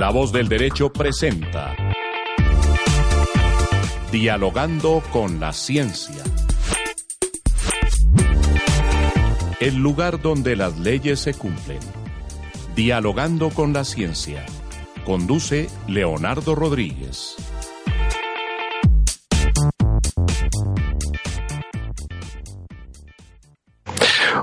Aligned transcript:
La 0.00 0.08
voz 0.08 0.32
del 0.32 0.48
derecho 0.48 0.90
presenta 0.90 1.76
Dialogando 4.10 5.02
con 5.12 5.38
la 5.38 5.52
ciencia. 5.52 6.24
El 9.60 9.74
lugar 9.74 10.22
donde 10.22 10.56
las 10.56 10.78
leyes 10.78 11.20
se 11.20 11.34
cumplen. 11.34 11.80
Dialogando 12.74 13.50
con 13.50 13.74
la 13.74 13.84
ciencia. 13.84 14.46
Conduce 15.04 15.68
Leonardo 15.86 16.54
Rodríguez. 16.54 17.36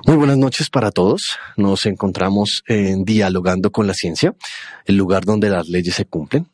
Muy 0.07 0.15
buenas 0.15 0.37
noches 0.37 0.69
para 0.69 0.89
todos. 0.91 1.37
Nos 1.57 1.85
encontramos 1.85 2.63
en 2.65 3.03
Dialogando 3.03 3.73
con 3.73 3.87
la 3.87 3.93
Ciencia, 3.93 4.33
el 4.85 4.95
lugar 4.95 5.25
donde 5.25 5.49
las 5.49 5.67
leyes 5.67 5.95
se 5.95 6.05
cumplen. 6.05 6.47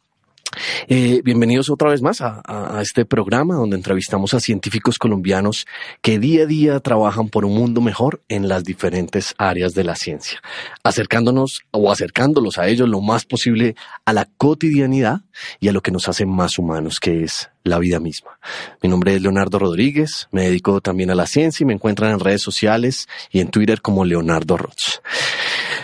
Eh, 0.87 1.21
bienvenidos 1.23 1.69
otra 1.69 1.91
vez 1.91 2.01
más 2.01 2.21
a, 2.21 2.41
este 2.81 3.05
programa 3.05 3.53
donde 3.53 3.75
entrevistamos 3.75 4.33
a 4.33 4.39
científicos 4.39 4.97
colombianos 4.97 5.67
que 6.01 6.17
día 6.17 6.43
a 6.43 6.45
día 6.47 6.79
trabajan 6.79 7.29
por 7.29 7.45
un 7.45 7.53
mundo 7.53 7.79
mejor 7.79 8.23
en 8.27 8.47
las 8.47 8.63
diferentes 8.63 9.35
áreas 9.37 9.75
de 9.75 9.83
la 9.83 9.95
ciencia, 9.95 10.41
acercándonos 10.83 11.61
o 11.69 11.91
acercándolos 11.91 12.57
a 12.57 12.67
ellos 12.67 12.89
lo 12.89 13.01
más 13.01 13.23
posible 13.23 13.75
a 14.03 14.13
la 14.13 14.27
cotidianidad 14.37 15.21
y 15.59 15.67
a 15.67 15.73
lo 15.73 15.81
que 15.81 15.91
nos 15.91 16.07
hace 16.09 16.25
más 16.25 16.57
humanos, 16.57 16.99
que 16.99 17.23
es 17.23 17.51
la 17.63 17.79
vida 17.79 17.99
misma. 17.99 18.39
Mi 18.81 18.89
nombre 18.89 19.15
es 19.15 19.21
Leonardo 19.21 19.59
Rodríguez, 19.59 20.27
me 20.31 20.43
dedico 20.43 20.81
también 20.81 21.11
a 21.11 21.15
la 21.15 21.25
ciencia 21.25 21.63
y 21.63 21.67
me 21.67 21.73
encuentran 21.73 22.11
en 22.11 22.19
redes 22.19 22.41
sociales 22.41 23.07
y 23.31 23.39
en 23.39 23.49
Twitter 23.49 23.81
como 23.81 24.05
Leonardo 24.05 24.57
Roth. 24.57 25.01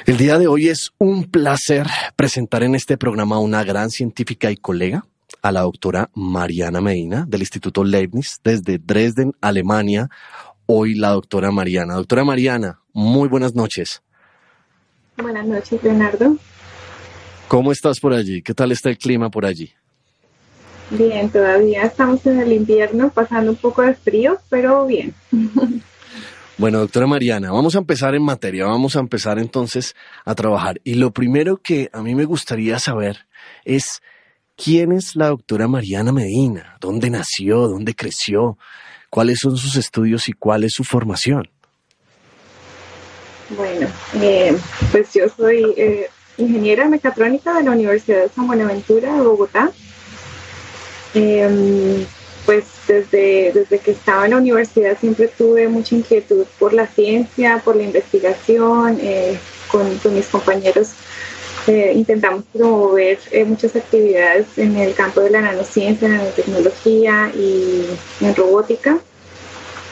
El 0.06 0.18
día 0.18 0.38
de 0.38 0.48
hoy 0.48 0.70
es 0.70 0.92
un 0.98 1.26
placer 1.26 1.88
presentar 2.16 2.64
en 2.64 2.76
este 2.76 2.98
programa 2.98 3.38
a 3.38 3.40
una 3.40 3.64
gran 3.64 3.90
científica 3.90 4.52
y 4.52 4.58
colega, 4.58 5.06
a 5.42 5.52
la 5.52 5.62
doctora 5.62 6.09
Mariana 6.16 6.81
Medina 6.81 7.26
del 7.28 7.42
Instituto 7.42 7.84
Leibniz 7.84 8.40
desde 8.44 8.78
Dresden, 8.78 9.34
Alemania. 9.40 10.09
Hoy 10.66 10.96
la 10.96 11.09
doctora 11.09 11.52
Mariana. 11.52 11.96
Doctora 11.96 12.23
Mariana, 12.23 12.80
muy 12.94 13.30
buenas 13.30 13.56
noches. 13.56 14.02
Buenas 15.18 15.46
noches, 15.46 15.81
Leonardo. 15.84 16.38
¿Cómo 17.48 17.72
estás 17.72 18.00
por 18.00 18.14
allí? 18.14 18.42
¿Qué 18.42 18.53
tal 18.53 18.72
está 18.72 18.90
el 18.90 18.98
clima 18.98 19.30
por 19.30 19.46
allí? 19.46 19.72
Bien, 20.92 21.30
todavía 21.30 21.84
estamos 21.84 22.26
en 22.26 22.40
el 22.40 22.52
invierno, 22.52 23.09
pasando 23.09 23.52
un 23.52 23.58
poco 23.58 23.82
de 23.84 23.94
frío, 23.94 24.40
pero 24.50 24.86
bien. 24.86 25.14
Bueno, 26.59 26.80
doctora 26.80 27.08
Mariana, 27.08 27.54
vamos 27.54 27.76
a 27.76 27.78
empezar 27.78 28.16
en 28.16 28.23
materia, 28.23 28.66
vamos 28.66 28.98
a 28.98 29.00
empezar 29.00 29.40
entonces 29.40 29.96
a 30.26 30.36
trabajar. 30.36 30.81
Y 30.84 30.96
lo 30.96 31.12
primero 31.12 31.56
que 31.56 31.90
a 31.94 32.02
mí 32.02 32.16
me 32.16 32.26
gustaría 32.26 32.80
saber 32.80 33.28
es 33.64 34.02
quién 34.58 34.92
es 34.92 35.16
la 35.16 35.30
doctora 35.30 35.70
Mariana 35.70 36.12
Medina, 36.12 36.76
dónde 36.81 37.09
nació, 37.09 37.70
dónde 37.70 37.96
creció, 37.96 38.58
cuáles 39.09 39.40
son 39.40 39.56
sus 39.56 39.78
estudios 39.78 40.28
y 40.28 40.34
cuál 40.34 40.66
es 40.66 40.74
su 40.74 40.84
formación. 40.84 41.50
Bueno, 43.56 43.88
eh, 44.16 44.53
pues 44.92 45.14
yo 45.14 45.30
soy 45.30 45.64
eh, 45.78 46.09
ingeniera 46.38 46.90
mecatrónica 46.90 47.53
de 47.53 47.64
la 47.64 47.72
Universidad 47.72 48.24
de 48.24 48.30
San 48.30 48.48
Buenaventura 48.48 49.16
de 49.16 49.22
Bogotá. 49.22 49.72
Em, 51.14 52.06
pues 52.46 52.66
desde, 52.88 53.52
desde 53.54 53.80
que 53.80 53.92
estaba 53.92 54.26
en 54.26 54.32
la 54.32 54.38
universidad 54.38 54.98
siempre 55.00 55.28
tuve 55.28 55.68
mucha 55.68 55.96
inquietud 55.96 56.46
por 56.58 56.74
la 56.74 56.88
ciencia, 56.88 57.62
por 57.64 57.76
la 57.76 57.84
investigación, 57.84 58.98
eh, 59.02 59.38
con, 59.72 59.88
mis 60.16 60.26
compañeros 60.28 60.90
eh, 61.68 61.94
intentamos 61.96 62.44
promover 62.52 63.20
eh, 63.32 63.46
muchas 63.46 63.76
actividades 63.76 64.48
en 64.58 64.78
el 64.78 64.96
campo 64.96 65.22
de 65.22 65.30
la 65.30 65.42
nanociencia, 65.42 66.08
nanotecnología 66.08 67.31
y 67.36 67.86
en 68.22 68.36
robótica. 68.36 68.98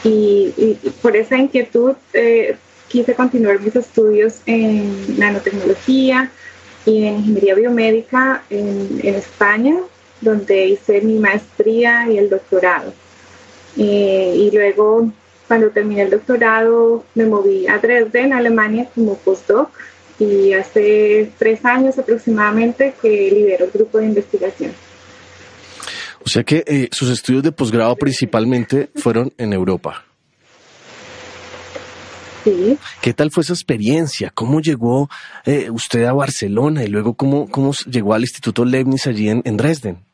Y, 0.02 0.76
por 1.02 1.16
esa 1.16 1.36
inquietud 1.36 1.94
quise 2.88 3.14
continuar 3.14 3.60
mis 3.60 3.76
estudios 3.76 4.40
en 4.46 5.18
nanotecnología 5.18 6.30
y 6.86 7.04
en 7.04 7.16
ingeniería 7.18 7.54
biomédica 7.54 8.42
en, 8.48 9.00
en 9.02 9.14
España 9.14 9.76
donde 10.20 10.66
hice 10.66 11.00
mi 11.00 11.18
maestría 11.18 12.10
y 12.10 12.18
el 12.18 12.28
doctorado. 12.28 12.92
Eh, 13.76 14.34
y 14.36 14.50
luego, 14.50 15.10
cuando 15.46 15.70
terminé 15.70 16.02
el 16.02 16.10
doctorado, 16.10 17.04
me 17.14 17.26
moví 17.26 17.66
a 17.68 17.78
Dresden, 17.78 18.32
Alemania, 18.32 18.88
como 18.94 19.16
postdoc. 19.16 19.70
Y 20.18 20.52
hace 20.52 21.30
tres 21.38 21.64
años 21.64 21.96
aproximadamente 21.96 22.92
que 23.00 23.08
lidero 23.08 23.66
el 23.66 23.70
grupo 23.70 23.98
de 23.98 24.06
investigación. 24.06 24.72
O 26.24 26.28
sea 26.28 26.42
que 26.42 26.64
eh, 26.66 26.88
sus 26.90 27.08
estudios 27.10 27.44
de 27.44 27.52
posgrado 27.52 27.94
principalmente 27.94 28.90
fueron 28.96 29.32
en 29.38 29.52
Europa. 29.52 30.04
Sí. 32.42 32.76
¿Qué 33.00 33.14
tal 33.14 33.30
fue 33.30 33.44
esa 33.44 33.52
experiencia? 33.52 34.32
¿Cómo 34.34 34.60
llegó 34.60 35.08
eh, 35.44 35.70
usted 35.70 36.04
a 36.04 36.12
Barcelona 36.12 36.82
y 36.82 36.88
luego 36.88 37.14
cómo, 37.14 37.48
cómo 37.48 37.72
llegó 37.88 38.14
al 38.14 38.22
Instituto 38.22 38.64
Leibniz 38.64 39.06
allí 39.06 39.28
en 39.28 39.56
Dresden? 39.56 40.07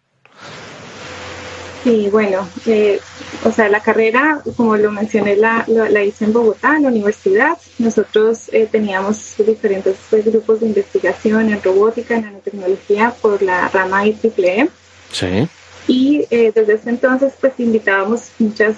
Sí, 1.85 2.09
bueno, 2.11 2.49
eh, 2.65 2.99
o 3.45 3.53
sea, 3.53 3.69
la 3.69 3.81
carrera, 3.81 4.41
como 4.57 4.75
lo 4.79 4.91
mencioné, 4.91 5.37
la, 5.37 5.67
la, 5.69 6.03
hice 6.03 6.25
en 6.25 6.33
Bogotá, 6.33 6.77
en 6.77 6.85
la 6.85 6.89
universidad. 6.89 7.59
Nosotros 7.79 8.49
eh, 8.53 8.67
teníamos 8.73 9.35
diferentes 9.37 9.97
pues, 10.09 10.25
grupos 10.25 10.61
de 10.61 10.67
investigación 10.69 11.51
en 11.51 11.63
robótica, 11.63 12.17
en 12.17 12.23
nanotecnología 12.23 13.15
por 13.21 13.43
la 13.43 13.69
rama 13.69 14.07
IEEE. 14.07 14.71
Sí. 15.13 15.47
Y 15.87 16.25
eh, 16.31 16.53
desde 16.55 16.73
ese 16.73 16.89
entonces, 16.89 17.35
pues 17.39 17.53
invitábamos 17.59 18.31
muchas 18.39 18.77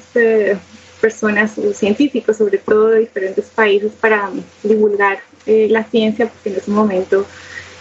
personas, 1.00 1.52
científicos, 1.74 2.38
sobre 2.38 2.58
todo 2.58 2.88
de 2.88 3.00
diferentes 3.00 3.44
países, 3.44 3.92
para 4.00 4.30
divulgar 4.64 5.20
la 5.46 5.84
ciencia, 5.84 6.26
porque 6.26 6.48
en 6.48 6.56
ese 6.56 6.72
momento 6.72 7.24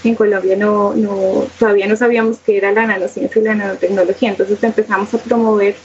en 0.10 0.16
Colombia 0.16 0.56
no, 0.56 0.94
no, 0.96 1.48
todavía 1.60 1.88
no 1.88 1.96
sabíamos 1.96 2.38
qué 2.46 2.58
era 2.58 2.72
la 2.72 2.86
nanociencia 2.86 3.42
y 3.42 3.46
la 3.46 3.56
nanotecnología, 3.56 4.30
entonces 4.30 4.62
empezamos 4.64 5.14
a 5.14 5.18
promover 5.18 5.76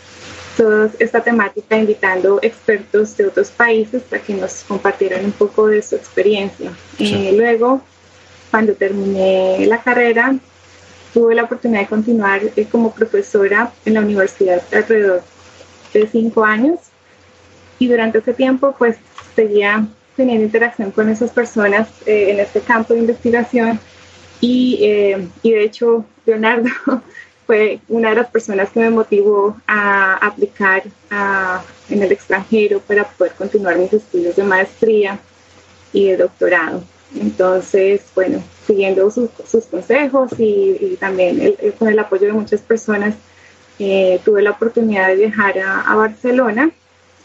toda 0.56 0.90
esta 0.98 1.22
temática 1.22 1.76
invitando 1.76 2.38
expertos 2.42 3.16
de 3.16 3.26
otros 3.26 3.50
países 3.50 4.02
para 4.02 4.22
que 4.22 4.34
nos 4.34 4.64
compartieran 4.64 5.24
un 5.24 5.32
poco 5.32 5.68
de 5.68 5.80
su 5.80 5.96
experiencia. 5.96 6.72
Eh, 6.98 7.32
luego, 7.36 7.80
cuando 8.50 8.74
terminé 8.74 9.64
la 9.66 9.80
carrera, 9.80 10.34
tuve 11.14 11.34
la 11.34 11.44
oportunidad 11.44 11.80
de 11.80 11.86
continuar 11.86 12.42
eh, 12.56 12.66
como 12.70 12.92
profesora 12.92 13.72
en 13.84 13.94
la 13.94 14.00
universidad 14.00 14.62
alrededor 14.72 15.22
de 15.92 16.08
cinco 16.08 16.44
años. 16.44 16.78
Y 17.78 17.88
durante 17.88 18.18
ese 18.18 18.34
tiempo 18.34 18.74
pues 18.78 18.96
seguía 19.34 19.86
teniendo 20.16 20.44
interacción 20.44 20.90
con 20.90 21.08
esas 21.08 21.30
personas 21.30 21.88
eh, 22.04 22.30
en 22.30 22.40
este 22.40 22.60
campo 22.60 22.92
de 22.92 23.00
investigación 23.00 23.80
y, 24.40 24.78
eh, 24.82 25.28
y 25.42 25.52
de 25.52 25.64
hecho, 25.64 26.04
Leonardo 26.24 26.70
fue 27.46 27.80
una 27.88 28.10
de 28.10 28.16
las 28.16 28.30
personas 28.30 28.70
que 28.70 28.80
me 28.80 28.90
motivó 28.90 29.56
a 29.66 30.14
aplicar 30.24 30.84
en 31.88 32.02
el 32.02 32.12
extranjero 32.12 32.80
para 32.80 33.04
poder 33.04 33.32
continuar 33.32 33.76
mis 33.76 33.92
estudios 33.92 34.36
de 34.36 34.44
maestría 34.44 35.18
y 35.92 36.10
de 36.10 36.16
doctorado. 36.16 36.84
Entonces, 37.14 38.02
bueno, 38.14 38.42
siguiendo 38.66 39.10
sus, 39.10 39.30
sus 39.50 39.64
consejos 39.64 40.30
y, 40.38 40.96
también 41.00 41.56
con 41.78 41.88
el 41.88 41.98
apoyo 41.98 42.28
de 42.28 42.32
muchas 42.32 42.60
personas, 42.60 43.14
eh, 43.80 44.20
tuve 44.24 44.42
la 44.42 44.52
oportunidad 44.52 45.08
de 45.08 45.16
viajar 45.16 45.58
a, 45.58 45.80
a 45.80 45.96
Barcelona 45.96 46.70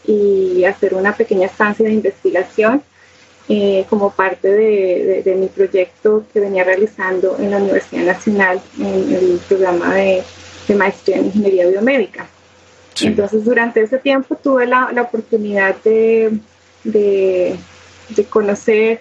y 0.04 0.64
hacer 0.64 0.94
una 0.94 1.14
pequeña 1.14 1.46
estancia 1.46 1.86
de 1.86 1.92
investigación 1.92 2.82
eh, 3.48 3.86
como 3.88 4.10
parte 4.10 4.48
de, 4.48 5.36
mi 5.38 5.46
proyecto 5.46 6.24
que 6.32 6.40
venía 6.40 6.64
realizando 6.64 7.36
en 7.38 7.52
la 7.52 7.58
Universidad 7.58 8.04
Nacional 8.04 8.60
en 8.76 9.14
el 9.14 9.40
programa 9.46 9.94
de, 9.94 10.24
maestría 10.74 11.18
en 11.18 11.26
ingeniería 11.26 11.68
biomédica. 11.68 12.26
Entonces, 13.02 13.44
durante 13.44 13.82
ese 13.82 13.98
tiempo 13.98 14.34
tuve 14.34 14.66
la, 14.66 14.90
oportunidad 15.00 15.76
de, 15.84 16.40
de, 16.82 17.56
conocer 18.30 19.00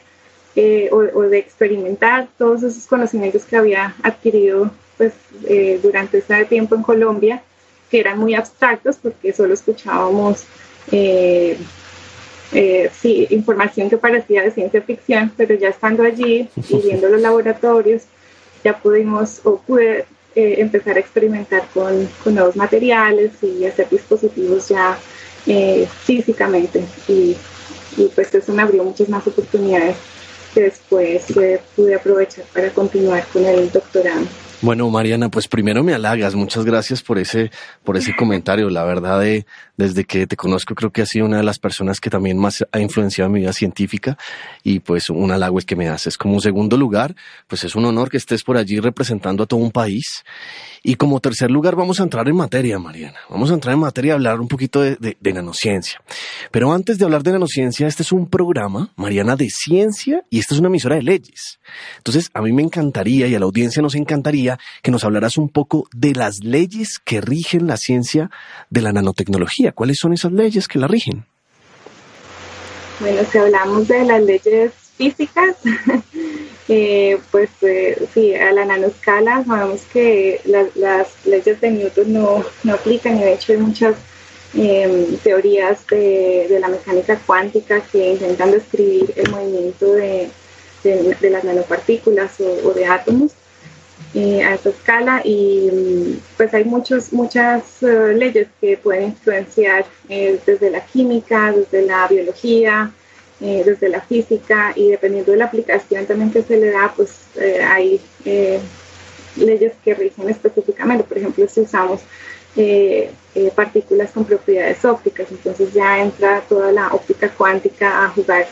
eh, 0.55 0.89
o, 0.91 1.21
de 1.21 1.39
experimentar 1.39 2.27
todos 2.37 2.61
esos 2.61 2.85
conocimientos 2.85 3.45
que 3.45 3.57
había 3.57 3.95
adquirido 4.03 4.69
pues, 4.97 5.13
eh, 5.47 5.79
durante 5.81 6.19
ese 6.19 6.45
tiempo 6.45 6.75
en 6.75 6.83
Colombia, 6.83 7.41
que 7.89 7.99
eran 7.99 8.19
muy 8.19 8.35
abstractos 8.35 8.97
porque 8.97 9.33
solo 9.33 9.55
escuchábamos 9.55 10.43
eh, 12.51 12.89
sí, 12.99 13.27
información 13.31 13.89
que 13.89 13.97
parecía 13.97 14.43
de 14.43 14.51
ciencia 14.51 14.81
ficción, 14.81 15.31
pero 15.35 15.55
ya 15.55 15.69
estando 15.69 16.03
allí 16.03 16.47
y 16.55 16.77
viendo 16.81 17.09
los 17.09 17.21
laboratorios, 17.21 18.03
ya 18.63 18.77
pudimos 18.77 19.41
o 19.43 19.57
pude 19.57 20.05
eh, 20.35 20.55
empezar 20.59 20.97
a 20.97 20.99
experimentar 20.99 21.67
con, 21.73 22.07
nuevos 22.33 22.55
materiales 22.55 23.31
y 23.41 23.65
hacer 23.65 23.89
dispositivos 23.89 24.69
ya 24.69 24.97
eh, 25.45 25.87
físicamente. 26.03 26.83
Y, 27.07 27.35
pues 28.13 28.33
eso 28.35 28.51
me 28.51 28.61
abrió 28.61 28.83
muchas 28.83 29.07
más 29.07 29.25
oportunidades 29.25 29.95
que 30.53 30.63
después 30.63 31.23
pude 31.77 31.95
aprovechar 31.95 32.43
para 32.53 32.69
continuar 32.71 33.25
con 33.31 33.45
el 33.45 33.71
doctorado. 33.71 34.25
Bueno, 34.61 34.89
Mariana, 34.89 35.29
pues 35.29 35.47
primero 35.47 35.83
me 35.83 35.93
halagas. 35.93 36.33
Muchas 36.33 36.65
gracias 36.65 37.03
por 37.03 37.19
ese, 37.19 37.51
por 37.83 37.97
ese 37.97 38.15
comentario. 38.15 38.69
La 38.69 38.83
verdad, 38.83 39.19
de, 39.19 39.45
desde 39.77 40.05
que 40.05 40.27
te 40.27 40.35
conozco, 40.35 40.75
creo 40.75 40.91
que 40.91 41.01
has 41.01 41.09
sido 41.09 41.25
una 41.25 41.37
de 41.37 41.43
las 41.43 41.59
personas 41.59 41.99
que 41.99 42.09
también 42.09 42.37
más 42.37 42.65
ha 42.71 42.79
influenciado 42.79 43.29
mi 43.29 43.41
vida 43.41 43.53
científica 43.53 44.17
y 44.63 44.79
pues 44.79 45.09
un 45.09 45.31
halago 45.31 45.59
el 45.59 45.65
que 45.65 45.75
me 45.75 45.89
haces. 45.89 46.17
Como 46.17 46.39
segundo 46.39 46.77
lugar, 46.77 47.15
pues 47.47 47.63
es 47.63 47.75
un 47.75 47.85
honor 47.85 48.09
que 48.09 48.17
estés 48.17 48.43
por 48.43 48.57
allí 48.57 48.79
representando 48.79 49.43
a 49.43 49.47
todo 49.47 49.59
un 49.59 49.71
país 49.71 50.23
y 50.87 50.95
como 50.95 51.19
tercer 51.19 51.49
lugar 51.49 51.75
vamos 51.75 51.99
a 51.99 52.03
entrar 52.03 52.27
en 52.29 52.35
materia, 52.35 52.77
Mariana. 52.77 53.17
Vamos 53.29 53.49
a 53.49 53.55
entrar 53.55 53.73
en 53.73 53.79
materia 53.79 54.09
y 54.09 54.11
hablar 54.11 54.39
un 54.39 54.47
poquito 54.47 54.81
de, 54.81 55.17
nanociencia. 55.33 55.99
Pero 56.51 56.71
antes 56.71 56.99
de 56.99 57.05
hablar 57.05 57.23
de 57.23 57.31
nanociencia, 57.31 57.87
este 57.87 58.03
es 58.03 58.11
un 58.11 58.29
programa, 58.29 58.91
Mariana, 58.95 59.35
de 59.35 59.49
ciencia 59.49 60.23
y 60.29 60.37
esta 60.37 60.53
es 60.53 60.59
una 60.59 60.69
emisora 60.69 60.95
de 60.95 61.01
leyes. 61.01 61.59
Entonces, 61.97 62.29
a 62.33 62.41
mí 62.41 62.53
me 62.53 62.61
encantaría 62.61 63.27
y 63.27 63.33
a 63.33 63.39
la 63.39 63.45
audiencia 63.45 63.81
nos 63.81 63.95
encantaría 63.95 64.59
que 64.83 64.91
nos 64.91 65.03
hablaras 65.03 65.37
un 65.37 65.49
poco 65.49 65.87
de 65.91 66.13
las 66.13 66.43
leyes 66.43 66.99
que 67.03 67.19
rigen 67.19 67.65
la 67.65 67.77
ciencia 67.77 68.29
de 68.69 68.81
la 68.81 68.93
nanotecnología. 68.93 69.64
¿Cuáles 69.71 69.97
son 69.97 70.13
esas 70.13 70.31
leyes 70.31 70.67
que 70.67 70.79
la 70.79 70.87
rigen? 70.87 71.25
Bueno, 72.99 73.21
si 73.31 73.37
hablamos 73.37 73.87
de 73.87 74.05
las 74.05 74.21
leyes 74.21 74.71
físicas, 74.97 75.57
Eh, 76.67 77.19
pues 77.29 77.49
eh, 77.61 78.07
sí, 78.11 78.33
a 78.33 78.51
la 78.51 78.65
nanoscala 78.65 79.43
sabemos 79.45 79.81
que 79.93 80.41
las 80.45 81.07
leyes 81.25 81.61
de 81.61 81.69
Newton 81.69 82.11
no, 82.11 82.43
no, 82.63 82.73
aplican 82.73 83.17
y 83.17 83.21
de 83.21 83.33
hecho 83.33 83.51
hay 83.51 83.59
muchas 83.59 83.95
em, 84.55 85.15
teorías 85.17 85.85
de, 85.85 86.47
de, 86.49 86.59
la 86.59 86.69
mecánica 86.69 87.19
cuántica 87.23 87.81
que 87.81 88.13
intentan 88.13 88.49
describir 88.49 89.13
el 89.15 89.29
movimiento 89.29 89.93
de, 89.93 90.31
de, 90.83 91.29
las 91.29 91.43
nanopartículas 91.43 92.31
o, 92.39 92.71
de 92.71 92.87
átomos 92.87 93.33
eh, 94.15 94.43
a 94.43 94.55
esa 94.55 94.69
escala 94.69 95.21
y 95.23 96.19
pues 96.37 96.53
hay 96.53 96.63
muchos, 96.63 97.13
muchas 97.13 97.81
leyes 97.81 98.47
que 98.59 98.77
pueden 98.77 99.09
influenciar 99.09 99.85
desde 100.07 100.71
la 100.71 100.83
química, 100.85 101.51
desde 101.51 101.85
la 101.85 102.07
biología, 102.07 102.91
eh, 103.41 103.63
desde 103.65 103.89
la 103.89 103.99
física 103.99 104.71
y 104.77 104.91
dependiendo 104.91 105.33
de 105.33 105.37
la 105.37 105.45
aplicación 105.45 106.05
también 106.05 106.31
que 106.31 106.41
se 106.41 106.55
le 106.55 106.71
da, 106.71 106.93
pues 106.95 107.09
eh, 107.35 107.61
hay 107.61 107.99
eh, 108.23 108.61
leyes 109.35 109.73
que 109.83 109.93
rigen 109.93 110.29
específicamente. 110.29 111.03
Por 111.03 111.17
ejemplo, 111.17 111.45
si 111.47 111.61
usamos 111.61 112.01
partículas 113.53 114.11
con 114.11 114.23
propiedades 114.23 114.85
ópticas, 114.85 115.27
entonces 115.29 115.73
ya 115.73 116.01
entra 116.01 116.41
toda 116.47 116.71
la 116.71 116.87
óptica 116.93 117.27
cuántica 117.27 118.05
a 118.05 118.09
jugar 118.11 118.47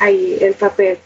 ahí 0.00 0.36
el 0.40 0.54
papel 0.54 0.98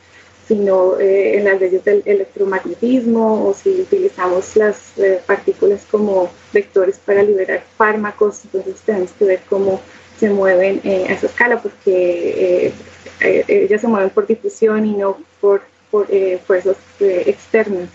sino 0.50 0.98
en 0.98 1.44
las 1.44 1.60
leyes 1.60 1.84
del 1.84 2.02
electromagnetismo 2.04 3.46
o 3.48 3.54
si 3.54 3.82
utilizamos 3.82 4.56
las 4.56 4.94
partículas 5.24 5.86
como 5.88 6.28
vectores 6.52 6.98
para 6.98 7.22
liberar 7.22 7.62
fármacos, 7.76 8.40
entonces 8.44 8.80
tenemos 8.84 9.12
que 9.12 9.24
ver 9.26 9.40
cómo 9.48 9.80
se 10.18 10.28
mueven 10.28 10.80
a 10.84 11.12
esa 11.12 11.26
escala 11.26 11.62
porque 11.62 12.72
eh, 13.20 13.44
ellas 13.48 13.80
se 13.80 13.88
mueven 13.88 14.10
por 14.10 14.26
difusión 14.26 14.84
y 14.86 14.96
no 14.96 15.18
por, 15.40 15.62
eh, 16.08 16.40
fuerzas 16.46 16.76
eh, 17.00 17.24
externas. 17.26 17.88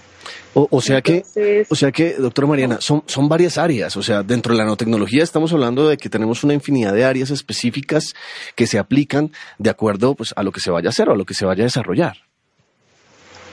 O, 0.57 0.79
sea 0.79 1.01
que, 1.01 1.25
o 1.69 1.75
sea 1.75 1.91
que, 1.91 2.13
doctora 2.13 2.47
Mariana, 2.47 2.77
son, 2.79 3.03
son 3.07 3.27
varias 3.27 3.57
áreas. 3.57 3.97
O 3.97 4.01
sea, 4.01 4.23
dentro 4.23 4.53
de 4.53 4.59
la 4.59 4.63
nanotecnología 4.63 5.21
estamos 5.21 5.51
hablando 5.51 5.89
de 5.89 5.97
que 5.97 6.07
tenemos 6.07 6.45
una 6.45 6.53
infinidad 6.53 6.93
de 6.93 7.03
áreas 7.03 7.29
específicas 7.29 8.13
que 8.55 8.65
se 8.65 8.79
aplican 8.79 9.31
de 9.57 9.69
acuerdo 9.69 10.15
pues, 10.15 10.33
a 10.33 10.43
lo 10.43 10.53
que 10.53 10.61
se 10.61 10.71
vaya 10.71 10.87
a 10.87 10.91
hacer 10.91 11.09
o 11.09 11.11
a 11.11 11.17
lo 11.17 11.25
que 11.25 11.33
se 11.33 11.45
vaya 11.45 11.63
a 11.63 11.65
desarrollar. 11.65 12.15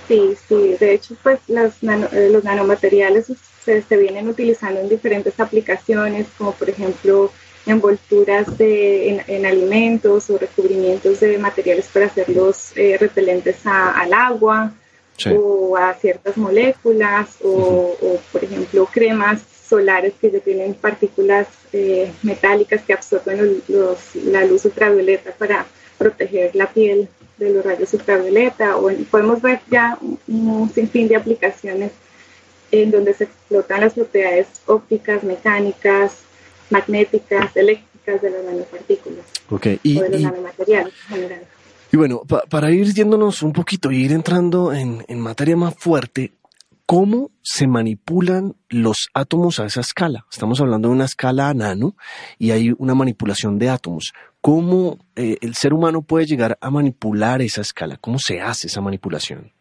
Sí, 0.08 0.36
sí. 0.48 0.76
De 0.78 0.94
hecho, 0.94 1.16
pues 1.22 1.40
los 1.48 1.82
nanomateriales 1.82 3.26
se, 3.64 3.82
se 3.82 3.96
vienen 3.96 4.28
utilizando 4.28 4.80
en 4.80 4.88
diferentes 4.88 5.38
aplicaciones, 5.38 6.26
como 6.36 6.52
por 6.52 6.68
ejemplo 6.68 7.30
envolturas 7.66 8.58
de, 8.58 9.22
en, 9.28 9.46
alimentos 9.46 10.28
o 10.30 10.38
recubrimientos 10.38 11.20
de 11.20 11.38
materiales 11.38 11.88
para 11.92 12.06
hacerlos 12.06 12.72
eh, 12.76 12.96
repelentes 12.98 13.56
al 13.64 14.12
agua 14.12 14.72
o 15.30 15.76
a 15.76 15.94
ciertas 15.94 16.36
moléculas 16.36 17.36
o, 17.44 17.96
por 18.32 18.42
ejemplo, 18.42 18.88
cremas 18.92 19.40
solares 19.68 20.14
que 20.20 20.30
tienen 20.40 20.74
partículas 20.74 21.46
eh, 21.72 22.10
metálicas 22.22 22.82
que 22.82 22.92
absorben 22.92 23.62
la 24.24 24.44
luz 24.44 24.64
ultravioleta 24.64 25.30
para 25.32 25.66
proteger 25.96 26.56
la 26.56 26.66
piel 26.66 27.08
de 27.42 27.52
los 27.52 27.64
rayos 27.64 27.92
ultravioleta 27.94 28.76
o 28.76 28.90
podemos 29.10 29.42
ver 29.42 29.60
ya 29.70 29.98
un 30.28 30.70
sinfín 30.72 31.08
de 31.08 31.16
aplicaciones 31.16 31.92
en 32.72 32.90
donde 32.90 33.14
se 33.14 33.24
explotan 33.24 33.82
las 33.82 33.92
propiedades 33.92 34.48
ópticas, 34.66 35.22
mecánicas, 35.22 36.22
magnéticas, 36.70 37.54
eléctricas 37.54 38.20
de 38.22 38.30
las 38.30 38.44
nanopartículas 38.44 39.26
y, 39.82 39.98
o 39.98 40.02
de 40.02 40.08
los 40.08 40.20
nanomateriales 40.22 40.94
en 41.10 41.14
general. 41.16 41.42
Y 41.92 41.96
bueno, 41.98 42.22
para 42.48 42.70
ir 42.70 42.92
yéndonos 42.94 43.42
un 43.42 43.52
poquito 43.52 43.90
y 43.90 44.02
ir 44.02 44.12
entrando 44.12 44.72
en, 44.72 45.04
en 45.08 45.20
materia 45.20 45.56
más 45.56 45.74
fuerte, 45.76 46.32
¿cómo 46.86 47.30
se 47.42 47.66
manipulan 47.66 48.54
los 48.70 49.08
átomos 49.12 49.60
a 49.60 49.66
esa 49.66 49.82
escala? 49.82 50.24
Estamos 50.32 50.58
hablando 50.62 50.88
de 50.88 50.94
una 50.94 51.04
escala 51.04 51.52
nano 51.52 51.94
y 52.38 52.52
hay 52.52 52.72
una 52.78 52.94
manipulación 52.94 53.58
de 53.58 53.68
átomos. 53.68 54.14
¿Cómo 54.42 54.98
eh, 55.14 55.36
el 55.40 55.54
ser 55.54 55.72
humano 55.72 56.02
puede 56.02 56.26
llegar 56.26 56.58
a 56.60 56.68
manipular 56.68 57.40
esa 57.40 57.60
escala? 57.60 57.96
¿Cómo 58.00 58.18
se 58.18 58.40
hace 58.40 58.66
esa 58.66 58.80
manipulación? 58.80 59.52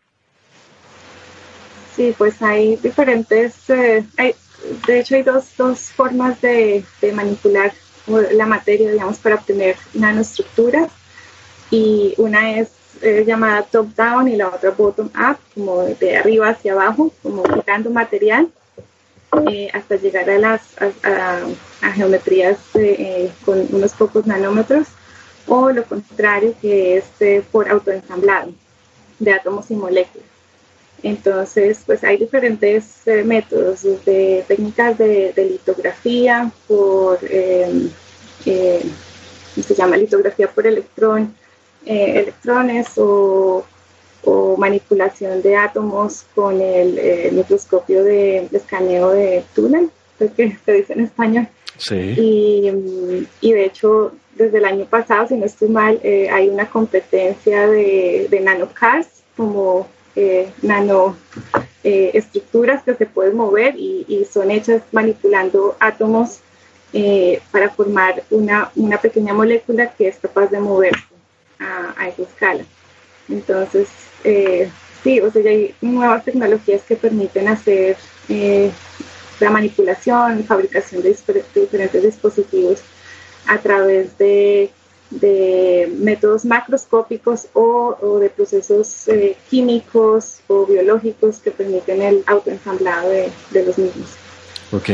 Sí, 1.95 2.16
pues 2.18 2.42
hay 2.42 2.78
diferentes, 2.78 3.69
eh, 3.69 4.04
hay, 4.18 4.33
de 4.88 5.00
hecho 5.00 5.13
hay 5.16 5.22
dos, 5.22 5.56
dos 5.56 5.80
formas 5.92 6.42
de, 6.42 6.83
de, 7.00 7.13
manipular 7.13 7.72
la 8.33 8.48
materia, 8.48 8.92
digamos, 8.92 9.19
para 9.19 9.36
obtener 9.36 9.75
nanoestructuras. 9.94 10.92
Y 11.69 12.16
una 12.18 12.57
es 12.57 12.72
eh, 13.04 13.24
llamada 13.25 13.62
top-down 13.62 14.30
y 14.30 14.36
la 14.36 14.50
otra 14.50 14.72
bottom-up, 14.72 15.38
como 15.54 15.83
de 15.83 16.18
arriba 16.18 16.50
hacia 16.50 16.74
abajo, 16.74 17.13
como 17.22 17.44
quitando 17.44 17.92
material 17.92 18.50
eh, 19.50 19.69
hasta 19.74 19.95
llegar 19.95 20.30
a 20.30 20.38
las 20.38 20.62
a, 21.04 21.92
geometrías 21.94 22.57
eh, 22.75 23.31
con 23.45 23.68
unos 23.72 23.92
pocos 23.94 24.25
nanómetros. 24.25 24.88
O 25.48 25.72
lo 25.72 25.83
contrario, 25.83 26.54
que 26.62 26.98
es 26.98 27.44
por 27.51 27.68
autoensamblado 27.69 28.54
de 29.19 29.33
átomos 29.33 29.69
y 29.71 29.76
moléculas. 29.76 30.31
Entonces, 31.04 31.81
pues 31.85 32.04
hay 32.04 32.18
diferentes 32.18 33.07
eh, 33.07 33.23
métodos, 33.23 33.83
de 34.06 34.45
técnicas 34.47 34.97
de, 34.97 35.33
litografía 35.35 36.52
por, 36.68 37.18
em, 37.23 37.90
eh, 38.45 38.83
se 39.61 39.76
llama 39.76 39.97
litografía 39.97 40.47
por 40.47 40.68
eh, 40.68 40.78
electrones 41.85 42.88
o, 42.97 43.66
manipulación 44.57 45.42
de 45.42 45.56
átomos 45.56 46.25
con 46.35 46.61
el 46.61 47.31
microscopio 47.33 48.04
de, 48.04 48.47
escaneo 48.51 49.11
de 49.11 49.44
túnel, 49.56 49.90
que 50.35 50.57
se 50.66 50.73
dice 50.73 50.94
en 50.94 51.01
español. 51.01 51.47
Sí. 51.78 51.95
Y, 51.95 53.28
y, 53.42 53.54
de 53.54 53.66
hecho, 53.66 54.11
desde 54.35 54.59
el 54.59 54.66
año 54.66 54.85
pasado, 54.85 55.28
si 55.28 55.35
no 55.35 55.45
estoy 55.45 55.69
mal, 55.69 55.99
hay 56.04 56.49
una 56.49 56.69
competencia 56.69 57.68
de, 57.68 58.28
de 58.30 58.40
nanocars 58.40 59.07
como 59.35 59.87
eh, 60.16 60.51
nano 60.61 61.16
eh, 61.85 62.11
estructuras 62.13 62.83
que 62.83 62.95
se 62.95 63.06
pueden 63.06 63.37
mover 63.37 63.75
y, 63.78 64.28
son 64.30 64.51
hechas 64.51 64.81
manipulando 64.92 65.78
átomos 65.80 66.40
eh, 66.92 67.42
para 67.49 67.69
formar 67.69 68.21
una, 68.30 68.71
una, 68.75 68.97
pequeña 68.97 69.33
molécula 69.33 69.90
que 69.94 70.09
es 70.09 70.18
capaz 70.18 70.47
de 70.47 70.59
moverse 70.59 71.06
a, 71.59 72.09
esa 72.09 72.23
escala. 72.23 72.66
Entonces, 73.31 73.88
sí, 75.04 75.19
o 75.19 75.31
sea, 75.31 75.50
hay 75.50 75.73
nuevas 75.81 76.23
tecnologías 76.23 76.83
que 76.83 76.95
permiten 76.95 77.47
hacer 77.47 77.97
la 79.40 79.50
manipulación, 79.50 80.44
fabricación 80.44 81.02
de 81.02 81.16
diferentes 81.56 82.04
dispositivos 82.04 82.81
a 83.47 83.57
través 83.57 84.18
de 84.18 84.71
de 85.11 85.94
métodos 86.00 86.45
macroscópicos 86.45 87.47
o, 87.54 88.18
de 88.19 88.30
procesos 88.30 89.07
eh, 89.09 89.35
químicos 89.50 90.40
o 90.47 90.66
biológicos 90.66 91.40
que 91.40 91.52
permiten 91.52 92.02
el 92.02 92.23
autoensamblado 92.26 93.09
de, 93.09 93.30
de 93.52 93.66
los 93.66 93.78
mismos. 93.78 94.20
Ok, 94.71 94.90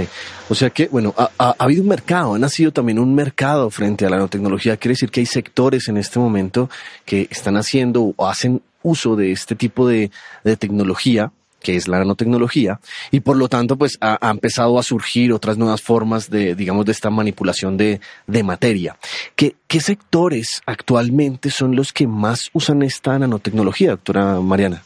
o 0.50 0.55
sea 0.55 0.72
que, 0.72 0.88
bueno, 0.88 1.13
ha, 1.17 1.29
ha, 1.38 1.55
habido 1.60 1.84
un 1.84 1.89
mercado, 1.89 2.34
ha 2.34 2.39
nacido 2.39 2.72
también 2.72 2.98
un 2.98 3.13
mercado 3.13 3.69
frente 3.69 4.05
a 4.05 4.10
la 4.10 4.17
nanotecnología. 4.17 4.77
Quiere 4.77 4.93
decir 4.93 5.12
que 5.12 5.19
hay 5.19 5.25
sectores 5.27 5.88
en 5.88 5.98
este 5.98 6.17
momento 6.17 6.69
que 7.05 7.27
están 7.29 7.57
haciendo 7.57 8.13
o 8.15 8.27
hacen 8.27 8.62
uso 8.81 9.15
de 9.15 9.31
este 9.31 9.55
tipo 9.55 9.88
de, 9.88 10.10
de 10.43 10.57
tecnología 10.57 11.31
que 11.62 11.75
es 11.75 11.88
la 11.88 11.98
nanotecnología, 12.00 12.79
y 13.12 13.19
por 13.19 13.36
lo 13.36 13.50
tanto, 13.50 13.77
pues 13.77 13.98
ha, 14.00 14.29
empezado 14.29 14.79
a 14.79 14.84
surgir 14.84 15.34
otras 15.34 15.57
nuevas 15.57 15.81
formas 15.81 16.29
de, 16.29 16.55
digamos, 16.55 16.86
de 16.86 16.91
esta 16.91 17.10
manipulación 17.10 17.77
de, 17.77 18.00
materia. 18.43 18.96
¿Qué, 19.36 19.55
¿Qué, 19.67 19.81
sectores 19.81 20.62
actualmente 20.65 21.50
son 21.50 21.75
los 21.75 21.91
que 21.91 22.07
más 22.07 22.50
usan 22.53 22.84
esta 22.84 23.17
nanotecnología, 23.17 23.91
doctora 23.91 24.39
Mariana? 24.39 24.84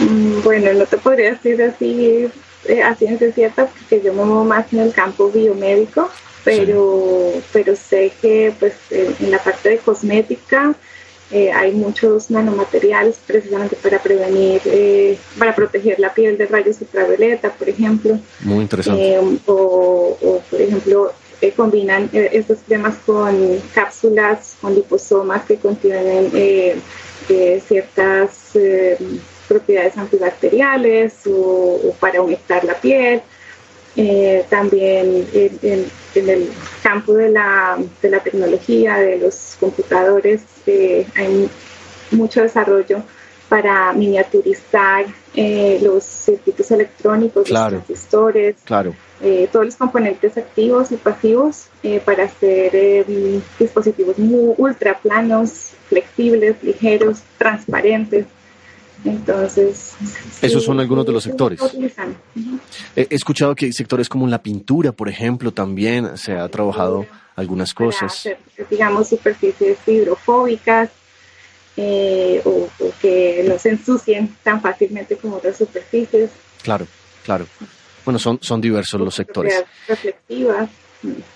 Mm, 0.00 0.42
bueno, 0.42 0.72
no 0.72 0.86
te 0.86 0.96
podría 0.96 1.32
decir 1.32 1.62
así 1.62 2.26
eh, 2.68 2.82
a 2.82 2.94
ciencia 2.94 3.32
cierta 3.32 3.66
porque 3.66 4.00
yo 4.02 4.12
me 4.12 4.24
muevo 4.24 4.44
más 4.44 4.72
en 4.72 4.80
el 4.80 4.92
campo 4.92 5.30
biomédico, 5.30 6.08
pero, 6.44 7.32
pero 7.52 7.74
sé 7.74 8.12
que 8.20 8.54
pues 8.58 8.74
en 8.90 9.30
la 9.30 9.38
parte 9.42 9.70
de 9.70 9.78
cosmética 9.78 10.76
eh, 11.32 11.50
hay 11.50 11.72
muchos 11.72 12.30
nanomateriales 12.30 13.16
precisamente 13.26 13.74
para 13.74 14.00
prevenir, 14.00 14.60
eh, 14.64 15.18
para 15.36 15.56
proteger 15.56 15.98
la 15.98 16.14
piel 16.14 16.38
de 16.38 16.46
rayos 16.46 16.80
ultravioleta, 16.80 17.52
por 17.52 17.68
ejemplo. 17.68 18.20
Muy 18.42 18.62
interesante. 18.62 19.14
Eh, 19.14 19.38
o, 19.46 20.40
por 20.48 20.60
ejemplo, 20.60 21.12
combinan 21.56 22.08
estos 22.12 22.58
cremas 22.66 22.96
con 23.04 23.60
cápsulas, 23.74 24.56
con 24.60 24.74
liposomas 24.74 25.44
que 25.44 25.56
contienen 25.56 26.30
ciertas 27.66 28.52
propiedades 29.48 29.96
antibacteriales 29.96 31.20
o, 31.26 31.94
para 32.00 32.22
humectar 32.22 32.64
la 32.64 32.74
piel. 32.74 33.22
también 34.50 35.26
en, 35.32 35.86
en, 36.14 36.28
el 36.28 36.50
campo 36.82 37.14
de 37.14 37.30
la, 37.30 37.78
de 38.02 38.10
la 38.10 38.20
tecnología, 38.20 38.96
de 38.96 39.18
los 39.18 39.56
computadores, 39.60 40.42
hay 41.14 41.48
mucho 42.10 42.42
desarrollo 42.42 43.02
para 43.48 43.92
miniaturizar 43.92 45.06
eh, 45.34 45.78
los 45.82 46.04
circuitos 46.04 46.70
electrónicos, 46.70 47.48
los 47.48 47.68
transistores, 47.68 48.56
eh, 49.22 49.48
todos 49.52 49.66
los 49.66 49.76
componentes 49.76 50.36
activos 50.36 50.90
y 50.90 50.96
pasivos 50.96 51.68
eh, 51.82 52.00
para 52.04 52.24
hacer 52.24 53.06
dispositivos 53.58 54.18
muy 54.18 54.54
ultra 54.56 54.98
planos, 54.98 55.70
flexibles, 55.88 56.56
ligeros, 56.62 57.20
transparentes. 57.38 58.26
Entonces, 59.04 59.94
esos 60.42 60.64
son 60.64 60.80
algunos 60.80 61.06
de 61.06 61.12
los 61.12 61.22
sectores. 61.22 61.60
He 62.94 63.06
escuchado 63.10 63.54
que 63.54 63.66
hay 63.66 63.72
sectores 63.72 64.08
como 64.08 64.26
la 64.26 64.42
pintura, 64.42 64.92
por 64.92 65.08
ejemplo, 65.08 65.52
también 65.52 66.16
se 66.16 66.32
ha 66.32 66.48
trabajado 66.48 67.06
algunas 67.36 67.74
cosas. 67.74 68.28
digamos, 68.70 69.08
superficies 69.08 69.78
hidrofóbicas 69.86 70.90
eh, 71.76 72.40
o, 72.44 72.68
que 73.00 73.44
no 73.46 73.58
se 73.58 73.70
ensucien 73.70 74.34
tan 74.42 74.60
fácilmente 74.60 75.16
como 75.16 75.36
otras 75.36 75.58
superficies. 75.58 76.30
Claro, 76.62 76.86
claro. 77.24 77.46
Bueno, 78.04 78.18
son, 78.18 78.38
son 78.40 78.60
diversos 78.60 79.00
los 79.00 79.14
sectores. 79.14 79.64
Reflectivas. 79.86 80.70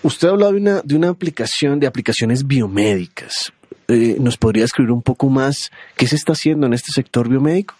Usted 0.01 0.27
ha 0.27 0.31
hablado 0.31 0.53
de 0.53 0.57
una, 0.57 0.81
de 0.81 0.95
una 0.95 1.09
aplicación, 1.09 1.79
de 1.79 1.87
aplicaciones 1.87 2.45
biomédicas. 2.45 3.53
Eh, 3.91 4.15
¿Nos 4.21 4.37
podría 4.37 4.63
escribir 4.63 4.93
un 4.93 5.01
poco 5.01 5.27
más 5.27 5.69
qué 5.97 6.07
se 6.07 6.15
está 6.15 6.31
haciendo 6.31 6.65
en 6.65 6.73
este 6.73 6.93
sector 6.93 7.27
biomédico? 7.27 7.75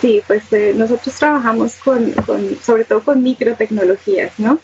Sí, 0.00 0.20
pues 0.26 0.42
eh, 0.52 0.72
nosotros 0.74 1.14
trabajamos 1.14 1.76
con, 1.76 2.10
con, 2.26 2.56
sobre 2.60 2.84
todo 2.84 3.00
con 3.04 3.22
microtecnologías, 3.22 4.32
¿no? 4.38 4.58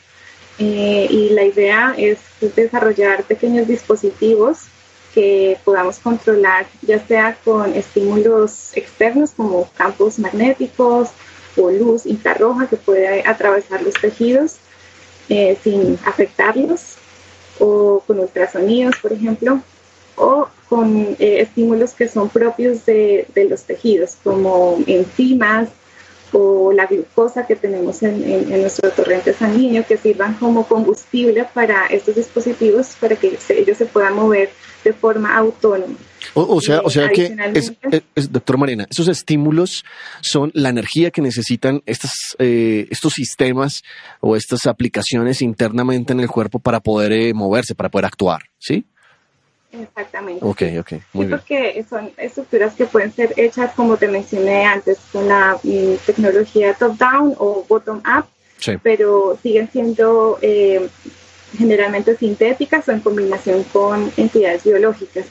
Eh, 0.58 1.06
y 1.08 1.28
la 1.30 1.44
idea 1.44 1.94
es 1.96 2.18
desarrollar 2.56 3.22
pequeños 3.22 3.68
dispositivos 3.68 4.62
que 5.14 5.56
podamos 5.64 5.98
controlar, 6.00 6.66
ya 6.82 6.98
sea 7.06 7.38
con 7.44 7.74
estímulos 7.74 8.76
externos 8.76 9.30
como 9.36 9.70
campos 9.76 10.18
magnéticos 10.18 11.10
o 11.56 11.70
luz 11.70 12.06
infrarroja 12.06 12.66
que 12.66 12.76
puede 12.76 13.22
atravesar 13.24 13.82
los 13.82 13.94
tejidos 13.94 14.56
sin 15.62 15.98
afectarlos, 16.04 16.95
o 17.58 18.02
con 18.06 18.20
ultrasonidos, 18.20 18.96
por 19.00 19.12
ejemplo, 19.12 19.60
o 20.16 20.48
con 20.68 21.16
eh, 21.18 21.40
estímulos 21.40 21.92
que 21.92 22.08
son 22.08 22.28
propios 22.28 22.84
de, 22.86 23.26
los 23.48 23.62
tejidos, 23.62 24.16
como 24.22 24.78
enzimas, 24.86 25.68
o 26.32 26.72
la 26.72 26.86
glucosa 26.86 27.46
que 27.46 27.54
tenemos 27.54 28.02
en, 28.02 28.50
nuestro 28.60 28.90
torrente 28.90 29.32
sanguíneo 29.32 29.86
que 29.86 29.96
sirvan 29.96 30.34
como 30.34 30.66
combustible 30.66 31.46
para 31.54 31.86
estos 31.86 32.16
dispositivos 32.16 32.96
para 33.00 33.14
que 33.14 33.38
ellos 33.48 33.78
se 33.78 33.86
puedan 33.86 34.14
mover 34.14 34.50
de 34.82 34.92
forma 34.92 35.36
autónoma. 35.36 35.96
O, 36.34 36.60
sea, 36.60 36.80
o 36.82 36.90
sea 36.90 37.08
que, 37.08 37.36
es, 38.14 38.32
doctor 38.32 38.58
Marina, 38.58 38.86
esos 38.90 39.08
estímulos 39.08 39.84
son 40.20 40.50
la 40.54 40.68
energía 40.68 41.10
que 41.10 41.22
necesitan 41.22 41.82
estas, 41.86 42.36
eh, 42.38 42.86
estos 42.90 43.12
sistemas 43.14 43.82
o 44.20 44.36
estas 44.36 44.66
aplicaciones 44.66 45.42
internamente 45.42 46.12
en 46.12 46.20
el 46.20 46.28
cuerpo 46.28 46.58
para 46.58 46.80
poder 46.80 47.12
eh, 47.12 47.34
moverse, 47.34 47.74
para 47.74 47.90
poder 47.90 48.06
actuar, 48.06 48.42
¿sí? 48.58 48.86
Exactamente. 49.72 50.44
Ok, 50.44 50.62
ok, 50.80 50.92
muy 51.12 51.26
bien. 51.26 51.38
Porque 51.38 51.84
son 51.88 52.10
estructuras 52.16 52.74
que 52.74 52.86
pueden 52.86 53.12
ser 53.12 53.34
hechas, 53.36 53.72
como 53.74 53.96
te 53.96 54.08
mencioné 54.08 54.64
antes, 54.64 54.98
con 55.12 55.28
la 55.28 55.58
mm, 55.62 55.94
tecnología 56.06 56.74
top-down 56.74 57.34
o 57.38 57.64
bottom-up, 57.68 58.26
pero 58.82 59.38
siguen 59.42 59.70
siendo 59.70 60.38
eh, 60.40 60.88
generalmente 61.56 62.16
sintéticas 62.16 62.88
o 62.88 62.92
en 62.92 63.00
combinación 63.00 63.64
con 63.64 64.10
entidades 64.16 64.64
biológicas. 64.64 65.26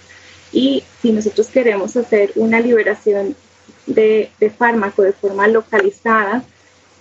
Y 0.56 0.84
si 1.02 1.12
nosotros 1.12 1.48
queremos 1.48 1.96
hacer 1.98 2.32
una 2.36 2.62
liberación 2.62 3.36
de, 3.86 4.32
fármaco 4.58 5.02
de 5.02 5.12
forma 5.12 5.48
localizada, 5.48 6.44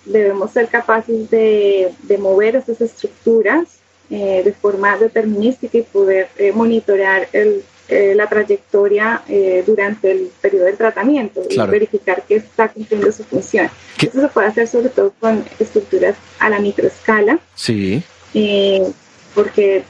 debemos 0.05 0.51
ser 0.51 0.69
capaces 0.69 1.31
de, 1.31 1.93
de 2.03 2.19
mover 2.19 2.57
esas 2.57 2.81
estructuras 2.81 3.79
eh, 4.11 4.43
de 4.45 4.53
forma 4.53 4.99
determinística 4.99 5.79
y 5.79 5.83
poder 5.83 6.29
eh, 6.37 6.53
monitorear 6.53 7.27
el, 7.33 7.63
eh, 7.89 8.15
la 8.15 8.27
trayectoria 8.27 9.23
durante 9.65 10.11
el 10.11 10.31
periodo 10.43 10.67
del 10.67 10.77
tratamiento 10.77 11.43
y 11.49 11.57
verificar 11.57 12.23
que 12.23 12.37
está 12.37 12.69
cumpliendo 12.69 13.11
su 13.13 13.25
función. 13.25 13.71
Eso 13.99 14.21
se 14.21 14.29
puede 14.29 14.49
hacer 14.49 14.69
sobre 14.69 14.91
todo 14.91 15.15
con 15.19 15.43
estructuras 15.59 16.17
a 16.39 16.51
la 16.51 16.59
microescala. 16.59 17.39
Sí. 17.55 18.03
Porque 19.35 19.85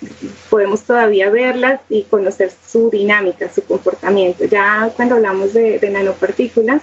podemos 0.48 0.82
todavía 0.82 1.30
verlas 1.30 1.80
y 1.88 2.02
conocer 2.04 2.50
su 2.66 2.90
dinámica, 2.90 3.52
su 3.52 3.62
comportamiento. 3.64 4.44
Ya 4.44 4.90
cuando 4.96 5.16
hablamos 5.16 5.52
de, 5.52 5.78
de 5.78 5.90
nanopartículas, 5.90 6.82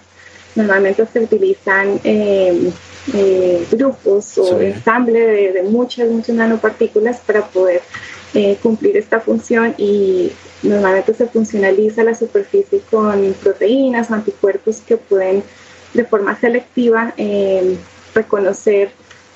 normalmente 0.55 1.05
se 1.11 1.19
utilizan 1.19 1.99
eh, 2.03 3.65
grupos 3.71 4.37
o 4.37 4.61
ensamble 4.61 5.51
de, 5.53 5.63
muchas, 5.63 6.09
muchas 6.09 6.35
nanopartículas 6.35 7.19
para 7.19 7.47
poder 7.47 7.81
eh, 8.33 8.57
cumplir 8.61 8.95
esta 8.97 9.19
función 9.19 9.73
y 9.77 10.31
normalmente 10.61 11.13
se 11.13 11.25
funcionaliza 11.27 12.03
la 12.03 12.13
superficie 12.13 12.81
con 12.91 13.33
proteínas 13.41 14.11
o 14.11 14.13
anticuerpos 14.13 14.81
que 14.81 14.97
pueden 14.97 15.43
de 15.93 16.05
forma 16.05 16.39
selectiva 16.39 17.13
eh, 17.17 17.75
reconocer 18.13 18.91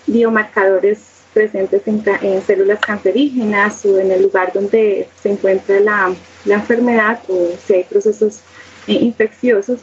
biomarcadores 0.06 1.15
presentes 1.36 1.82
en, 1.86 2.42
células 2.42 2.80
cancerígenas 2.80 3.86
o 3.86 4.00
en 4.00 4.10
el 4.10 4.24
lugar 4.24 4.54
donde 4.54 5.10
se 5.22 5.34
encuentra 5.34 5.80
la, 5.82 6.16
enfermedad 6.48 7.20
o 7.28 7.50
si 7.66 7.74
hay 7.74 7.84
procesos 7.84 8.40
infecciosos 8.88 9.82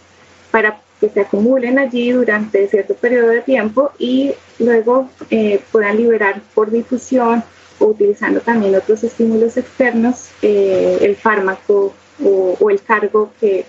para 0.50 0.80
que 1.00 1.08
se 1.08 1.20
acumulen 1.20 1.78
allí 1.78 2.12
durante 2.12 2.68
cierto 2.68 2.94
periodo 2.94 3.28
de 3.28 3.42
tiempo 3.42 3.90
y 3.98 4.32
luego 4.60 5.10
eh, 5.30 5.60
puedan 5.72 5.96
liberar 5.96 6.40
por 6.54 6.70
difusión 6.70 7.42
o 7.80 7.86
utilizando 7.86 8.40
también 8.40 8.74
otros 8.76 9.02
estímulos 9.02 9.56
externos 9.56 10.30
eh, 10.40 10.98
el 11.02 11.16
fármaco 11.16 11.92
o, 12.24 12.70
el 12.70 12.80
cargo 12.80 13.32
que, 13.40 13.66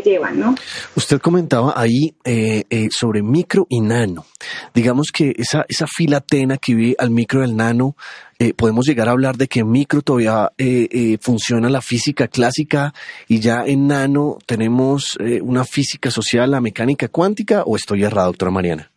llevan, 0.00 0.38
¿no? 0.38 0.54
Usted 0.96 1.20
comentaba 1.20 1.74
ahí 1.76 2.14
eh, 2.24 2.88
sobre 2.90 3.22
micro 3.22 3.66
y 3.68 3.80
nano. 3.80 4.26
Digamos 4.74 5.08
que 5.12 5.34
esa, 5.36 5.64
esa 5.68 5.86
fila 5.86 6.20
tena 6.20 6.58
que 6.58 6.74
vive 6.74 6.96
al 6.98 7.10
micro 7.10 7.40
del 7.40 7.56
nano 7.56 7.96
eh, 8.38 8.52
podemos 8.52 8.86
llegar 8.86 9.08
a 9.08 9.12
hablar 9.12 9.36
de 9.36 9.46
que 9.46 9.64
micro 9.64 10.02
todavía 10.02 10.52
eh, 10.58 10.88
eh, 10.90 11.18
funciona 11.20 11.68
la 11.68 11.80
física 11.80 12.26
clásica 12.28 12.92
y 13.28 13.38
ya 13.38 13.64
en 13.64 13.86
nano 13.86 14.38
tenemos 14.44 15.16
una 15.42 15.64
física 15.64 16.10
social, 16.10 16.50
la 16.50 16.60
mecánica 16.60 17.08
cuántica, 17.08 17.62
o 17.64 17.76
estoy 17.76 18.04
errado, 18.04 18.28
doctora 18.28 18.50
Mariana? 18.50 18.93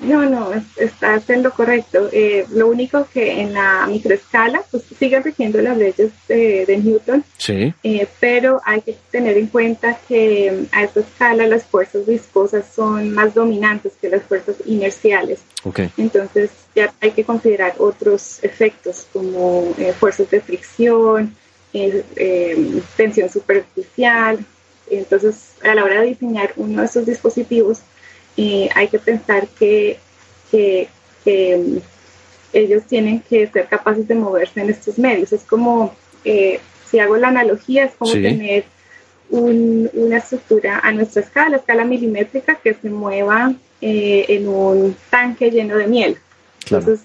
No, 0.00 0.28
no, 0.28 0.50
estás 0.76 1.30
en 1.30 1.42
lo 1.42 1.52
correcto. 1.52 2.08
Eh, 2.12 2.44
lo 2.50 2.68
único 2.68 3.06
que 3.12 3.40
en 3.40 3.52
la 3.52 3.86
microescala, 3.86 4.62
pues 4.70 4.84
siguen 4.98 5.22
rigiendo 5.22 5.60
las 5.60 5.76
leyes 5.76 6.10
de, 6.28 6.80
Newton, 6.82 7.24
sí. 7.38 7.72
Eh, 7.82 8.08
pero 8.18 8.60
hay 8.64 8.80
que 8.80 8.96
tener 9.10 9.36
en 9.36 9.46
cuenta 9.46 9.98
que 10.08 10.66
a 10.72 10.82
esta 10.82 11.00
escala 11.00 11.46
las 11.46 11.64
fuerzas 11.64 12.06
viscosas 12.06 12.64
son 12.74 13.12
más 13.12 13.34
dominantes 13.34 13.92
que 14.00 14.08
las 14.08 14.22
fuerzas 14.22 14.56
inerciales. 14.66 15.40
Okay. 15.62 15.90
Entonces 15.96 16.50
ya 16.74 16.92
hay 17.00 17.12
que 17.12 17.24
considerar 17.24 17.74
otros 17.78 18.42
efectos 18.42 19.06
como 19.12 19.72
eh, 19.78 19.92
fuerzas 19.98 20.30
de 20.30 20.40
fricción, 20.40 21.36
tensión 22.96 23.30
superficial, 23.30 24.44
Entonces, 24.90 25.52
a 25.62 25.72
la 25.76 25.84
hora 25.84 26.00
de 26.00 26.08
diseñar 26.08 26.52
uno 26.56 26.80
de 26.80 26.86
estos 26.86 27.06
dispositivos, 27.06 27.82
eh, 28.36 28.68
hay 28.74 28.88
que 28.88 28.98
pensar 28.98 29.46
que, 29.48 29.98
que, 30.50 30.88
mm, 31.26 31.76
ellos 32.52 32.82
tienen 32.88 33.20
que 33.20 33.46
ser 33.46 33.68
capaces 33.68 34.08
de 34.08 34.14
moverse 34.16 34.60
en 34.60 34.70
estos 34.70 34.98
medios. 34.98 35.32
Es 35.32 35.42
como, 35.42 35.94
eh, 36.24 36.60
si 36.90 36.98
hago 36.98 37.16
la 37.16 37.28
analogía, 37.28 37.84
es 37.84 37.92
como 37.92 38.12
tener 38.12 38.64
una 39.30 40.16
estructura 40.16 40.80
a 40.82 40.90
nuestra 40.90 41.22
escala, 41.22 41.58
escala 41.58 41.84
milimétrica, 41.84 42.56
que 42.56 42.74
se 42.74 42.90
mueva 42.90 43.54
eh, 43.80 44.24
en 44.28 44.48
un 44.48 44.96
tanque 45.10 45.52
lleno 45.52 45.76
de 45.76 45.86
miel. 45.86 46.18
Entonces, 46.64 47.00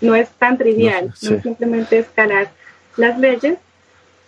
no 0.00 0.14
es 0.14 0.28
tan 0.38 0.56
trivial, 0.56 1.12
no 1.22 1.36
es 1.36 1.42
simplemente 1.42 1.98
escalar 1.98 2.52
las 2.96 3.18
leyes, 3.18 3.58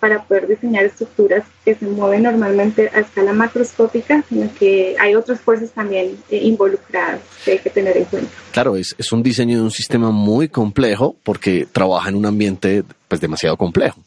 para 0.00 0.22
poder 0.22 0.46
diseñar 0.46 0.84
estructuras 0.84 1.44
que 1.64 1.74
se 1.74 1.86
mueven 1.86 2.22
normalmente 2.22 2.88
a 2.94 3.00
escala 3.00 3.32
macroscópica, 3.32 4.24
sino 4.28 4.48
que 4.54 4.96
hay 4.98 5.14
otras 5.14 5.40
fuerzas 5.40 5.70
también 5.70 6.16
eh, 6.30 6.38
involucradas 6.42 7.20
que 7.44 7.52
hay 7.52 7.58
que 7.58 7.70
tener 7.70 7.96
en 7.96 8.04
cuenta. 8.04 8.30
Claro, 8.52 8.76
es, 8.76 8.94
un 9.12 9.22
diseño 9.22 9.58
de 9.58 9.64
un 9.64 9.70
sistema 9.70 10.10
muy 10.10 10.48
complejo 10.48 11.16
porque 11.22 11.66
trabaja 11.70 12.08
en 12.08 12.16
un 12.16 12.26
ambiente 12.26 12.84
pues 13.08 13.20
demasiado 13.20 13.56
complejo. 13.56 14.00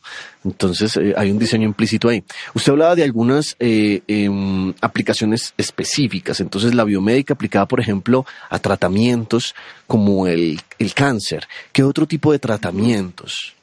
Entonces 0.46 0.96
eh, 0.98 1.14
hay 1.18 1.32
un 1.32 1.40
diseño 1.40 1.68
implícito 1.68 2.08
ahí. 2.08 2.24
Usted 2.54 2.72
hablaba 2.72 2.96
de 2.96 3.04
algunas 3.04 3.56
eh, 3.60 4.02
em, 4.08 4.74
aplicaciones 4.82 5.54
específicas. 5.58 6.40
Entonces 6.40 6.74
la 6.74 6.84
biomédica 6.84 7.34
aplicada, 7.34 7.68
por 7.68 7.80
ejemplo, 7.80 8.26
a 8.50 8.60
tratamientos 8.60 9.56
como 9.88 10.28
el, 10.28 10.62
el 10.80 10.94
cáncer. 10.94 11.48
¿Qué 11.72 11.84
otro 11.84 12.08
tipo 12.08 12.32
de 12.32 12.40
tratamientos? 12.40 13.56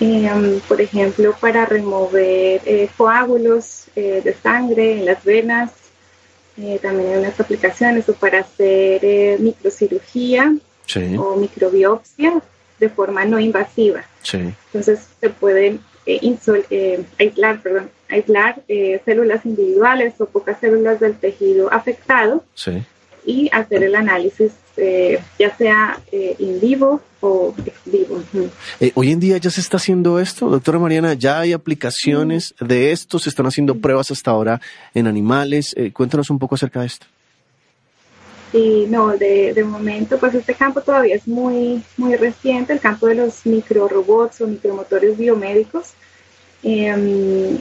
Em, 0.00 0.60
por 0.60 0.80
ejemplo, 0.80 1.34
para 1.40 1.66
remover 1.66 2.60
eh, 2.64 2.88
coágulos 2.96 3.86
eh, 3.96 4.20
de 4.22 4.32
sangre 4.34 4.98
en 4.98 5.06
las 5.06 5.24
venas, 5.24 5.72
eh, 6.56 6.78
también 6.80 7.12
hay 7.12 7.18
unas 7.18 7.38
aplicaciones, 7.40 8.08
o 8.08 8.14
para 8.14 8.40
hacer 8.40 9.40
microcirugía 9.40 10.54
o 11.18 11.36
microbiopsia 11.36 12.40
de 12.78 12.88
forma 12.88 13.24
no 13.24 13.38
invasiva. 13.38 14.04
Entonces 14.32 15.00
se 15.20 15.30
pueden 15.30 15.80
aislar, 17.18 17.60
perdón, 17.60 17.90
aislar 18.08 18.62
células 19.04 19.44
individuales 19.44 20.14
o 20.18 20.26
pocas 20.26 20.58
células 20.60 21.00
del 21.00 21.14
tejido 21.16 21.72
afectado 21.72 22.42
y 23.28 23.50
hacer 23.52 23.84
el 23.84 23.94
análisis 23.94 24.52
eh, 24.78 25.20
ya 25.38 25.54
sea 25.54 26.00
eh, 26.10 26.34
in 26.38 26.58
vivo 26.60 27.02
o 27.20 27.54
ex 27.66 27.76
vivo. 27.84 28.22
Eh, 28.80 28.92
hoy 28.94 29.12
en 29.12 29.20
día 29.20 29.36
ya 29.36 29.50
se 29.50 29.60
está 29.60 29.76
haciendo 29.76 30.18
esto, 30.18 30.48
doctora 30.48 30.78
Mariana, 30.78 31.12
ya 31.12 31.40
hay 31.40 31.52
aplicaciones 31.52 32.54
de 32.58 32.90
esto, 32.92 33.18
se 33.18 33.28
están 33.28 33.46
haciendo 33.46 33.74
pruebas 33.74 34.10
hasta 34.10 34.30
ahora 34.30 34.60
en 34.94 35.06
animales. 35.06 35.76
cuéntanos 35.92 36.30
un 36.30 36.38
poco 36.38 36.54
acerca 36.54 36.80
de 36.80 36.86
esto. 36.86 37.06
Sí, 38.52 38.86
no, 38.88 39.10
de, 39.10 39.52
de, 39.52 39.64
momento, 39.64 40.16
pues 40.18 40.34
este 40.34 40.54
campo 40.54 40.80
todavía 40.80 41.16
es 41.16 41.28
muy, 41.28 41.82
muy 41.98 42.16
reciente, 42.16 42.72
el 42.72 42.80
campo 42.80 43.08
de 43.08 43.16
los 43.16 43.44
microrobots 43.44 44.40
o 44.40 44.46
micromotores 44.46 45.18
biomédicos. 45.18 45.92
Em, 46.62 47.58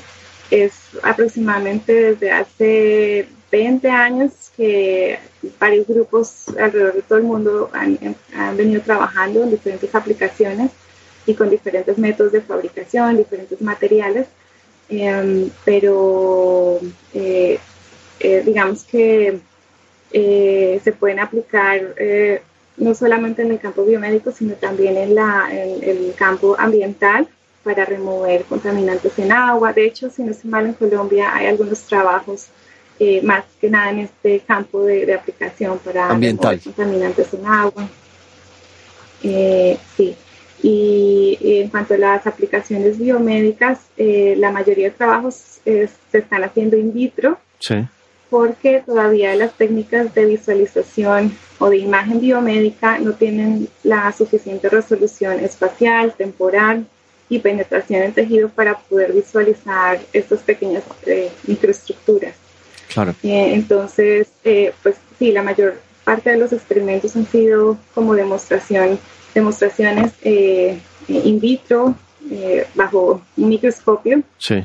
es 0.49 0.71
aproximadamente 1.03 1.93
desde 1.93 2.31
hace 2.31 3.27
20 3.51 3.89
años 3.89 4.51
que 4.55 5.19
varios 5.59 5.87
grupos 5.87 6.45
alrededor 6.59 6.95
de 6.95 7.01
todo 7.01 7.17
el 7.19 7.23
mundo 7.23 7.69
han, 7.73 7.97
venido 8.57 8.81
trabajando 8.81 9.43
en 9.43 9.51
diferentes 9.51 9.93
aplicaciones 9.93 10.71
y 11.25 11.33
con 11.33 11.49
diferentes 11.49 11.97
métodos 11.97 12.31
de 12.31 12.41
fabricación, 12.41 13.17
diferentes 13.17 13.61
materiales, 13.61 14.27
em, 14.89 15.49
pero 15.65 16.79
eh, 17.13 17.59
eh, 18.19 18.43
digamos 18.45 18.83
que 18.83 19.39
eh, 20.11 20.81
se 20.83 20.91
pueden 20.93 21.19
aplicar 21.19 21.95
no 22.77 22.93
solamente 22.93 23.41
en 23.41 23.51
el 23.51 23.59
campo 23.59 23.83
biomédico, 23.85 24.31
sino 24.31 24.53
también 24.53 24.97
en, 24.97 25.15
la, 25.15 25.47
en 25.51 25.83
el 25.83 26.13
campo 26.15 26.55
ambiental 26.59 27.27
para 27.63 27.85
remover 27.85 28.43
contaminantes 28.43 29.17
en 29.17 29.31
agua. 29.31 29.73
De 29.73 29.85
hecho, 29.85 30.09
si 30.09 30.23
no 30.23 30.31
estoy 30.31 30.51
mal, 30.51 30.65
en 30.67 30.73
Colombia 30.73 31.35
hay 31.35 31.47
algunos 31.47 31.81
trabajos 31.81 32.49
eh, 32.99 33.21
más 33.21 33.43
que 33.61 33.69
nada 33.69 33.91
en 33.91 33.99
este 33.99 34.39
campo 34.39 34.83
de, 34.83 35.13
aplicación 35.13 35.77
para 35.79 36.09
ambiental 36.09 36.59
contaminantes 36.59 37.31
en 37.31 37.45
agua. 37.45 37.87
Eh, 39.21 39.77
sí. 39.95 40.15
Y, 40.63 41.37
en 41.39 41.69
cuanto 41.69 41.93
a 41.93 41.97
las 41.97 42.25
aplicaciones 42.25 42.97
biomédicas, 42.97 43.81
eh, 43.97 44.35
la 44.37 44.51
mayoría 44.51 44.85
de 44.85 44.95
trabajos 44.95 45.59
se 45.63 45.89
están 46.11 46.43
haciendo 46.43 46.75
in 46.75 46.91
vitro. 46.91 47.37
Porque 48.31 48.81
todavía 48.83 49.35
las 49.35 49.53
técnicas 49.53 50.13
de 50.15 50.25
visualización 50.25 51.37
o 51.59 51.69
de 51.69 51.77
imagen 51.77 52.19
biomédica 52.19 52.97
no 52.97 53.13
tienen 53.13 53.69
la 53.83 54.11
suficiente 54.11 54.69
resolución 54.69 55.39
espacial, 55.39 56.13
temporal 56.17 56.87
y 57.29 57.39
penetración 57.39 58.01
en 58.01 58.13
tejido 58.13 58.49
para 58.49 58.77
poder 58.77 59.13
visualizar 59.13 59.99
estas 60.13 60.39
pequeñas 60.39 60.83
microestructuras. 61.45 62.46
Eh, 63.23 63.53
entonces, 63.53 64.27
eh, 64.43 64.73
pues 64.81 64.95
sí, 65.19 65.31
la 65.31 65.43
mayor 65.43 65.79
parte 66.03 66.31
de 66.31 66.37
los 66.37 66.53
experimentos 66.53 67.15
han 67.15 67.27
sido 67.27 67.77
como 67.93 68.15
demostración, 68.15 68.99
demostraciones 69.33 70.13
eh, 70.23 70.79
in 71.07 71.39
vitro 71.39 71.95
bajo 72.75 73.21
un 73.37 73.49
microscopio. 73.49 74.21
Sí. 74.37 74.63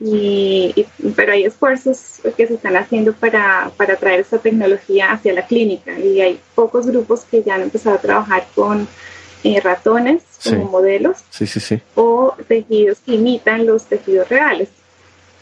Y, 0.00 0.86
pero 1.16 1.32
hay 1.32 1.44
esfuerzos 1.44 2.20
que 2.36 2.46
se 2.46 2.54
están 2.54 2.76
haciendo 2.76 3.12
para, 3.12 3.72
para 3.76 3.96
traer 3.96 4.20
esta 4.20 4.38
tecnología 4.38 5.10
hacia 5.10 5.32
la 5.32 5.44
clínica 5.44 5.98
y 5.98 6.20
hay 6.20 6.40
pocos 6.54 6.86
grupos 6.86 7.24
que 7.24 7.42
ya 7.42 7.56
han 7.56 7.62
empezado 7.62 7.96
a 7.96 8.00
trabajar 8.00 8.46
con 8.54 8.86
ratones 9.62 10.22
como 10.44 10.64
modelos 10.64 11.18
sí, 11.30 11.46
sí, 11.46 11.58
sí. 11.58 11.80
o 11.94 12.34
tejidos 12.46 12.98
que 12.98 13.14
imitan 13.14 13.66
los 13.66 13.84
tejidos 13.84 14.28
reales. 14.28 14.68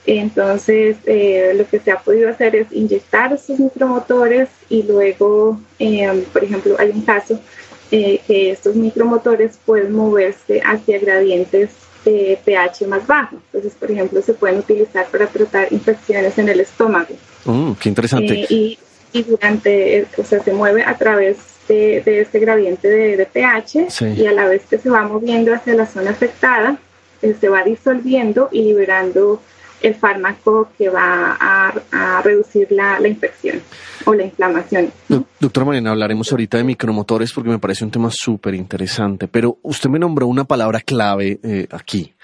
Entonces, 0.06 0.96
eh, 1.04 1.52
lo 1.56 1.68
que 1.68 1.80
se 1.80 1.90
ha 1.90 1.98
podido 1.98 2.30
hacer 2.30 2.54
es 2.54 2.68
inyectar 2.70 3.32
estos 3.32 3.58
micromotores 3.58 4.48
y 4.68 4.84
luego, 4.84 5.60
eh, 5.80 6.24
por 6.32 6.44
ejemplo, 6.44 6.76
hay 6.78 6.90
un 6.90 7.02
caso 7.02 7.40
eh, 7.90 8.20
que 8.26 8.52
estos 8.52 8.76
micromotores 8.76 9.58
pueden 9.66 9.92
moverse 9.92 10.62
hacia 10.64 11.00
gradientes 11.00 11.70
de 12.04 12.38
pH 12.44 12.86
más 12.86 13.04
bajo. 13.04 13.36
Entonces, 13.46 13.76
por 13.78 13.90
ejemplo, 13.90 14.22
se 14.22 14.34
pueden 14.34 14.60
utilizar 14.60 15.06
para 15.08 15.26
tratar 15.26 15.72
infecciones 15.72 16.38
en 16.38 16.48
el 16.50 16.60
estómago. 16.60 17.14
Mm, 17.44 17.72
qué 17.72 17.88
interesante. 17.88 18.46
Y, 18.48 18.78
durante, 19.26 20.06
o 20.18 20.24
sea, 20.24 20.40
se 20.40 20.52
mueve 20.52 20.84
a 20.84 20.96
través 20.98 21.38
de, 21.68 22.20
este 22.20 22.38
gradiente 22.38 22.86
de, 22.86 23.26
pH 23.26 23.88
y 24.14 24.26
a 24.26 24.32
la 24.32 24.46
vez 24.46 24.62
que 24.68 24.78
se 24.78 24.90
va 24.90 25.02
moviendo 25.02 25.54
hacia 25.54 25.74
la 25.74 25.86
zona 25.86 26.10
afectada, 26.10 26.78
se 27.22 27.48
va 27.48 27.64
disolviendo 27.64 28.50
y 28.52 28.62
liberando 28.62 29.40
el 29.82 29.94
fármaco 29.94 30.70
que 30.76 30.88
va 30.88 31.36
a, 31.38 32.22
reducir 32.22 32.68
la, 32.70 32.98
infección 33.06 33.60
o 34.04 34.14
la 34.14 34.24
inflamación. 34.24 34.90
Doctora 35.38 35.66
Mariana, 35.66 35.90
hablaremos 35.90 36.30
ahorita 36.30 36.58
de 36.58 36.64
micromotores 36.64 37.32
porque 37.32 37.50
me 37.50 37.58
parece 37.58 37.84
un 37.84 37.90
tema 37.90 38.10
súper 38.10 38.54
interesante, 38.54 39.28
pero 39.28 39.58
usted 39.62 39.90
me 39.90 39.98
nombró 39.98 40.26
una 40.26 40.44
palabra 40.44 40.80
clave 40.80 41.38
eh, 41.42 41.66
aquí 41.70 42.14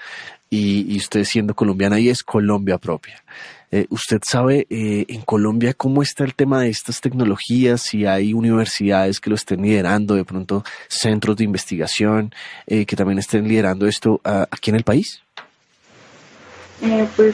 y, 0.49 0.97
usted 0.97 1.23
siendo 1.23 1.55
colombiana 1.55 1.99
y 1.99 2.09
es 2.09 2.23
Colombia 2.23 2.77
propia. 2.77 3.23
Eh, 3.71 3.87
¿Usted 3.89 4.21
sabe 4.23 4.67
eh, 4.69 5.05
en 5.07 5.21
Colombia 5.21 5.73
cómo 5.73 6.03
está 6.03 6.23
el 6.23 6.35
tema 6.35 6.61
de 6.61 6.69
estas 6.69 7.01
tecnologías? 7.01 7.81
Si 7.81 8.05
hay 8.05 8.33
universidades 8.33 9.19
que 9.19 9.31
lo 9.31 9.35
estén 9.35 9.63
liderando, 9.63 10.13
de 10.13 10.25
pronto 10.25 10.63
centros 10.87 11.37
de 11.37 11.45
investigación 11.45 12.33
que 12.67 12.95
también 12.95 13.17
estén 13.17 13.47
liderando 13.47 13.87
esto 13.87 14.21
ah, 14.23 14.47
aquí 14.51 14.69
en 14.69 14.75
el 14.75 14.83
país? 14.83 15.22
Eh, 16.83 17.07
pues 17.15 17.33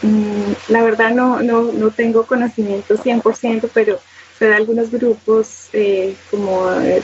mm, 0.00 0.52
la 0.68 0.82
verdad 0.82 1.10
no, 1.10 1.42
no, 1.42 1.72
no 1.72 1.90
tengo 1.90 2.24
conocimiento 2.24 2.96
100%, 2.96 3.68
pero 3.74 4.00
de 4.40 4.54
algunos 4.54 4.90
grupos, 4.90 5.68
eh, 5.72 6.14
como 6.30 6.70
el, 6.70 7.02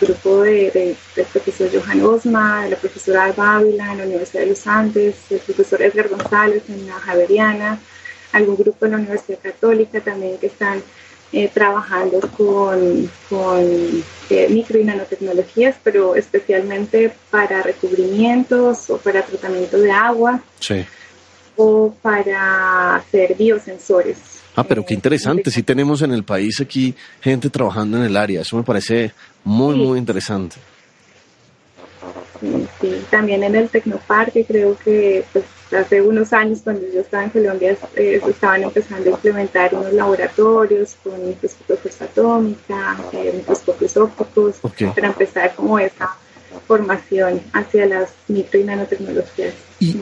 grupo 0.00 0.42
de, 0.42 0.96
del 1.14 1.26
profesor 1.26 1.68
Johan 1.72 2.00
Osma, 2.02 2.66
la 2.68 2.76
profesora 2.76 3.24
Alba 3.24 3.56
Ávila 3.56 3.92
en 3.92 3.98
la 3.98 4.04
Universidad 4.04 4.44
de 4.44 4.50
los 4.50 4.66
Andes, 4.66 5.16
el 5.30 5.40
profesor 5.40 5.82
Edgar 5.82 6.08
González 6.08 6.62
en 6.68 6.86
la 6.86 6.94
Javeriana, 6.94 7.80
algún 8.32 8.56
grupo 8.56 8.86
en 8.86 8.92
la 8.92 8.98
Universidad 8.98 9.40
Católica 9.42 10.00
también 10.00 10.38
que 10.38 10.46
están 10.46 10.80
eh, 11.32 11.50
trabajando 11.52 12.20
con, 12.36 13.10
con 13.28 14.04
micro 14.48 14.78
y 14.78 14.84
nanotecnologías, 14.84 15.76
pero 15.82 16.14
especialmente 16.14 17.12
para 17.30 17.62
recubrimientos 17.62 18.88
o 18.90 18.98
para 18.98 19.22
tratamiento 19.22 19.78
de 19.78 19.90
agua. 19.90 20.40
Sí 20.60 20.86
o 21.56 21.94
para 22.02 22.96
hacer 22.96 23.34
biosensores. 23.36 24.18
Ah, 24.54 24.64
pero 24.64 24.84
qué 24.84 24.94
interesante. 24.94 25.50
Sí 25.50 25.62
tenemos 25.62 26.00
en 26.02 26.12
el 26.12 26.24
país 26.24 26.60
aquí 26.60 26.94
gente 27.20 27.50
trabajando 27.50 27.98
en 27.98 28.04
el 28.04 28.16
área. 28.16 28.40
Eso 28.40 28.56
me 28.56 28.62
parece 28.62 29.12
muy, 29.44 29.76
muy 29.76 29.98
interesante. 29.98 30.56
Sí, 32.80 33.04
también 33.10 33.42
en 33.42 33.54
el 33.54 33.68
Tecnoparque 33.68 34.44
creo 34.44 34.76
que 34.78 35.24
pues, 35.32 35.44
hace 35.72 36.00
unos 36.02 36.32
años 36.32 36.60
cuando 36.62 36.82
yo 36.92 37.00
estaba 37.00 37.24
en 37.24 37.30
Colombia 37.30 37.76
eh, 37.96 38.20
estaban 38.26 38.62
empezando 38.62 39.10
a 39.10 39.12
implementar 39.14 39.74
unos 39.74 39.92
laboratorios 39.92 40.96
con 41.02 41.26
microscopio 41.26 41.76
de 41.76 41.82
fuerza 41.82 42.04
atómica, 42.04 42.96
eh, 43.12 43.32
microscopios 43.36 43.96
ópticos, 43.96 44.56
para 44.94 45.08
empezar 45.08 45.54
como 45.54 45.78
esa 45.78 46.16
formación 46.66 47.40
hacia 47.52 47.86
las 47.86 48.10
micro 48.28 48.60
y 48.60 48.64
nanotecnologías. 48.64 49.54
Y, 49.80 49.96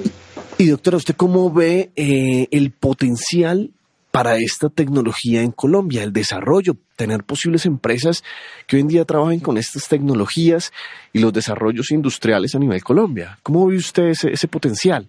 y 0.58 0.66
doctora, 0.68 0.96
¿usted 0.96 1.16
cómo 1.16 1.52
ve 1.52 1.90
eh, 1.96 2.48
el 2.50 2.70
potencial 2.70 3.70
para 4.14 4.36
esta 4.36 4.68
tecnología 4.68 5.42
en 5.42 5.50
Colombia, 5.50 6.04
el 6.04 6.12
desarrollo, 6.12 6.76
tener 6.94 7.24
posibles 7.24 7.66
empresas 7.66 8.22
que 8.68 8.76
hoy 8.76 8.82
en 8.82 8.86
día 8.86 9.04
trabajen 9.04 9.40
con 9.40 9.58
estas 9.58 9.88
tecnologías 9.88 10.72
y 11.12 11.18
los 11.18 11.32
desarrollos 11.32 11.90
industriales 11.90 12.54
a 12.54 12.60
nivel 12.60 12.84
Colombia. 12.84 13.40
¿Cómo 13.42 13.66
ve 13.66 13.76
usted 13.76 14.04
ese, 14.10 14.46
potencial? 14.46 15.08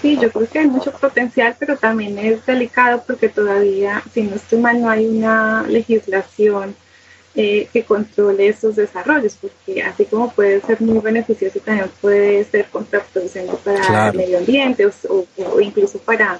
Sí, 0.00 0.18
yo 0.18 0.32
creo 0.32 0.48
que 0.48 0.58
hay 0.60 0.66
mucho 0.66 0.90
potencial, 0.92 1.54
pero 1.58 1.76
también 1.76 2.18
es 2.18 2.46
delicado 2.46 3.04
porque 3.06 3.28
todavía, 3.28 4.02
si 4.14 4.22
no 4.22 4.36
estoy 4.36 4.58
mal, 4.58 4.80
no 4.80 4.88
hay 4.88 5.06
una 5.06 5.64
legislación 5.64 6.74
eh, 7.34 7.66
que 7.72 7.82
controle 7.82 8.48
esos 8.48 8.76
desarrollos, 8.76 9.38
porque 9.40 9.82
así 9.82 10.04
como 10.04 10.30
puede 10.32 10.60
ser 10.60 10.82
muy 10.82 10.98
beneficioso, 10.98 11.60
también 11.60 11.90
puede 12.02 12.44
ser 12.44 12.66
contraproducente 12.66 13.54
para 13.64 14.10
el 14.10 14.16
medio 14.18 14.36
ambiente 14.36 14.86
o, 14.86 15.26
incluso 15.58 15.98
para, 16.00 16.38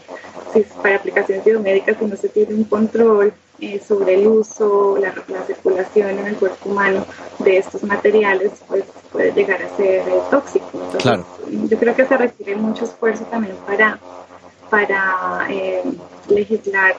para 0.82 0.96
aplicaciones 0.96 1.46
biomédicas 1.46 1.96
si 1.98 2.04
no 2.04 2.14
se 2.14 2.28
tiene 2.28 2.52
un 2.52 2.64
control 2.64 3.32
eh, 3.60 3.80
sobre 3.80 4.16
el 4.16 4.26
uso, 4.26 4.98
la, 4.98 5.14
circulación 5.46 6.10
en 6.10 6.26
el 6.26 6.36
cuerpo 6.36 6.68
humano 6.68 7.06
de 7.38 7.56
estos 7.56 7.82
materiales, 7.84 8.52
pues 8.68 8.84
puede 9.10 9.32
llegar 9.32 9.62
a 9.62 9.74
ser 9.74 10.06
eh, 10.06 10.20
tóxico. 10.30 10.70
Yo 11.70 11.78
creo 11.78 11.96
que 11.96 12.04
se 12.04 12.16
requiere 12.18 12.56
mucho 12.56 12.84
esfuerzo 12.84 13.24
también 13.30 13.56
para, 13.66 13.98
para 14.68 15.48
legislar 16.28 16.96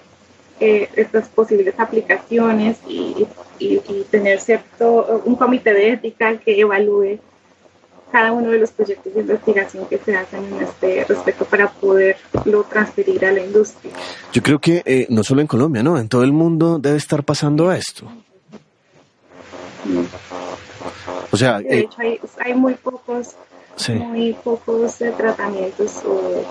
estas 0.60 1.28
posibles 1.28 1.74
aplicaciones 1.78 2.78
y, 2.88 3.28
y, 3.60 3.80
tener 4.10 4.40
cierto, 4.40 5.22
un 5.26 5.36
comité 5.36 5.74
de 5.74 5.94
ética 5.94 6.38
que 6.38 6.60
evalúe 6.60 7.20
cada 8.12 8.32
uno 8.32 8.52
de 8.52 8.60
los 8.60 8.72
proyectos 8.72 9.14
de 9.14 9.22
investigación 9.22 9.88
que 9.88 9.98
se 9.98 10.16
hacen 10.16 10.46
en 10.46 10.62
este 10.62 11.04
respecto 11.04 11.46
para 11.46 11.68
poderlo 11.72 12.64
transferir 12.70 13.26
a 13.26 13.32
la 13.32 13.44
industria. 13.44 13.92
Yo 14.32 14.44
creo 14.44 14.60
que 14.60 14.84
eh, 14.86 15.08
no 15.10 15.24
solo 15.24 15.42
en 15.42 15.48
Colombia, 15.48 15.82
¿no? 15.82 15.98
En 15.98 16.08
todo 16.08 16.24
el 16.24 16.32
mundo 16.32 16.78
debe 16.78 16.98
estar 16.98 17.24
pasando 17.24 17.72
esto. 17.72 18.08
O 21.32 21.38
sea, 21.38 21.60
de 21.60 21.68
eh, 21.68 21.80
hecho 21.80 21.98
hay, 22.00 22.20
hay 22.38 22.54
muy 22.54 22.76
pocos 22.76 23.36
muy 23.90 24.34
pocos 24.34 24.98
tratamientos 25.18 26.04
o 26.06 26.44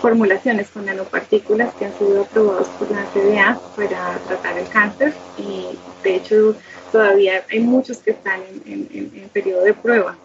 formulaciones 0.00 0.68
con 0.68 0.86
nanopartículas 0.86 1.74
que 1.74 1.86
han 1.86 1.98
sido 1.98 2.22
aprobados 2.22 2.68
por 2.68 2.90
la 2.90 3.04
FDA 3.06 3.60
para 3.76 4.18
tratar 4.26 4.58
el 4.58 4.68
cáncer 4.68 5.12
y 5.36 5.78
de 6.02 6.16
hecho 6.16 6.54
todavía 6.90 7.44
hay 7.50 7.60
muchos 7.60 7.98
que 7.98 8.12
están 8.12 8.40
en, 8.64 8.88
en, 8.92 9.28
periodo 9.32 9.62
de 9.62 9.74
prueba. 9.74 10.16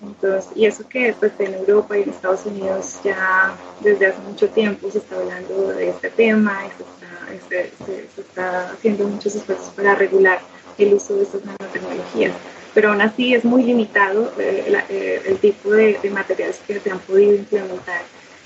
Entonces, 0.00 0.50
y 0.56 0.66
eso 0.66 0.88
que 0.88 1.14
pues, 1.18 1.32
en 1.38 1.54
Europa 1.54 1.96
y 1.96 2.02
en 2.02 2.10
Estados 2.10 2.44
Unidos 2.44 2.98
ya 3.04 3.54
desde 3.80 4.06
hace 4.06 4.18
mucho 4.20 4.48
tiempo 4.48 4.90
se 4.90 4.98
está 4.98 5.16
hablando 5.16 5.68
de 5.68 5.90
este 5.90 6.10
tema 6.10 6.64
y 6.66 7.48
se 7.48 7.60
está, 7.60 7.84
se 7.86 8.20
está 8.20 8.70
haciendo 8.72 9.06
muchos 9.06 9.36
esfuerzos 9.36 9.70
para 9.70 9.94
regular 9.94 10.40
el 10.78 10.94
uso 10.94 11.14
de 11.14 11.22
estas 11.22 11.44
nanotecnologías 11.44 12.32
pero 12.74 12.90
aún 12.90 13.00
así 13.00 13.34
es 13.34 13.44
muy 13.44 13.62
limitado 13.62 14.32
eh, 14.38 14.72
eh, 14.88 15.22
el 15.26 15.38
tipo 15.38 15.72
de, 15.72 15.98
de 16.02 16.10
materiales 16.10 16.60
que 16.66 16.80
se 16.80 16.90
han 16.90 16.98
podido 17.00 17.34
implementar 17.34 18.02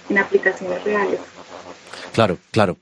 en 0.08 0.18
aplicaciones 0.18 0.82
reales. 0.84 1.20
Claro, 2.12 2.38
claro. 2.50 2.78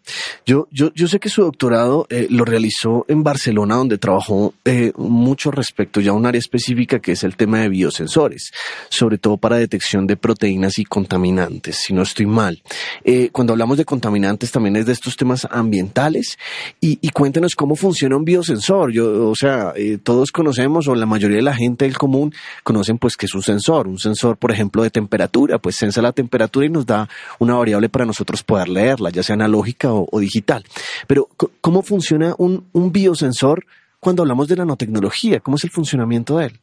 Yo, 0.46 0.68
yo, 0.70 0.92
yo 0.94 1.08
sé 1.08 1.18
que 1.18 1.28
su 1.28 1.42
doctorado 1.42 2.06
eh, 2.10 2.26
lo 2.30 2.44
realizó 2.44 3.04
en 3.08 3.22
Barcelona, 3.22 3.76
donde 3.76 3.98
trabajó 3.98 4.54
eh, 4.64 4.92
mucho 4.96 5.50
respecto 5.50 6.00
ya 6.00 6.10
a 6.10 6.14
un 6.14 6.26
área 6.26 6.38
específica 6.38 7.00
que 7.00 7.12
es 7.12 7.24
el 7.24 7.36
tema 7.36 7.60
de 7.60 7.68
biosensores, 7.68 8.52
sobre 8.88 9.18
todo 9.18 9.36
para 9.36 9.56
detección 9.56 10.06
de 10.06 10.16
proteínas 10.16 10.78
y 10.78 10.84
contaminantes, 10.84 11.76
si 11.76 11.92
no 11.92 12.02
estoy 12.02 12.26
mal. 12.26 12.62
Eh, 13.04 13.30
cuando 13.32 13.52
hablamos 13.52 13.78
de 13.78 13.84
contaminantes 13.84 14.50
también 14.50 14.76
es 14.76 14.86
de 14.86 14.92
estos 14.92 15.16
temas 15.16 15.46
ambientales 15.50 16.38
y, 16.80 16.98
y 17.00 17.08
cuéntenos 17.10 17.54
cómo 17.54 17.76
funciona 17.76 18.16
un 18.16 18.24
biosensor. 18.24 18.92
Yo, 18.92 19.28
o 19.30 19.34
sea, 19.34 19.72
eh, 19.76 19.98
todos 20.02 20.30
conocemos 20.32 20.88
o 20.88 20.94
la 20.94 21.06
mayoría 21.06 21.36
de 21.36 21.42
la 21.42 21.54
gente 21.54 21.84
del 21.84 21.98
común 21.98 22.32
conocen 22.62 22.98
pues 22.98 23.16
que 23.16 23.26
es 23.26 23.34
un 23.34 23.42
sensor, 23.42 23.88
un 23.88 23.98
sensor 23.98 24.36
por 24.36 24.52
ejemplo 24.52 24.82
de 24.82 24.90
temperatura, 24.90 25.58
pues 25.58 25.76
sensa 25.76 26.02
la 26.02 26.12
temperatura 26.12 26.66
y 26.66 26.70
nos 26.70 26.86
da 26.86 27.08
una 27.38 27.54
variable 27.54 27.88
para 27.88 28.04
nosotros 28.04 28.42
poder 28.42 28.68
leerla, 28.68 29.03
ya 29.10 29.22
sea 29.22 29.34
analógica 29.34 29.92
o, 29.92 30.20
digital. 30.20 30.64
Pero, 31.06 31.28
¿cómo 31.60 31.82
funciona 31.82 32.34
un, 32.38 32.64
biosensor 32.92 33.66
cuando 34.00 34.22
hablamos 34.22 34.48
de 34.48 34.56
nanotecnología? 34.56 35.40
¿Cómo 35.40 35.56
es 35.56 35.64
el 35.64 35.70
funcionamiento 35.70 36.38
de 36.38 36.46
él? 36.46 36.60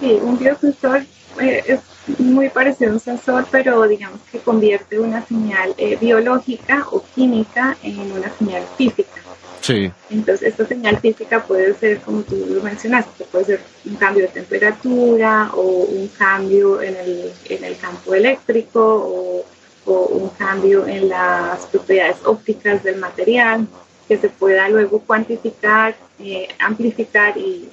Sí, 0.00 0.18
un 0.22 0.38
biosensor 0.38 1.04
eh, 1.40 1.64
es 1.66 1.80
muy 2.18 2.48
parecido 2.48 2.90
a 2.90 2.94
un 2.94 3.00
sensor, 3.00 3.46
pero 3.50 3.86
digamos 3.88 4.20
que 4.30 4.38
convierte 4.38 4.98
una 4.98 5.24
señal 5.26 5.74
eh, 5.78 5.96
biológica 6.00 6.86
o 6.90 7.02
química 7.14 7.76
en 7.82 8.12
una 8.12 8.30
señal 8.38 8.62
física. 8.76 9.22
Sí. 9.60 9.90
Entonces, 10.10 10.50
esta 10.50 10.64
señal 10.64 10.98
física 10.98 11.42
puede 11.42 11.74
ser, 11.74 11.98
como 12.00 12.22
tú 12.22 12.36
lo 12.48 12.62
mencionaste, 12.62 13.24
puede 13.24 13.44
ser 13.46 13.60
un 13.84 13.96
cambio 13.96 14.22
de 14.22 14.28
temperatura 14.28 15.50
o 15.54 15.62
un 15.62 16.06
cambio 16.08 16.80
en 16.80 16.94
el, 16.94 17.32
en 17.46 17.64
el 17.64 17.76
campo 17.76 18.14
eléctrico 18.14 18.80
o 18.80 19.44
o 19.86 20.06
un 20.06 20.28
cambio 20.30 20.86
en 20.86 21.08
las 21.08 21.66
propiedades 21.66 22.16
ópticas 22.24 22.82
del 22.82 22.96
material 22.96 23.66
que 24.06 24.18
se 24.18 24.28
pueda 24.28 24.68
luego 24.68 25.00
cuantificar, 25.00 25.96
eh, 26.20 26.48
amplificar 26.58 27.36
y, 27.36 27.68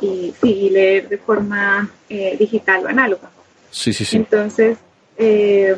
y, 0.00 0.70
leer 0.70 1.08
de 1.08 1.18
forma 1.18 1.90
eh, 2.08 2.36
digital 2.38 2.84
o 2.84 2.88
análoga. 2.88 3.30
Sí, 3.70 3.92
sí, 3.92 4.04
sí. 4.04 4.16
Entonces, 4.16 4.78
eh, 5.18 5.76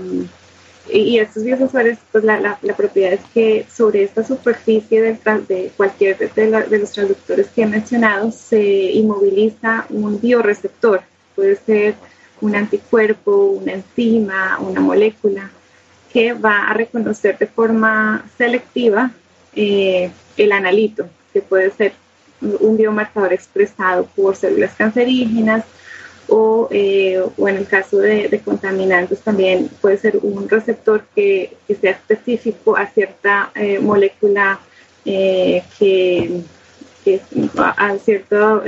y 0.90 1.18
estos 1.18 1.44
biosensores, 1.44 1.98
pues 2.10 2.24
la, 2.24 2.40
la, 2.40 2.76
propiedad 2.76 3.12
es 3.12 3.20
que 3.32 3.66
sobre 3.72 4.02
esta 4.02 4.24
superficie 4.24 5.00
del, 5.00 5.18
de 5.46 5.72
cualquier 5.76 6.18
de, 6.18 6.28
de, 6.68 6.78
los 6.78 6.92
transductores 6.92 7.46
que 7.48 7.62
he 7.62 7.66
mencionado 7.66 8.32
se 8.32 8.60
inmoviliza 8.60 9.86
un 9.90 10.20
bioreceptor. 10.20 11.02
Puede 11.36 11.56
ser 11.56 11.94
un 12.42 12.56
anticuerpo, 12.56 13.46
una 13.46 13.72
enzima, 13.72 14.58
una 14.60 14.80
molécula 14.80 15.50
que 16.12 16.34
va 16.34 16.68
a 16.68 16.74
reconocer 16.74 17.38
de 17.38 17.46
forma 17.46 18.26
selectiva 18.36 19.10
eh, 19.54 20.10
el 20.36 20.52
analito, 20.52 21.06
que 21.32 21.40
puede 21.40 21.70
ser 21.70 21.94
un 22.40 22.76
biomarcador 22.76 23.32
expresado 23.32 24.04
por 24.16 24.34
células 24.34 24.74
cancerígenas 24.74 25.64
o, 26.28 26.68
eh, 26.72 27.22
en 27.38 27.56
el 27.56 27.66
caso 27.66 27.98
de, 27.98 28.40
contaminantes 28.44 29.20
también 29.20 29.70
puede 29.80 29.96
ser 29.98 30.18
un 30.22 30.48
receptor 30.48 31.04
que, 31.14 31.56
sea 31.80 31.92
específico 31.92 32.76
a 32.76 32.86
cierta 32.86 33.52
eh, 33.54 33.78
molécula 33.78 34.60
que, 35.04 35.62
que, 37.04 37.20
a 37.56 37.96
cierto 37.98 38.62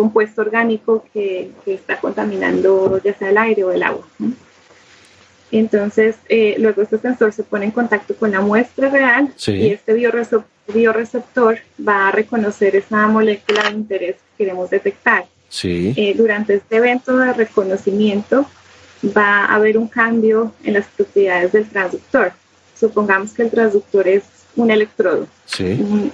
compuesto 0.00 0.40
orgánico 0.40 1.04
que, 1.12 1.50
está 1.66 2.00
contaminando 2.00 2.98
ya 3.04 3.12
sea 3.18 3.28
el 3.28 3.36
aire 3.36 3.64
o 3.64 3.70
el 3.70 3.82
agua. 3.82 4.06
Entonces, 5.52 6.16
eh, 6.30 6.54
luego 6.58 6.80
este 6.80 6.96
sensor 6.96 7.34
se 7.34 7.42
pone 7.42 7.66
en 7.66 7.70
contacto 7.70 8.14
con 8.16 8.30
la 8.30 8.40
muestra 8.40 8.88
real 8.88 9.34
y 9.46 9.66
este 9.72 9.92
bioreceptor, 9.92 11.58
va 11.86 12.08
a 12.08 12.12
reconocer 12.12 12.76
esa 12.76 13.08
molécula 13.08 13.64
de 13.64 13.76
interés 13.76 14.16
que 14.16 14.44
queremos 14.44 14.70
detectar. 14.70 15.26
Eh, 15.64 16.14
durante 16.16 16.54
este 16.54 16.76
evento 16.76 17.18
de 17.18 17.34
reconocimiento 17.34 18.46
va 19.14 19.44
a 19.44 19.56
haber 19.56 19.76
un 19.76 19.88
cambio 19.88 20.54
en 20.64 20.72
las 20.74 20.86
propiedades 20.86 21.52
del 21.52 21.68
transductor. 21.68 22.32
Supongamos 22.74 23.32
que 23.32 23.42
el 23.42 23.50
transductor 23.50 24.08
es 24.08 24.22
un 24.56 24.70
electrodo, 24.70 25.26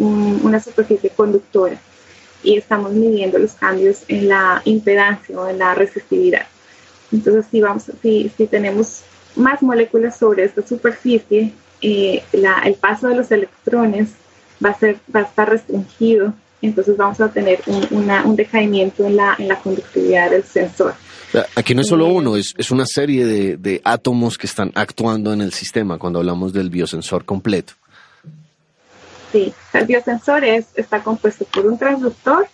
una 0.00 0.58
superficie 0.60 1.10
conductora 1.10 1.78
y 2.42 2.56
estamos 2.56 2.92
midiendo 2.92 3.38
los 3.38 3.52
cambios 3.52 3.98
en 4.08 4.28
la 4.28 4.62
impedancia 4.64 5.38
o 5.38 5.48
en 5.48 5.58
la 5.58 5.74
resistividad. 5.74 6.46
Entonces, 7.12 7.46
si, 7.50 7.60
vamos, 7.60 7.84
si, 8.02 8.30
si 8.36 8.46
tenemos 8.46 9.02
más 9.36 9.62
moléculas 9.62 10.18
sobre 10.18 10.44
esta 10.44 10.66
superficie, 10.66 11.52
eh, 11.82 12.22
la, 12.32 12.60
el 12.64 12.74
paso 12.74 13.08
de 13.08 13.16
los 13.16 13.30
electrones 13.30 14.10
va 14.64 14.70
a, 14.70 14.78
ser, 14.78 14.98
va 15.14 15.20
a 15.20 15.24
estar 15.24 15.48
restringido, 15.48 16.34
entonces 16.62 16.96
vamos 16.96 17.20
a 17.20 17.28
tener 17.28 17.60
un, 17.66 17.86
una, 17.90 18.24
un 18.24 18.34
decaimiento 18.34 19.06
en 19.06 19.16
la, 19.16 19.36
en 19.38 19.48
la 19.48 19.58
conductividad 19.58 20.30
del 20.30 20.44
sensor. 20.44 20.94
Aquí 21.54 21.74
no 21.74 21.82
es 21.82 21.88
solo 21.88 22.06
uno, 22.06 22.36
es, 22.36 22.54
es 22.56 22.70
una 22.70 22.86
serie 22.86 23.26
de, 23.26 23.56
de 23.56 23.80
átomos 23.84 24.38
que 24.38 24.46
están 24.46 24.72
actuando 24.74 25.32
en 25.32 25.42
el 25.42 25.52
sistema 25.52 25.98
cuando 25.98 26.20
hablamos 26.20 26.52
del 26.52 26.70
biosensor 26.70 27.24
completo. 27.24 27.74
Sí, 29.36 29.52
el 29.74 29.84
biosensor 29.84 30.44
está 30.44 31.02
compuesto 31.02 31.44
por 31.44 31.66
un 31.66 31.76
transductor 31.76 32.48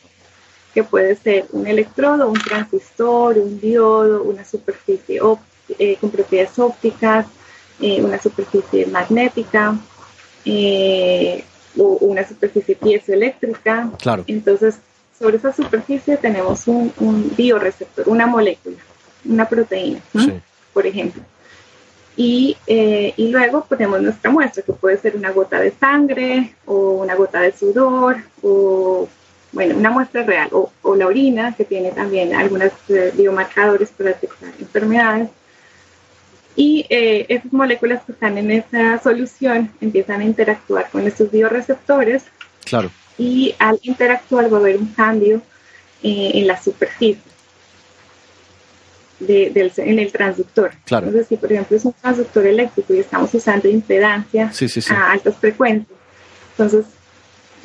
que 0.75 0.83
puede 0.83 1.15
ser 1.15 1.47
un 1.53 1.65
electrodo, 1.69 2.29
un 2.29 2.41
transistor, 2.41 3.39
un 3.39 3.61
diodo, 3.61 4.25
una 4.25 4.45
superficie 4.45 5.21
eh, 5.79 5.97
con 6.01 6.11
propiedades 6.11 6.59
ópticas, 6.59 7.27
eh, 7.81 8.03
una 8.03 8.21
superficie 8.21 8.87
magnética 8.87 9.79
eh, 10.45 11.45
o 11.79 11.99
una 12.01 12.27
superficie 12.27 12.75
piezoeléctrica. 12.75 13.89
Claro. 14.01 14.25
Entonces, 14.27 14.75
sobre 15.17 15.37
esa 15.37 15.53
superficie 15.53 16.17
tenemos 16.17 16.67
un, 16.67 16.93
un 16.99 17.33
bioreceptor, 17.37 18.09
una 18.09 18.27
molécula, 18.27 18.79
una 19.25 19.49
proteína, 19.49 20.01
por 20.73 20.85
ejemplo. 20.85 21.23
Y, 22.17 22.57
y, 22.67 23.29
luego 23.31 23.65
ponemos 23.65 24.03
nuestra 24.03 24.31
muestra, 24.31 24.63
que 24.63 24.73
puede 24.75 24.99
ser 24.99 25.17
una 25.17 25.31
gota 25.31 25.59
de 25.59 25.71
sangre 25.71 26.55
o 26.67 26.91
una 27.03 27.15
gota 27.15 27.41
de 27.41 27.53
sudor 27.53 28.19
o 28.43 29.09
bueno, 29.53 29.77
una 29.77 29.91
muestra 29.91 30.23
real, 30.23 30.49
o, 30.51 30.97
la 30.97 31.07
orina, 31.07 31.55
que 31.55 31.65
tiene 31.65 31.93
también 31.93 32.35
algunos 32.35 32.73
eh, 32.89 33.13
biomarcadores 33.15 33.91
para 33.91 34.11
detectar 34.11 34.51
enfermedades. 34.59 35.29
Y 36.57 36.87
eh, 36.89 37.27
esas 37.29 37.53
moléculas 37.53 38.03
que 38.05 38.13
están 38.13 38.37
en 38.39 38.51
esa 38.51 38.99
solución 39.03 39.71
empiezan 39.81 40.21
a 40.21 40.25
interactuar 40.25 40.91
con 40.91 41.07
estos 41.07 41.31
bioreceptores. 41.31 42.25
Claro. 42.65 42.91
Y 43.19 43.55
al 43.59 43.79
interactuar 43.83 44.53
va 44.53 44.57
a 44.57 44.61
haber 44.61 44.77
un 44.77 44.87
cambio 44.89 45.43
eh, 46.03 46.31
en 46.35 46.47
la 46.47 46.61
superficie. 46.61 47.32
Del, 49.27 49.73
en 49.77 49.99
el 49.99 50.13
transductor. 50.13 50.73
Claro. 50.85 51.07
Entonces, 51.07 51.29
si 51.29 51.37
por 51.37 51.53
ejemplo 51.53 51.77
es 51.77 51.85
un 51.85 51.93
transductor 51.93 52.47
eléctrico 52.47 52.95
y 52.95 52.99
estamos 52.99 53.33
usando 53.35 53.69
impedancia 53.69 54.51
a 54.91 55.13
altas 55.13 55.37
frecuencias, 55.37 55.99
entonces 56.53 56.87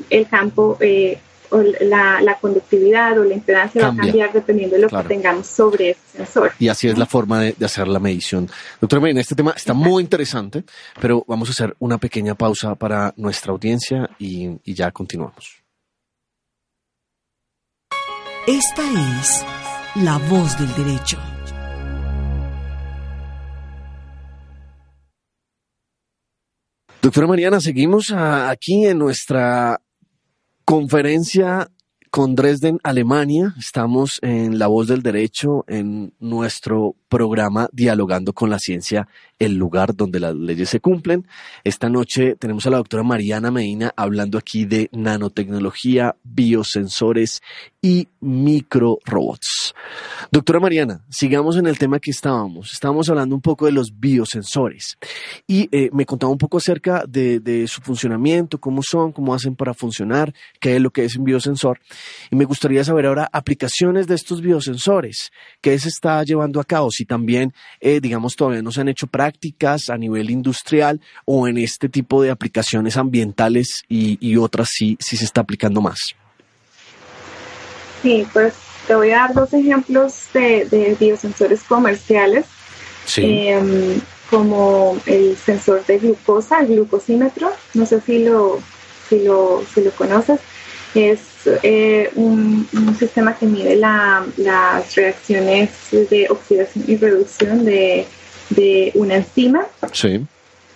el 0.10 0.28
campo 0.28 0.78
eh, 0.80 1.20
o 1.50 1.62
la, 1.62 2.38
conductividad 2.42 3.18
o 3.18 3.24
la 3.24 3.34
impedancia 3.34 3.82
va 3.82 3.94
a 3.94 3.96
cambiar 3.96 4.34
dependiendo 4.34 4.76
de 4.76 4.82
lo 4.82 4.90
que 4.90 5.04
tengamos 5.08 5.48
sobre 5.48 5.92
ese 5.92 6.18
sensor. 6.18 6.52
Y 6.60 6.68
así 6.68 6.88
es 6.88 6.98
la 6.98 7.06
forma 7.06 7.42
de, 7.42 7.66
hacer 7.66 7.88
la 7.88 8.00
medición. 8.00 8.50
Doctora 8.82 9.00
Marina, 9.00 9.22
este 9.22 9.36
tema 9.36 9.54
está 9.56 9.74
muy 9.74 10.04
interesante, 10.04 10.64
pero 11.00 11.24
vamos 11.28 11.50
a 11.50 11.52
hacer 11.52 11.76
una 11.80 11.98
pequeña 11.98 12.36
pausa 12.36 12.76
para 12.76 13.14
nuestra 13.18 13.52
audiencia 13.52 14.10
y, 14.20 14.50
y 14.64 14.74
ya 14.74 14.92
continuamos. 14.92 15.64
Esta 18.46 18.82
es 19.20 19.46
la 19.96 20.18
voz 20.30 20.58
del 20.58 20.74
derecho. 20.86 21.18
Doctora 27.08 27.28
Mariana, 27.28 27.62
seguimos 27.62 28.12
aquí 28.12 28.86
en 28.86 28.98
nuestra 28.98 29.80
Conferencia 30.66 31.72
con 32.12 32.36
Dresden, 32.36 32.82
Alemania. 32.84 33.56
Estamos 33.58 34.20
en 34.22 34.60
La 34.60 34.68
Voz 34.68 34.90
del 34.90 35.04
Derecho, 35.04 35.64
en 35.70 36.14
nuestro 36.20 36.98
programa 37.08 37.70
Dialogando 37.72 38.34
con 38.34 38.50
la 38.50 38.60
Ciencia, 38.60 39.08
el 39.40 39.56
lugar 39.56 39.96
donde 39.96 40.20
las 40.20 40.36
leyes 40.36 40.70
se 40.70 40.80
cumplen. 40.80 41.28
Esta 41.64 41.90
noche 41.90 42.36
tenemos 42.36 42.66
a 42.66 42.70
la 42.70 42.78
doctora 42.78 43.04
Mariana 43.04 43.52
Medina 43.52 43.94
hablando 43.96 44.38
aquí 44.38 44.66
de 44.66 44.90
nanotecnología, 44.92 46.16
biosensores 46.24 47.42
y 47.82 48.08
microrobots. 48.20 49.76
Doctora 50.32 50.60
Mariana, 50.60 51.06
sigamos 51.10 51.58
en 51.58 51.68
el 51.68 51.78
tema 51.78 52.00
que 52.00 52.12
estábamos. 52.12 52.74
Estábamos 52.74 53.10
hablando 53.10 53.36
un 53.36 53.42
poco 53.42 53.66
de 53.66 53.72
los 53.72 54.00
biosensores 54.00 54.98
y 55.46 55.70
eh, 55.72 55.90
me 55.94 56.06
contaba 56.06 56.32
un 56.32 56.38
poco 56.38 56.58
acerca 56.58 57.04
de, 57.08 57.40
de, 57.40 57.68
su 57.68 57.82
funcionamiento, 57.82 58.60
cómo 58.60 58.82
son, 58.84 59.12
cómo 59.12 59.34
hacen 59.34 59.56
para 59.56 59.74
funcionar, 59.74 60.34
qué 60.60 60.76
es 60.76 60.82
lo 60.82 60.92
que 60.92 61.06
es 61.06 61.16
un 61.16 61.24
biosensor. 61.24 61.80
Y 62.32 62.36
me 62.36 62.46
gustaría 62.46 62.84
saber 62.84 63.06
ahora 63.06 63.30
aplicaciones 63.32 64.08
de 64.08 64.16
estos 64.16 64.42
biosensores, 64.42 65.32
qué 65.62 65.78
se 65.80 65.90
está 65.90 66.24
llevando 66.24 66.60
a 66.60 66.64
cabo, 66.64 66.90
si 66.98 67.06
también, 67.06 67.54
eh, 67.80 68.00
digamos, 68.02 68.36
todavía 68.36 68.62
no 68.62 68.72
se 68.72 68.82
han 68.82 68.90
hecho 68.90 69.08
prácticas 69.08 69.90
a 69.90 69.98
nivel 69.98 70.30
industrial 70.30 71.00
o 71.26 71.48
en 71.48 71.58
este 71.58 71.90
tipo 71.90 72.22
de 72.22 72.32
aplicaciones 72.32 72.98
ambientales 72.98 73.84
y, 73.88 74.18
y 74.20 74.38
otras 74.38 74.70
sí, 74.72 74.98
sí 75.00 75.16
se 75.18 75.26
está 75.26 75.42
aplicando 75.42 75.82
más. 75.82 76.00
Sí, 78.02 78.26
pues 78.34 78.54
te 78.88 78.96
voy 78.96 79.12
a 79.12 79.18
dar 79.18 79.34
dos 79.34 79.54
ejemplos 79.54 80.28
de, 80.34 80.96
biosensores 81.00 81.62
comerciales. 81.64 82.46
Em, 83.16 84.02
como 84.30 84.98
el 85.06 85.38
sensor 85.38 85.86
de 85.86 86.00
glucosa, 86.00 86.60
el 86.60 86.68
glucosímetro, 86.68 87.50
no 87.74 87.86
sé 87.86 88.02
si 88.02 88.26
lo, 88.26 88.60
si 89.08 89.24
lo, 89.24 89.64
si 89.74 89.82
lo 89.82 89.92
conoces, 89.92 90.42
es 90.98 91.20
eh, 91.64 92.10
un, 92.16 92.68
sistema 92.98 93.36
que 93.38 93.46
mide 93.46 93.76
las 93.76 94.96
reacciones 94.96 95.70
de 95.92 96.28
oxidación 96.30 96.86
y 96.88 96.98
reducción 96.98 97.66
de, 97.66 98.08
una 98.96 99.16
enzima. 99.16 99.68
Sí. 99.92 100.26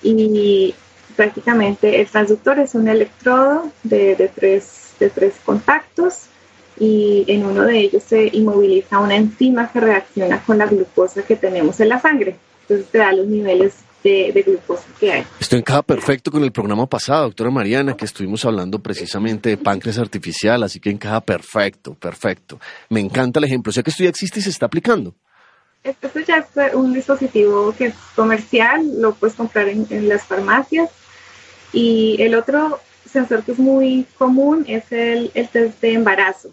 Y 0.03 0.75
prácticamente 1.15 2.01
el 2.01 2.07
transductor 2.07 2.60
es 2.60 2.75
un 2.75 2.88
electrodo 2.88 3.71
de, 3.84 4.31
tres, 4.36 4.93
de 4.99 5.10
tres 5.10 5.34
contactos 5.43 6.25
y 6.79 7.25
en 7.27 7.45
uno 7.45 7.63
de 7.63 7.79
ellos 7.79 8.03
se 8.03 8.29
inmoviliza 8.34 8.99
una 8.99 9.15
enzima 9.15 9.71
que 9.71 9.79
reacciona 9.79 10.43
con 10.43 10.57
la 10.57 10.65
glucosa 10.65 11.23
que 11.23 11.36
tenemos 11.36 11.79
en 11.79 11.89
la 11.89 11.99
sangre. 11.99 12.36
Entonces 12.62 12.88
te 12.91 12.97
da 12.99 13.13
los 13.13 13.27
niveles 13.27 13.75
de, 14.03 14.43
glucosa 14.45 14.85
que 14.99 15.11
hay. 15.11 15.23
Esto 15.39 15.55
encaja 15.55 15.81
perfecto 15.81 16.31
con 16.31 16.43
el 16.43 16.51
programa 16.51 16.87
pasado, 16.87 17.23
doctora 17.23 17.49
Mariana, 17.51 17.95
que 17.95 18.05
estuvimos 18.05 18.43
hablando 18.45 18.79
precisamente 18.79 19.49
de 19.49 19.57
páncreas 19.57 19.97
artificial, 19.97 20.63
así 20.63 20.79
que 20.79 20.89
encaja 20.89 21.21
perfecto, 21.21 21.93
perfecto. 21.93 22.59
Me 22.89 22.99
encanta 22.99 23.39
el 23.39 23.45
ejemplo, 23.45 23.69
o 23.69 23.73
sea 23.73 23.83
que 23.83 23.91
esto 23.91 24.03
ya 24.03 24.09
existe 24.09 24.39
y 24.39 24.43
se 24.43 24.49
está 24.49 24.65
aplicando. 24.65 25.15
Esto 25.83 26.19
ya 26.19 26.37
es 26.37 26.73
un 26.75 26.93
dispositivo 26.93 27.73
que 27.75 27.87
es 27.87 27.95
comercial, 28.15 29.01
lo 29.01 29.13
puedes 29.13 29.35
comprar 29.35 29.67
en, 29.67 30.07
las 30.07 30.23
farmacias. 30.23 30.91
Y 31.73 32.21
el 32.21 32.35
otro 32.35 32.79
sensor 33.09 33.43
que 33.43 33.53
es 33.53 33.59
muy 33.59 34.05
común 34.17 34.65
es 34.67 34.91
el, 34.91 35.31
el 35.33 35.47
test 35.49 35.81
de 35.81 35.93
embarazo. 35.93 36.51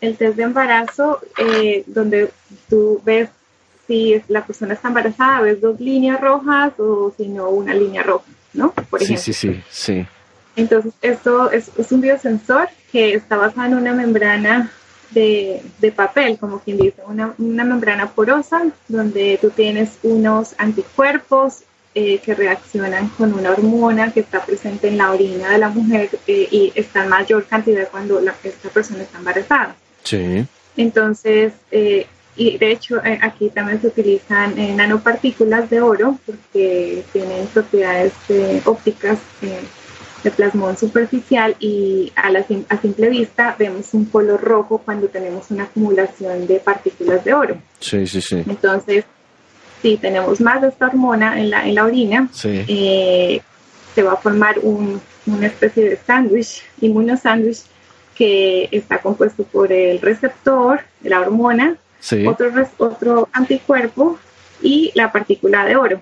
El 0.00 0.16
test 0.16 0.36
de 0.36 0.44
embarazo, 0.44 1.20
eh, 1.38 1.82
donde 1.86 2.30
tú 2.68 3.00
ves 3.04 3.28
si 3.86 4.20
la 4.28 4.44
persona 4.44 4.74
está 4.74 4.88
embarazada, 4.88 5.42
ves 5.42 5.60
dos 5.60 5.80
líneas 5.80 6.20
rojas 6.20 6.72
o 6.78 7.12
si 7.16 7.28
no 7.28 7.48
una 7.50 7.74
línea 7.74 8.02
roja, 8.02 8.26
¿no? 8.52 8.72
Por 8.72 9.02
ejemplo. 9.02 9.22
Sí, 9.22 9.32
sí, 9.32 9.52
sí, 9.52 9.62
sí. 9.70 10.06
Entonces, 10.56 10.94
esto 11.02 11.50
es, 11.50 11.70
un 11.90 12.00
biosensor 12.00 12.68
que 12.90 13.14
está 13.14 13.36
basado 13.36 13.68
en 13.68 13.74
una 13.74 13.92
membrana 13.92 14.70
de, 15.10 15.62
papel, 15.94 16.38
como 16.38 16.60
quien 16.60 16.78
dice, 16.78 17.02
una, 17.06 17.34
membrana 17.36 18.10
porosa 18.10 18.64
donde 18.88 19.38
tú 19.40 19.50
tienes 19.50 19.98
unos 20.02 20.54
anticuerpos 20.58 21.62
eh, 21.94 22.18
que 22.18 22.34
reaccionan 22.34 23.08
con 23.10 23.32
una 23.32 23.50
hormona 23.50 24.12
que 24.12 24.20
está 24.20 24.44
presente 24.44 24.88
en 24.88 24.98
la 24.98 25.12
orina 25.12 25.50
de 25.50 25.58
la 25.58 25.68
mujer 25.68 26.10
eh, 26.26 26.48
y 26.50 26.72
está 26.74 27.04
en 27.04 27.10
mayor 27.10 27.46
cantidad 27.46 27.88
cuando 27.90 28.20
la, 28.20 28.34
esta 28.42 28.68
persona 28.70 29.02
está 29.02 29.18
embarazada. 29.18 29.76
Sí. 30.02 30.46
Entonces, 30.76 31.52
eh, 31.70 32.06
y 32.36 32.58
de 32.58 32.70
hecho, 32.70 33.02
eh, 33.04 33.18
aquí 33.22 33.48
también 33.48 33.80
se 33.80 33.88
utilizan 33.88 34.58
eh, 34.58 34.74
nanopartículas 34.74 35.70
de 35.70 35.80
oro 35.80 36.18
porque 36.26 37.02
tienen 37.12 37.46
propiedades 37.46 38.12
eh, 38.28 38.60
ópticas 38.66 39.18
de 40.22 40.30
plasmón 40.30 40.76
superficial 40.76 41.56
y 41.60 42.12
a, 42.14 42.30
la, 42.30 42.44
a 42.68 42.76
simple 42.78 43.08
vista 43.08 43.56
vemos 43.58 43.94
un 43.94 44.04
color 44.06 44.40
rojo 44.42 44.82
cuando 44.84 45.08
tenemos 45.08 45.50
una 45.50 45.64
acumulación 45.64 46.46
de 46.46 46.56
partículas 46.56 47.24
de 47.24 47.32
oro. 47.32 47.56
Sí, 47.80 48.06
sí, 48.06 48.20
sí. 48.20 48.42
Entonces, 48.46 49.04
si 49.80 49.96
tenemos 49.96 50.40
más 50.40 50.60
de 50.60 50.68
esta 50.68 50.88
hormona 50.88 51.40
en 51.40 51.50
la, 51.50 51.66
en 51.66 51.74
la 51.74 51.84
orina, 51.84 52.28
se 52.32 54.02
va 54.02 54.12
a 54.12 54.16
formar 54.16 54.58
un, 54.58 55.00
una 55.26 55.46
especie 55.46 55.88
de 55.88 55.96
sándwich, 55.96 56.62
inmunosándwich, 56.80 57.62
que 58.14 58.68
está 58.72 58.98
compuesto 58.98 59.44
por 59.44 59.72
el 59.72 60.00
receptor, 60.00 60.80
la 61.02 61.20
hormona, 61.20 61.76
otro, 62.26 62.50
otro 62.78 63.28
anticuerpo 63.32 64.18
y 64.62 64.92
la 64.94 65.12
partícula 65.12 65.64
de 65.64 65.76
oro. 65.76 66.00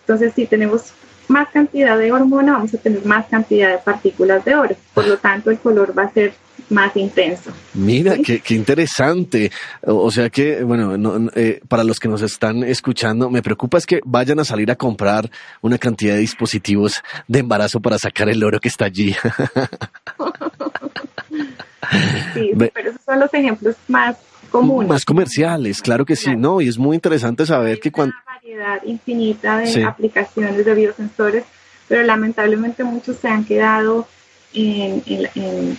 Entonces, 0.00 0.32
si 0.34 0.46
tenemos 0.46 0.92
más 1.28 1.48
cantidad 1.50 1.98
de 1.98 2.10
hormona, 2.10 2.52
vamos 2.52 2.74
a 2.74 2.78
tener 2.78 3.04
más 3.04 3.26
cantidad 3.26 3.70
de 3.70 3.78
partículas 3.78 4.44
de 4.44 4.54
oro. 4.54 4.76
Por 4.94 5.06
lo 5.06 5.18
tanto, 5.18 5.50
el 5.50 5.58
color 5.58 5.96
va 5.96 6.04
a 6.04 6.12
ser 6.12 6.32
más 6.70 6.96
intenso. 6.96 7.52
Mira, 7.74 8.16
qué, 8.18 8.42
interesante. 8.54 9.50
O, 9.82 10.10
sea 10.10 10.30
que, 10.30 10.62
bueno, 10.64 11.28
eh, 11.34 11.60
para 11.68 11.84
los 11.84 12.00
que 12.00 12.08
nos 12.08 12.22
están 12.22 12.64
escuchando, 12.64 13.30
me 13.30 13.42
preocupa 13.42 13.78
es 13.78 13.86
que 13.86 14.00
vayan 14.04 14.40
a 14.40 14.44
salir 14.44 14.70
a 14.70 14.76
comprar 14.76 15.30
una 15.60 15.78
cantidad 15.78 16.14
de 16.14 16.20
dispositivos 16.20 17.02
de 17.26 17.40
embarazo 17.40 17.80
para 17.80 17.98
sacar 17.98 18.28
el 18.28 18.42
oro 18.42 18.60
que 18.60 18.68
está 18.68 18.86
allí. 18.86 19.14
sí, 22.34 22.52
pero 22.56 22.90
esos 22.90 23.02
son 23.04 23.20
los 23.20 23.32
ejemplos 23.32 23.76
más 23.86 24.16
más 24.86 25.04
comerciales, 25.04 25.82
claro 25.82 26.04
que 26.04 26.16
sí, 26.16 26.36
¿no? 26.36 26.60
Y 26.60 26.68
es 26.68 26.78
muy 26.78 26.94
interesante 26.94 27.46
saber 27.46 27.80
que 27.80 27.90
cuando... 27.92 28.14
Una 28.14 28.34
variedad 28.34 28.82
infinita 28.84 29.58
de 29.58 29.84
aplicaciones 29.84 30.64
de 30.64 30.74
biosensores, 30.74 31.44
pero 31.86 32.02
lamentablemente 32.02 32.84
muchos 32.84 33.16
se 33.16 33.28
han 33.28 33.44
quedado 33.44 34.06
en, 34.54 35.02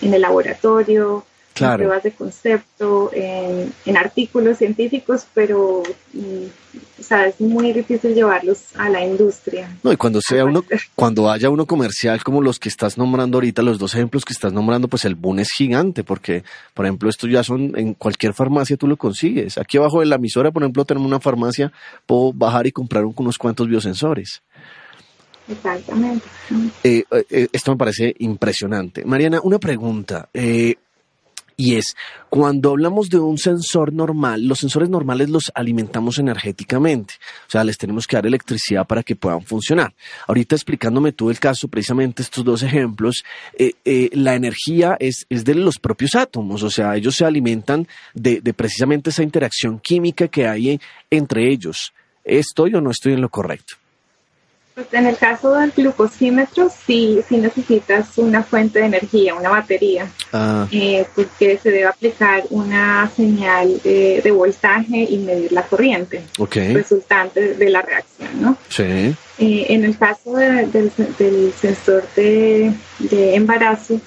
el 0.02 0.22
laboratorio 0.22 1.26
en 1.62 1.76
pruebas 1.76 2.04
de 2.04 2.12
concepto, 2.12 3.12
en, 3.14 3.98
artículos 3.98 4.58
científicos, 4.58 5.26
pero 5.34 5.84
mm, 6.14 6.46
o 7.00 7.04
sea, 7.04 7.28
es 7.28 7.40
muy 7.42 7.74
difícil 7.74 8.14
llevarlos 8.14 8.76
a 8.76 8.90
la 8.90 9.04
industria. 9.04 9.76
No, 9.84 9.92
y 9.92 9.98
cuando 9.98 10.22
sea 10.22 10.46
uno, 10.46 10.64
cuando 10.96 11.30
haya 11.30 11.50
uno 11.50 11.66
comercial 11.66 12.24
como 12.24 12.42
los 12.42 12.60
que 12.60 12.70
estás 12.70 12.98
nombrando 12.98 13.38
ahorita, 13.38 13.62
los 13.62 13.80
dos 13.80 13.96
ejemplos 13.96 14.26
que 14.26 14.34
estás 14.34 14.54
nombrando, 14.54 14.88
pues 14.88 15.06
el 15.06 15.16
boom 15.16 15.40
es 15.40 15.50
gigante, 15.50 16.04
porque, 16.04 16.44
por 16.74 16.86
ejemplo, 16.86 17.10
esto 17.10 17.28
ya 17.28 17.44
son 17.44 17.74
en 17.78 17.94
cualquier 17.94 18.34
farmacia 18.34 18.78
tú 18.78 18.88
lo 18.88 18.98
consigues. 18.98 19.58
Aquí 19.58 19.78
abajo 19.78 20.00
de 20.00 20.06
la 20.06 20.16
emisora, 20.16 20.52
por 20.52 20.64
ejemplo, 20.64 20.86
tenemos 20.86 21.08
una 21.08 21.20
farmacia, 21.20 21.72
puedo 22.06 22.34
bajar 22.34 22.68
y 22.68 22.72
comprar 22.72 23.06
unos 23.06 23.38
cuantos 23.38 23.68
biosensores. 23.68 24.42
Exactamente. 25.50 26.26
Eh, 26.84 27.04
eh, 27.30 27.48
esto 27.52 27.72
me 27.72 27.78
parece 27.78 28.16
impresionante. 28.20 29.04
Mariana, 29.04 29.40
una 29.44 29.58
pregunta. 29.60 30.30
Eh, 30.34 30.76
y 31.60 31.76
es, 31.76 31.98
cuando 32.30 32.70
hablamos 32.70 33.10
de 33.10 33.20
un 33.20 33.38
sensor 33.38 33.92
normal, 33.92 34.48
los 34.48 34.60
sensores 34.60 34.88
normales 34.88 35.30
los 35.30 35.52
alimentamos 35.54 36.18
energéticamente, 36.18 37.16
o 37.48 37.52
sea, 37.52 37.66
les 37.66 37.78
tenemos 37.78 38.08
que 38.08 38.16
dar 38.16 38.26
electricidad 38.26 38.88
para 38.88 39.04
que 39.04 39.18
puedan 39.18 39.42
funcionar. 39.42 39.94
Ahorita 40.26 40.56
explicándome 40.56 41.12
tú 41.12 41.30
el 41.30 41.38
caso, 41.38 41.68
precisamente 41.68 42.22
estos 42.22 42.46
dos 42.46 42.64
ejemplos, 42.64 43.26
la 43.84 44.36
energía 44.36 44.96
es, 45.02 45.26
es, 45.28 45.44
de 45.44 45.54
los 45.56 45.80
propios 45.80 46.16
átomos, 46.16 46.64
o 46.64 46.70
sea, 46.70 46.96
ellos 46.96 47.18
se 47.18 47.26
alimentan 47.26 47.90
de, 48.14 48.40
de 48.40 48.54
precisamente 48.54 49.10
esa 49.10 49.24
interacción 49.24 49.80
química 49.80 50.30
que 50.30 50.48
hay 50.48 50.80
entre 51.10 51.52
ellos. 51.52 51.92
¿Estoy 52.24 52.74
o 52.76 52.80
no 52.80 52.92
estoy 52.92 53.14
en 53.14 53.22
lo 53.22 53.28
correcto? 53.28 53.76
Pues 54.80 54.94
en 54.94 55.08
el 55.08 55.18
caso 55.18 55.56
del 55.56 55.74
glucosímetro 55.76 56.70
sí, 56.70 57.20
sí 57.28 57.36
necesitas 57.36 58.18
una 58.18 58.44
fuente 58.44 58.80
de 58.80 58.86
energía, 58.86 59.36
una 59.36 59.50
batería, 59.50 60.10
ah. 60.32 60.70
eh, 60.72 61.06
porque 61.14 61.60
se 61.62 61.70
debe 61.70 61.86
aplicar 61.86 62.44
una 62.50 63.12
señal 63.14 63.82
de, 63.84 64.32
voltaje 64.32 65.06
y 65.10 65.18
medir 65.18 65.52
la 65.52 65.64
corriente 65.64 66.24
resultante 66.74 67.56
de 67.56 67.70
la 67.70 67.82
reacción, 67.82 68.30
¿no? 68.40 68.58
Sí. 68.70 68.84
Eh, 68.84 69.66
en 69.68 69.84
el 69.84 69.98
caso 69.98 70.36
del, 70.36 71.52
sensor 71.60 72.06
de, 72.16 72.74
embarazo, 73.36 74.00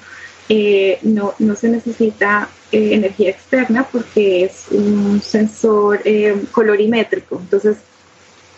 eh, 0.49 0.99
no, 1.03 1.35
no 1.39 1.55
se 1.55 1.69
necesita 1.69 2.49
energía 2.71 3.29
externa 3.29 3.87
porque 3.93 4.45
es 4.45 4.69
un 4.71 5.21
sensor 5.21 6.03
colorimétrico, 6.51 7.41
entonces 7.41 7.77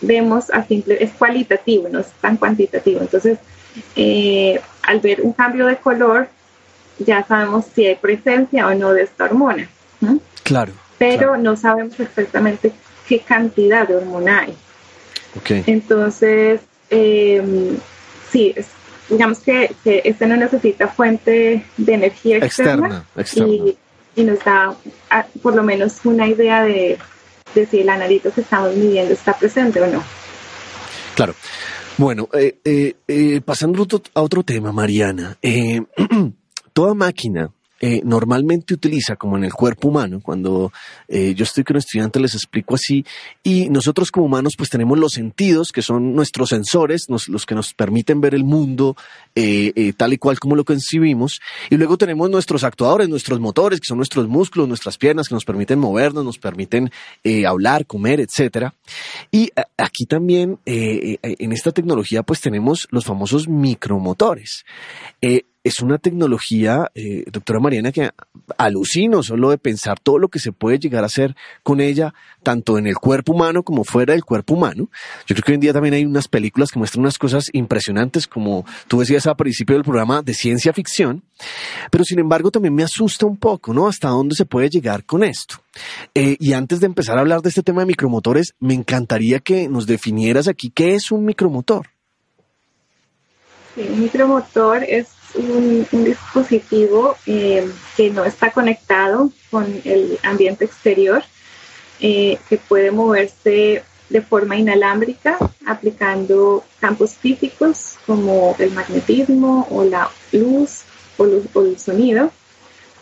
vemos 0.06 0.50
a 0.50 0.64
simple, 0.64 1.02
es 1.02 1.12
cualitativo, 1.12 1.88
no 1.88 2.00
es 2.00 2.10
tan 2.20 2.36
cuantitativo. 2.36 3.00
Entonces, 3.00 3.38
eh, 3.96 4.60
al 4.82 5.00
ver 5.00 5.22
un 5.22 5.32
cambio 5.32 5.66
de 5.66 5.76
color, 5.76 6.28
ya 6.98 7.24
sabemos 7.24 7.64
si 7.74 7.86
hay 7.86 7.96
presencia 7.96 8.66
o 8.66 8.74
no 8.74 8.92
de 8.92 9.02
esta 9.02 9.24
hormona. 9.24 9.68
Claro. 10.42 10.72
Pero 10.98 11.36
no 11.36 11.56
sabemos 11.56 11.98
exactamente 11.98 12.72
qué 13.08 13.20
cantidad 13.20 13.88
de 13.88 13.96
hormona 13.96 14.40
hay. 14.40 14.54
Okay. 15.38 15.64
Entonces, 15.66 16.60
em, 16.90 17.76
sí, 18.30 18.54
digamos 19.08 19.40
que, 19.40 19.74
este 19.84 20.26
no 20.26 20.36
necesita 20.36 20.88
fuente 20.88 21.64
de 21.76 21.94
energía 21.94 22.38
externa, 22.38 23.04
Y, 23.34 23.76
y, 24.14 24.24
nos 24.24 24.38
da 24.44 24.76
ah, 25.10 25.26
por 25.42 25.56
lo 25.56 25.62
menos 25.64 26.04
una 26.04 26.28
idea 26.28 26.62
de, 26.62 26.98
de 27.54 27.66
si 27.66 27.80
el 27.80 27.88
analito 27.88 28.32
que 28.32 28.40
estamos 28.40 28.74
midiendo 28.74 29.12
está 29.12 29.36
presente 29.38 29.80
o 29.80 29.86
no. 29.86 30.02
Claro. 31.14 31.34
Bueno, 31.96 32.28
eh, 32.32 32.58
eh, 32.64 32.96
eh 33.06 33.40
pasando 33.40 33.86
a 34.14 34.22
otro 34.22 34.42
tema, 34.42 34.72
Mariana, 34.72 35.36
eh, 35.40 35.80
toda 36.72 36.94
máquina 36.94 37.50
eh, 37.86 38.00
normalmente 38.02 38.72
utiliza, 38.72 39.16
como 39.16 39.36
en 39.36 39.44
el 39.44 39.52
cuerpo 39.52 39.88
humano, 39.88 40.20
cuando 40.22 40.72
eh, 41.06 41.34
yo 41.34 41.44
estoy 41.44 41.64
con 41.64 41.76
estudiantes 41.76 42.22
les 42.22 42.34
explico 42.34 42.76
así, 42.76 43.04
y 43.42 43.68
nosotros 43.68 44.10
como 44.10 44.24
humanos 44.24 44.54
pues 44.56 44.70
tenemos 44.70 44.98
los 44.98 45.12
sentidos, 45.12 45.70
que 45.70 45.82
son 45.82 46.14
nuestros 46.14 46.48
sensores, 46.48 47.08
los 47.10 47.44
que 47.44 47.54
nos 47.54 47.74
permiten 47.74 48.22
ver 48.22 48.34
el 48.34 48.42
mundo 48.42 48.96
eh, 49.34 49.92
tal 49.98 50.14
y 50.14 50.16
cual 50.16 50.40
como 50.40 50.56
lo 50.56 50.64
concibimos, 50.64 51.42
y 51.68 51.76
luego 51.76 51.98
tenemos 51.98 52.30
nuestros 52.30 52.64
actuadores, 52.64 53.10
nuestros 53.10 53.38
motores, 53.38 53.80
que 53.80 53.86
son 53.86 53.98
nuestros 53.98 54.28
músculos, 54.28 54.66
nuestras 54.66 54.96
piernas, 54.96 55.28
que 55.28 55.34
nos 55.34 55.44
permiten 55.44 55.78
movernos, 55.78 56.24
nos 56.24 56.38
permiten 56.38 56.90
hablar, 57.46 57.84
comer, 57.84 58.18
etcétera. 58.18 58.72
Y 59.30 59.50
aquí 59.76 60.06
también, 60.06 60.58
en 60.64 61.52
esta 61.52 61.70
tecnología, 61.70 62.22
pues 62.22 62.40
tenemos 62.40 62.88
los 62.90 63.04
famosos 63.04 63.46
micromotores 63.46 64.64
es 65.64 65.80
una 65.80 65.96
tecnología, 65.96 66.90
eh, 66.94 67.24
doctora 67.32 67.58
Mariana, 67.58 67.90
que 67.90 68.10
alucino 68.58 69.22
solo 69.22 69.48
de 69.48 69.56
pensar 69.56 69.98
todo 69.98 70.18
lo 70.18 70.28
que 70.28 70.38
se 70.38 70.52
puede 70.52 70.78
llegar 70.78 71.02
a 71.02 71.06
hacer 71.06 71.34
con 71.62 71.80
ella, 71.80 72.12
tanto 72.42 72.76
en 72.76 72.86
el 72.86 72.96
cuerpo 72.96 73.32
humano 73.32 73.62
como 73.62 73.82
fuera 73.82 74.12
del 74.12 74.24
cuerpo 74.24 74.54
humano. 74.54 74.90
Yo 75.26 75.34
creo 75.34 75.42
que 75.42 75.52
hoy 75.52 75.54
en 75.54 75.60
día 75.62 75.72
también 75.72 75.94
hay 75.94 76.04
unas 76.04 76.28
películas 76.28 76.70
que 76.70 76.78
muestran 76.78 77.00
unas 77.00 77.16
cosas 77.16 77.48
impresionantes, 77.54 78.26
como 78.26 78.66
tú 78.88 79.00
decías 79.00 79.26
al 79.26 79.36
principio 79.36 79.74
del 79.74 79.84
programa, 79.84 80.20
de 80.20 80.34
ciencia 80.34 80.74
ficción, 80.74 81.22
pero 81.90 82.04
sin 82.04 82.18
embargo 82.18 82.50
también 82.50 82.74
me 82.74 82.82
asusta 82.82 83.24
un 83.24 83.38
poco, 83.38 83.72
¿no? 83.72 83.88
Hasta 83.88 84.08
dónde 84.08 84.34
se 84.34 84.44
puede 84.44 84.68
llegar 84.68 85.04
con 85.04 85.24
esto. 85.24 85.56
Eh, 86.14 86.36
y 86.38 86.52
antes 86.52 86.80
de 86.80 86.86
empezar 86.86 87.16
a 87.16 87.22
hablar 87.22 87.40
de 87.40 87.48
este 87.48 87.62
tema 87.62 87.80
de 87.80 87.86
micromotores, 87.86 88.54
me 88.60 88.74
encantaría 88.74 89.40
que 89.40 89.66
nos 89.70 89.86
definieras 89.86 90.46
aquí 90.46 90.68
qué 90.68 90.94
es 90.94 91.10
un 91.10 91.24
micromotor. 91.24 91.88
Sí, 93.74 93.88
un 93.90 94.02
micromotor 94.02 94.84
es 94.84 95.08
un, 95.34 95.86
dispositivo 96.04 97.16
eh, 97.26 97.70
que 97.96 98.10
no 98.10 98.24
está 98.24 98.50
conectado 98.50 99.30
con 99.50 99.64
el 99.84 100.18
ambiente 100.22 100.64
exterior, 100.64 101.22
eh, 102.00 102.38
que 102.48 102.56
puede 102.58 102.90
moverse 102.90 103.82
de 104.08 104.20
forma 104.20 104.56
inalámbrica 104.56 105.38
aplicando 105.66 106.62
campos 106.78 107.14
físicos 107.14 107.96
como 108.06 108.54
el 108.58 108.70
magnetismo 108.72 109.66
o 109.70 109.84
la 109.84 110.10
luz 110.32 110.82
o, 111.16 111.24
el 111.24 111.78
sonido, 111.78 112.30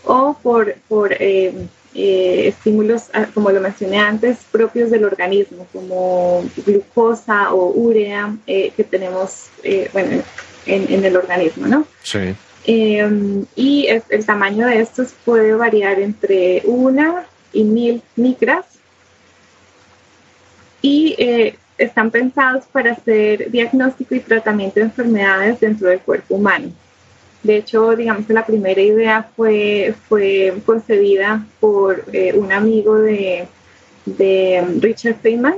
o 0.04 0.36
por, 0.42 0.76
por 0.88 1.12
eh, 1.18 1.68
estímulos, 1.94 3.04
ah, 3.12 3.26
como 3.34 3.50
lo 3.50 3.60
mencioné 3.60 3.98
antes, 3.98 4.38
propios 4.50 4.90
del 4.90 5.04
organismo, 5.04 5.66
como 5.72 6.44
glucosa 6.64 7.52
o 7.52 7.70
urea 7.70 8.36
que 8.46 8.86
tenemos, 8.88 9.46
bueno, 9.92 10.22
en, 10.66 11.04
el 11.04 11.16
organismo, 11.16 11.66
¿no? 11.66 11.86
Sí. 12.02 12.34
Em, 12.64 13.44
y 13.56 13.88
el 13.88 14.24
tamaño 14.24 14.66
de 14.66 14.80
estos 14.80 15.14
puede 15.24 15.54
variar 15.54 15.98
entre 15.98 16.62
una 16.64 17.26
y 17.52 17.64
mil 17.64 18.02
micras 18.16 18.64
y 20.80 21.14
eh, 21.18 21.56
están 21.78 22.10
pensados 22.10 22.64
para 22.66 22.92
hacer 22.92 23.50
diagnóstico 23.50 24.14
y 24.14 24.20
tratamiento 24.20 24.80
de 24.80 24.86
enfermedades 24.86 25.60
dentro 25.60 25.88
del 25.88 26.00
cuerpo 26.00 26.36
humano. 26.36 26.72
De 27.42 27.56
hecho, 27.56 27.96
digamos 27.96 28.26
que 28.26 28.32
la 28.32 28.46
primera 28.46 28.80
idea 28.80 29.28
fue, 29.36 29.94
fue 30.08 30.54
concebida 30.64 31.44
por 31.58 32.04
eh, 32.12 32.32
un 32.34 32.52
amigo 32.52 32.96
de, 32.98 33.48
de 34.06 34.64
Richard 34.80 35.16
Feynman, 35.20 35.56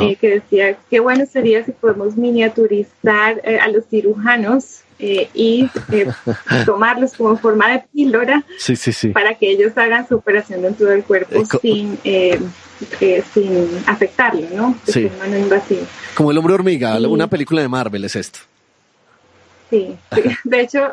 eh, 0.00 0.16
que 0.16 0.28
decía 0.30 0.76
qué 0.90 1.00
bueno 1.00 1.24
sería 1.26 1.64
si 1.64 1.72
podemos 1.72 2.16
miniaturizar 2.16 3.40
eh, 3.44 3.58
a 3.58 3.68
los 3.68 3.86
cirujanos 3.86 4.80
eh, 4.98 5.28
y 5.34 5.68
tomarlos 6.66 7.14
como 7.14 7.36
forma 7.36 7.72
de 7.72 7.84
píldora 7.92 8.44
para 9.12 9.34
que 9.34 9.50
ellos 9.50 9.72
hagan 9.76 10.06
su 10.06 10.16
operación 10.16 10.62
dentro 10.62 10.86
del 10.86 11.04
cuerpo 11.04 11.42
sin, 11.62 11.98
sin 12.02 13.68
afectarlo, 13.86 14.46
¿no? 14.54 14.76
Como 16.14 16.30
el 16.30 16.38
hombre 16.38 16.54
hormiga, 16.54 16.98
una 17.08 17.28
película 17.28 17.62
de 17.62 17.68
Marvel 17.68 18.04
es 18.04 18.16
esto. 18.16 18.40
Sí, 19.70 19.96
de 20.44 20.60
hecho, 20.60 20.90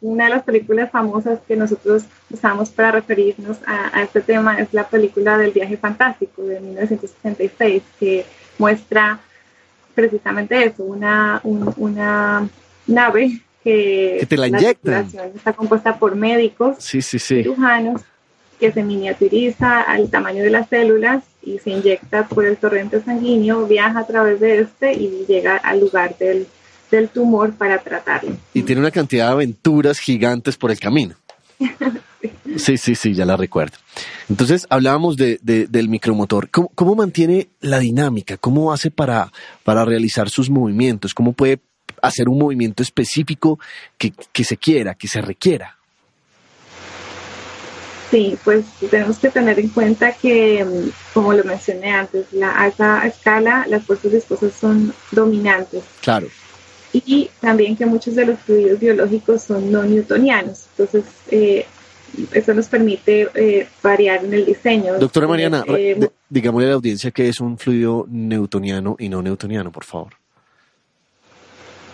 una 0.00 0.24
de 0.24 0.30
las 0.30 0.44
películas 0.44 0.90
famosas 0.90 1.40
que 1.48 1.56
nosotros 1.56 2.04
usamos 2.30 2.70
para 2.70 2.92
referirnos 2.92 3.58
a, 3.66 4.02
este 4.02 4.20
tema 4.20 4.60
es 4.60 4.72
la 4.72 4.88
película 4.88 5.36
del 5.36 5.50
viaje 5.50 5.76
fantástico 5.76 6.42
de 6.42 6.60
1966, 6.60 7.82
que 7.98 8.24
muestra 8.56 9.18
precisamente 9.96 10.64
eso, 10.64 10.84
una, 10.84 11.40
una 11.42 12.48
nave 12.86 13.40
que, 13.64 14.24
te 14.28 14.36
la, 14.36 14.46
está 14.46 15.52
compuesta 15.52 15.98
por 15.98 16.14
médicos, 16.14 16.76
cirujanos, 16.78 18.02
que 18.60 18.70
se 18.70 18.82
miniaturiza 18.84 19.80
al 19.82 20.08
tamaño 20.08 20.44
de 20.44 20.50
las 20.50 20.68
células 20.68 21.24
y 21.42 21.58
se 21.58 21.70
inyecta 21.70 22.28
por 22.28 22.44
el 22.44 22.56
torrente 22.58 23.00
sanguíneo, 23.00 23.66
viaja 23.66 24.00
a 24.00 24.06
través 24.06 24.38
de 24.38 24.60
este 24.60 24.92
y 24.92 25.24
llega 25.26 25.56
al 25.56 25.80
lugar 25.80 26.16
del 26.18 26.46
del 26.90 27.08
tumor 27.08 27.54
para 27.54 27.78
tratarlo. 27.78 28.36
Y 28.52 28.62
tiene 28.62 28.80
una 28.80 28.90
cantidad 28.90 29.26
de 29.26 29.32
aventuras 29.32 29.98
gigantes 29.98 30.56
por 30.56 30.70
el 30.70 30.78
camino. 30.78 31.14
Sí, 32.56 32.78
sí, 32.78 32.94
sí, 32.94 33.14
ya 33.14 33.24
la 33.24 33.36
recuerdo. 33.36 33.76
Entonces, 34.28 34.66
hablábamos 34.70 35.16
de, 35.16 35.38
del 35.42 35.88
micromotor. 35.88 36.50
¿Cómo, 36.50 36.94
mantiene 36.94 37.48
la 37.60 37.78
dinámica? 37.78 38.36
¿Cómo 38.36 38.72
hace 38.72 38.90
para, 38.90 39.32
para 39.64 39.84
realizar 39.84 40.30
sus 40.30 40.48
movimientos? 40.48 41.14
¿Cómo 41.14 41.32
puede 41.32 41.60
hacer 42.00 42.28
un 42.28 42.38
movimiento 42.38 42.82
específico 42.82 43.58
que, 43.98 44.12
que 44.32 44.44
se 44.44 44.56
quiera, 44.56 44.94
que 44.94 45.08
se 45.08 45.20
requiera? 45.20 45.76
Sí, 48.10 48.38
pues 48.44 48.64
tenemos 48.90 49.18
que 49.18 49.30
tener 49.30 49.58
en 49.58 49.68
cuenta 49.68 50.12
que, 50.12 50.64
mm, 50.64 50.90
como 51.12 51.32
lo 51.32 51.42
mencioné 51.44 51.90
antes, 51.90 52.32
la 52.32 52.52
alta 52.52 53.04
escala, 53.06 53.66
las 53.68 53.84
fuerzas 53.84 54.12
viscosas 54.12 54.52
son 54.52 54.94
dominantes. 55.10 55.82
Claro. 56.00 56.28
Y 56.94 57.30
también 57.40 57.76
que 57.76 57.86
muchos 57.86 58.14
de 58.14 58.26
los 58.26 58.38
fluidos 58.38 58.78
biológicos 58.78 59.42
son 59.42 59.70
no 59.70 59.82
newtonianos. 59.82 60.66
Entonces, 60.76 61.04
eh, 61.30 61.66
eso 62.32 62.54
nos 62.54 62.68
permite 62.68 63.28
eh, 63.34 63.68
variar 63.82 64.24
en 64.24 64.32
el 64.32 64.46
diseño. 64.46 64.98
Doctora 64.98 65.26
Mariana, 65.26 65.64
eh, 65.76 66.08
digámosle 66.28 66.66
a 66.66 66.70
la 66.70 66.76
audiencia 66.76 67.10
que 67.10 67.28
es 67.28 67.40
un 67.40 67.58
fluido 67.58 68.06
newtoniano 68.08 68.96
y 68.98 69.08
no 69.08 69.22
newtoniano, 69.22 69.72
por 69.72 69.84
favor. 69.84 70.12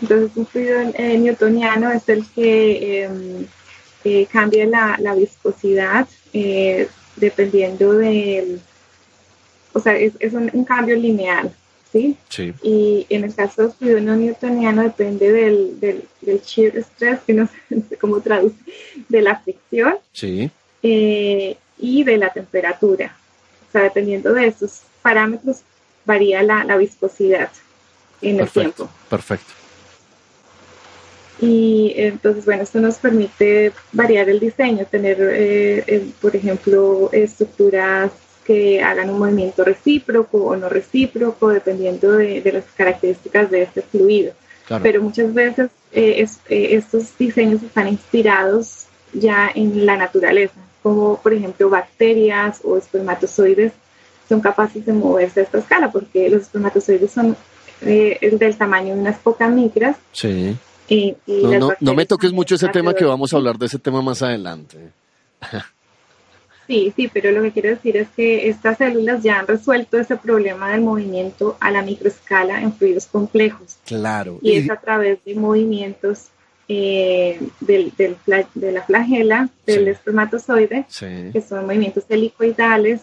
Entonces, 0.02 0.36
un 0.36 0.46
fluido 0.46 0.78
newtoniano 1.18 1.90
es 1.90 2.08
el 2.08 2.26
que 2.34 3.04
em, 3.04 3.46
eh, 4.02 4.26
cambia 4.32 4.66
la, 4.66 5.14
viscosidad 5.14 6.08
eh, 6.32 6.88
dependiendo 7.16 7.92
del, 7.92 8.58
o 9.74 9.80
sea, 9.80 9.94
es, 9.94 10.14
un, 10.32 10.64
cambio 10.64 10.96
lineal, 10.96 11.52
¿sí? 11.92 12.16
Sí. 12.28 12.54
Y 12.62 13.06
en 13.10 13.24
el 13.24 13.34
caso 13.34 13.62
del 13.62 13.72
fluido 13.72 14.00
no 14.00 14.16
newtoniano 14.16 14.82
depende 14.82 15.32
del, 15.32 15.80
del, 15.80 16.40
shear 16.42 16.76
stress, 16.78 17.20
que 17.26 17.34
no 17.34 17.48
sé 17.48 17.96
cómo 18.00 18.20
traduce, 18.20 18.56
de 19.08 19.22
la 19.22 19.38
fricción. 19.40 19.96
Sí. 20.12 20.50
Eh, 20.82 21.56
y 21.78 22.04
de 22.04 22.16
la 22.16 22.30
temperatura. 22.30 23.16
O 23.68 23.72
sea, 23.72 23.82
dependiendo 23.82 24.32
de 24.32 24.46
esos 24.46 24.82
parámetros, 25.02 25.62
varía 26.04 26.42
la, 26.42 26.76
viscosidad 26.76 27.50
en 28.20 28.40
el 28.40 28.48
tiempo. 28.48 28.88
Perfecto. 29.08 29.52
Y 31.40 31.94
entonces, 31.96 32.44
bueno, 32.44 32.64
esto 32.64 32.80
nos 32.80 32.96
permite 32.96 33.72
variar 33.92 34.28
el 34.28 34.40
diseño, 34.40 34.84
tener, 34.84 35.18
eh, 35.20 35.84
eh, 35.86 36.10
por 36.20 36.36
ejemplo, 36.36 37.08
estructuras 37.12 38.10
que 38.50 38.82
hagan 38.82 39.10
un 39.10 39.18
movimiento 39.18 39.64
recíproco 39.64 40.38
o 40.38 40.56
no 40.56 40.68
recíproco, 40.68 41.48
dependiendo 41.48 42.12
de, 42.12 42.42
las 42.52 42.64
características 42.76 43.50
de 43.50 43.62
este 43.62 43.82
fluido. 43.82 44.32
Pero 44.82 45.02
muchas 45.02 45.34
veces 45.34 45.70
eh, 45.92 46.26
estos 46.48 47.18
diseños 47.18 47.62
están 47.62 47.88
inspirados 47.88 48.86
ya 49.12 49.50
en 49.52 49.84
la 49.84 49.96
naturaleza, 49.96 50.54
como 50.82 51.20
por 51.20 51.34
ejemplo 51.34 51.68
bacterias 51.68 52.60
o 52.62 52.76
espermatozoides 52.76 53.72
son 54.28 54.40
capaces 54.40 54.86
de 54.86 54.92
moverse 54.92 55.40
a 55.40 55.42
esta 55.42 55.58
escala, 55.58 55.90
porque 55.90 56.30
los 56.30 56.42
espermatozoides 56.42 57.10
son 57.10 57.36
del 57.80 58.56
tamaño 58.56 58.94
de 58.94 59.00
unas 59.00 59.18
pocas 59.18 59.50
micras. 59.50 59.96
Sí 60.12 60.56
no, 61.26 61.72
no, 61.80 61.94
me 61.94 62.06
toques 62.06 62.32
mucho 62.32 62.54
ese 62.56 62.68
tema 62.68 62.94
que 62.94 63.04
vamos 63.04 63.32
a 63.32 63.36
hablar 63.36 63.58
de 63.58 63.66
ese 63.66 63.78
tema 63.78 64.02
más 64.02 64.22
adelante. 64.22 64.92
Sí, 66.70 66.92
sí, 66.94 67.10
pero 67.12 67.32
lo 67.32 67.42
que 67.42 67.50
quiero 67.50 67.70
decir 67.70 67.96
es 67.96 68.06
que 68.10 68.48
estas 68.48 68.78
células 68.78 69.24
ya 69.24 69.40
han 69.40 69.48
resuelto 69.48 69.98
ese 69.98 70.16
problema 70.16 70.70
del 70.70 70.82
movimiento 70.82 71.56
a 71.58 71.72
la 71.72 71.82
microescala 71.82 72.62
en 72.62 72.72
fluidos 72.72 73.06
complejos. 73.06 73.78
Claro. 73.84 74.38
Y, 74.40 74.56
es 74.56 74.70
a 74.70 74.76
través 74.76 75.18
de 75.24 75.34
movimientos 75.34 76.26
eh, 76.68 77.40
del, 77.58 77.92
de 77.96 78.70
la 78.70 78.82
flagela, 78.82 79.48
del 79.66 79.88
espermatozoide, 79.88 80.86
que 81.32 81.42
son 81.42 81.66
movimientos 81.66 82.04
helicoidales 82.08 83.00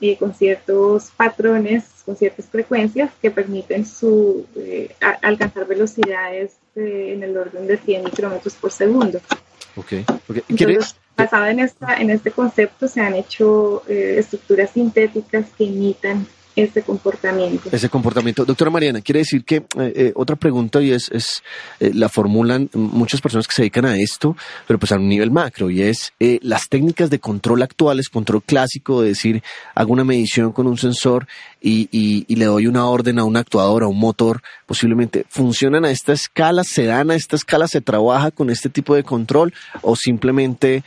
eh, 0.00 0.16
con 0.16 0.32
ciertos 0.32 1.10
patrones, 1.16 1.86
con 2.06 2.14
ciertas 2.14 2.46
frecuencias 2.46 3.10
que 3.20 3.32
permiten 3.32 3.84
su, 3.84 4.46
eh, 4.54 4.94
alcanzar 5.20 5.66
velocidades 5.66 6.52
eh, 6.76 7.14
en 7.14 7.24
el 7.24 7.36
orden 7.36 7.66
de 7.66 7.76
100 7.76 8.04
micrómetros 8.04 8.54
por 8.54 8.70
segundo. 8.70 9.20
Okay. 9.74 10.06
Entonces, 10.48 10.94
basado 11.24 11.46
en, 11.46 11.60
esta, 11.60 11.96
en 11.96 12.10
este 12.10 12.30
concepto, 12.30 12.88
se 12.88 13.00
han 13.00 13.14
hecho 13.14 13.82
estructuras 13.88 14.70
sintéticas 14.70 15.46
que 15.56 15.64
imitan 15.64 16.26
ese 16.56 16.82
comportamiento. 16.82 17.68
Ese 17.70 17.88
comportamiento. 17.88 18.44
Doctora 18.44 18.70
Mariana, 18.70 19.00
quiere 19.00 19.20
decir 19.20 19.44
que 19.44 19.56
eh, 19.56 19.64
eh, 19.76 20.12
otra 20.14 20.36
pregunta 20.36 20.82
y 20.82 20.90
es, 20.90 21.10
es 21.10 21.42
eh, 21.78 21.92
la 21.94 22.08
formulan 22.08 22.68
muchas 22.74 23.20
personas 23.20 23.46
que 23.46 23.54
se 23.54 23.62
dedican 23.62 23.86
a 23.86 23.96
esto, 23.96 24.36
pero 24.66 24.78
pues 24.78 24.92
a 24.92 24.96
un 24.96 25.08
nivel 25.08 25.30
macro 25.30 25.70
y 25.70 25.82
es 25.82 26.12
las 26.18 26.68
técnicas 26.68 27.10
de 27.10 27.20
control 27.20 27.62
actuales, 27.62 28.08
control 28.08 28.42
clásico, 28.42 29.02
de 29.02 29.08
decir, 29.08 29.42
hago 29.74 29.92
una 29.92 30.04
medición 30.04 30.52
con 30.52 30.66
un 30.66 30.76
sensor 30.76 31.26
y, 31.60 31.88
y, 31.92 32.34
le 32.36 32.46
doy 32.46 32.66
una 32.66 32.86
orden 32.86 33.18
a 33.18 33.24
un 33.24 33.36
actuador, 33.36 33.82
a 33.82 33.86
un 33.86 33.98
motor, 33.98 34.40
posiblemente 34.66 35.26
funcionan 35.28 35.84
a 35.84 35.90
esta 35.90 36.14
escala, 36.14 36.64
se 36.64 36.84
dan 36.84 37.10
a 37.10 37.14
esta 37.14 37.36
escala, 37.36 37.68
se 37.68 37.82
trabaja 37.82 38.30
con 38.30 38.48
este 38.48 38.70
tipo 38.70 38.94
de 38.94 39.04
control 39.04 39.52
o 39.82 39.94
simplemente 39.94 40.82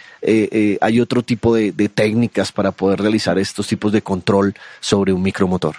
hay 0.82 1.00
otro 1.00 1.22
tipo 1.24 1.56
de, 1.56 1.72
de 1.72 1.90
técnicas 1.90 2.52
para 2.52 2.72
poder 2.72 3.02
realizar 3.02 3.38
estos 3.38 3.68
tipos 3.68 3.92
de 3.92 4.02
control 4.02 4.56
sobre 4.80 5.14
un 5.14 5.22
micromotor 5.54 5.76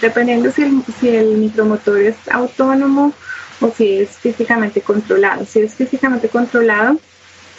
Dependiendo 0.00 0.50
si 0.50 0.62
el, 0.62 0.82
si 1.00 1.08
el 1.08 1.38
micromotor 1.38 2.00
es 2.00 2.16
autónomo 2.30 3.12
o 3.60 3.70
si 3.70 4.00
es 4.00 4.10
físicamente 4.10 4.80
controlado. 4.80 5.44
Si 5.46 5.60
es 5.60 5.74
físicamente 5.74 6.28
controlado, 6.28 6.98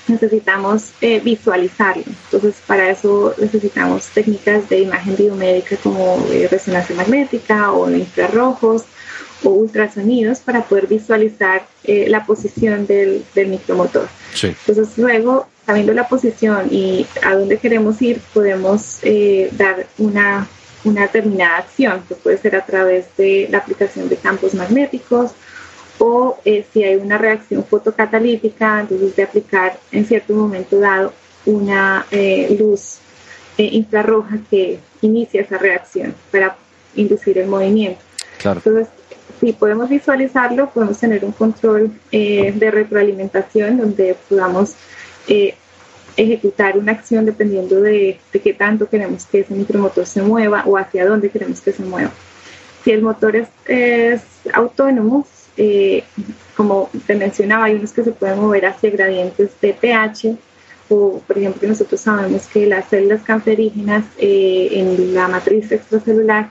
necesitamos 0.07 0.91
eh, 1.01 1.19
visualizarlo. 1.19 2.03
Entonces, 2.05 2.61
para 2.65 2.89
eso 2.89 3.33
necesitamos 3.37 4.07
técnicas 4.07 4.67
de 4.69 4.81
imagen 4.81 5.15
biomédica 5.15 5.77
como 5.77 6.23
eh, 6.31 6.47
resonancia 6.49 6.95
magnética 6.95 7.71
o 7.71 7.89
infrarrojos 7.89 8.83
o 9.43 9.49
ultrasonidos 9.49 10.39
para 10.39 10.63
poder 10.63 10.87
visualizar 10.87 11.65
eh, 11.83 12.07
la 12.07 12.25
posición 12.25 12.85
del, 12.85 13.25
del 13.33 13.47
micromotor. 13.47 14.07
Entonces, 14.43 14.97
luego, 14.97 15.47
sabiendo 15.65 15.93
la 15.93 16.07
posición 16.07 16.67
y 16.71 17.07
a 17.23 17.35
dónde 17.35 17.57
queremos 17.57 17.99
ir, 18.01 18.21
podemos 18.33 18.99
dar 19.57 19.87
una 19.97 20.47
una 20.83 21.03
determinada 21.03 21.57
acción, 21.57 22.03
que 22.07 22.15
puede 22.15 22.37
ser 22.37 22.55
a 22.55 22.65
través 22.65 23.05
de 23.17 23.47
la 23.49 23.59
aplicación 23.59 24.09
de 24.09 24.17
campos 24.17 24.53
magnéticos 24.53 25.31
o 25.99 26.39
eh, 26.45 26.65
si 26.73 26.83
hay 26.83 26.95
una 26.95 27.17
reacción 27.17 27.63
fotocatalítica, 27.63 28.81
entonces 28.81 29.15
de 29.15 29.23
aplicar 29.23 29.79
en 29.91 30.05
cierto 30.05 30.33
momento 30.33 30.79
dado 30.79 31.13
una 31.45 32.05
eh, 32.09 32.55
luz 32.59 32.97
eh, 33.57 33.69
infrarroja 33.71 34.39
que 34.49 34.79
inicia 35.01 35.41
esa 35.41 35.57
reacción 35.57 36.15
para 36.31 36.55
inducir 36.95 37.37
el 37.37 37.47
movimiento. 37.47 38.01
Entonces, 38.43 38.87
si 39.39 39.53
podemos 39.53 39.89
visualizarlo, 39.89 40.71
podemos 40.71 40.97
tener 40.97 41.23
un 41.23 41.31
control 41.31 41.91
de 42.11 42.71
retroalimentación 42.71 43.77
donde 43.77 44.15
podamos 44.27 44.75
ejecutar 46.17 46.77
una 46.77 46.91
acción 46.91 47.25
dependiendo 47.25 47.81
de, 47.81 48.19
qué 48.31 48.53
tanto 48.53 48.89
queremos 48.89 49.25
que 49.25 49.39
ese 49.39 49.53
micromotor 49.53 50.05
se 50.05 50.21
mueva 50.21 50.63
o 50.65 50.77
hacia 50.77 51.05
dónde 51.05 51.29
queremos 51.29 51.61
que 51.61 51.71
se 51.71 51.83
mueva. 51.83 52.11
Si 52.83 52.91
el 52.91 53.01
motor 53.01 53.35
es, 53.35 54.21
autónomo, 54.53 55.25
eh, 55.57 56.03
como 56.55 56.89
te 57.05 57.15
mencionaba, 57.15 57.65
hay 57.65 57.75
unos 57.75 57.91
que 57.91 58.03
se 58.03 58.11
pueden 58.11 58.39
mover 58.39 58.65
hacia 58.65 58.89
gradientes 58.89 59.51
de 59.61 59.73
pH 59.73 60.37
o, 60.89 61.21
por 61.25 61.37
ejemplo, 61.37 61.67
nosotros 61.67 62.01
sabemos 62.01 62.47
que 62.47 62.67
las 62.67 62.89
células 62.89 63.21
cancerígenas 63.23 64.03
eh, 64.17 64.69
en 64.73 65.13
la 65.13 65.27
matriz 65.29 65.71
extracelular 65.71 66.49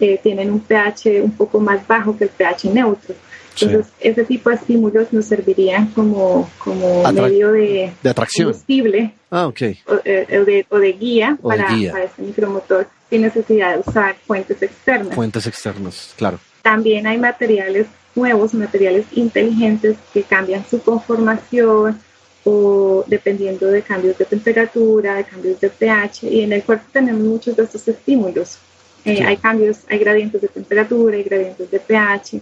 eh, 0.00 0.18
tienen 0.22 0.50
un 0.50 0.60
pH 0.60 1.20
un 1.22 1.32
poco 1.32 1.60
más 1.60 1.86
bajo 1.86 2.16
que 2.16 2.24
el 2.24 2.30
pH 2.30 2.70
neutro. 2.72 3.14
Entonces, 3.60 3.92
ese 4.00 4.24
tipo 4.24 4.50
de 4.50 4.56
estímulos 4.56 5.12
nos 5.12 5.26
servirían 5.26 5.88
como, 5.88 6.50
como 6.58 7.02
medio 7.12 7.52
de, 7.52 7.92
de 8.02 8.10
atracción. 8.10 8.46
combustible 8.46 9.14
ah, 9.30 9.46
okay. 9.46 9.78
Eh, 10.04 10.64
o, 10.70 10.78
de, 10.78 10.92
guía, 10.92 11.38
para, 11.42 11.66
para 11.66 12.04
este 12.04 12.22
micromotor 12.22 12.86
sin 13.10 13.22
necesidad 13.22 13.74
de 13.74 13.80
usar 13.86 14.16
fuentes 14.26 14.62
externas. 14.62 15.14
Fuentes 15.14 15.46
externas, 15.46 16.14
claro. 16.16 16.38
También 16.62 17.06
hay 17.06 17.18
materiales 17.18 17.86
nuevos, 18.14 18.54
materiales 18.54 19.06
inteligentes 19.12 19.96
que 20.12 20.22
cambian 20.22 20.64
su 20.68 20.80
conformación 20.80 21.98
o 22.44 23.04
dependiendo 23.06 23.66
de 23.66 23.82
cambios 23.82 24.18
de 24.18 24.24
temperatura, 24.24 25.14
de 25.14 25.24
cambios 25.24 25.60
de 25.60 25.70
pH, 25.70 26.24
y 26.24 26.40
en 26.40 26.52
el 26.52 26.62
cuerpo 26.64 26.84
tenemos 26.92 27.22
muchos 27.22 27.56
de 27.56 27.64
estos 27.64 27.86
estímulos. 27.86 28.58
Eh, 29.04 29.22
hay 29.24 29.36
cambios, 29.36 29.78
hay 29.88 29.98
gradientes 29.98 30.40
de 30.40 30.48
temperatura, 30.48 31.16
hay 31.16 31.22
gradientes 31.22 31.70
de 31.70 31.80
pH, 31.80 32.40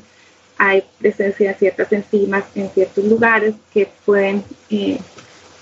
hay 0.60 0.84
presencia 0.98 1.48
de 1.48 1.58
ciertas 1.58 1.90
enzimas 1.90 2.44
en 2.54 2.68
ciertos 2.68 3.02
lugares 3.06 3.54
que 3.72 3.88
pueden 4.04 4.44
eh, 4.68 4.98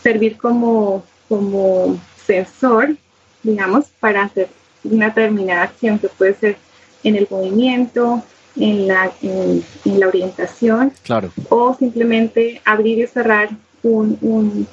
servir 0.03 0.36
como, 0.36 1.05
como 1.28 2.01
sensor, 2.26 2.96
digamos, 3.44 3.86
para 4.01 4.24
hacer 4.24 4.49
una 4.82 5.07
determinada 5.07 5.62
acción 5.62 6.01
que 6.01 6.09
puede 6.09 6.34
ser 6.34 6.57
en 7.05 7.14
el 7.14 7.28
movimiento, 7.30 8.24
en 8.57 8.88
la, 8.88 9.12
en, 9.22 9.62
la 9.84 10.09
orientación, 10.09 10.92
claro. 11.05 11.30
o 11.49 11.76
simplemente 11.78 12.61
abrir 12.64 12.99
y 12.99 13.07
cerrar 13.07 13.51
un, 13.84 14.66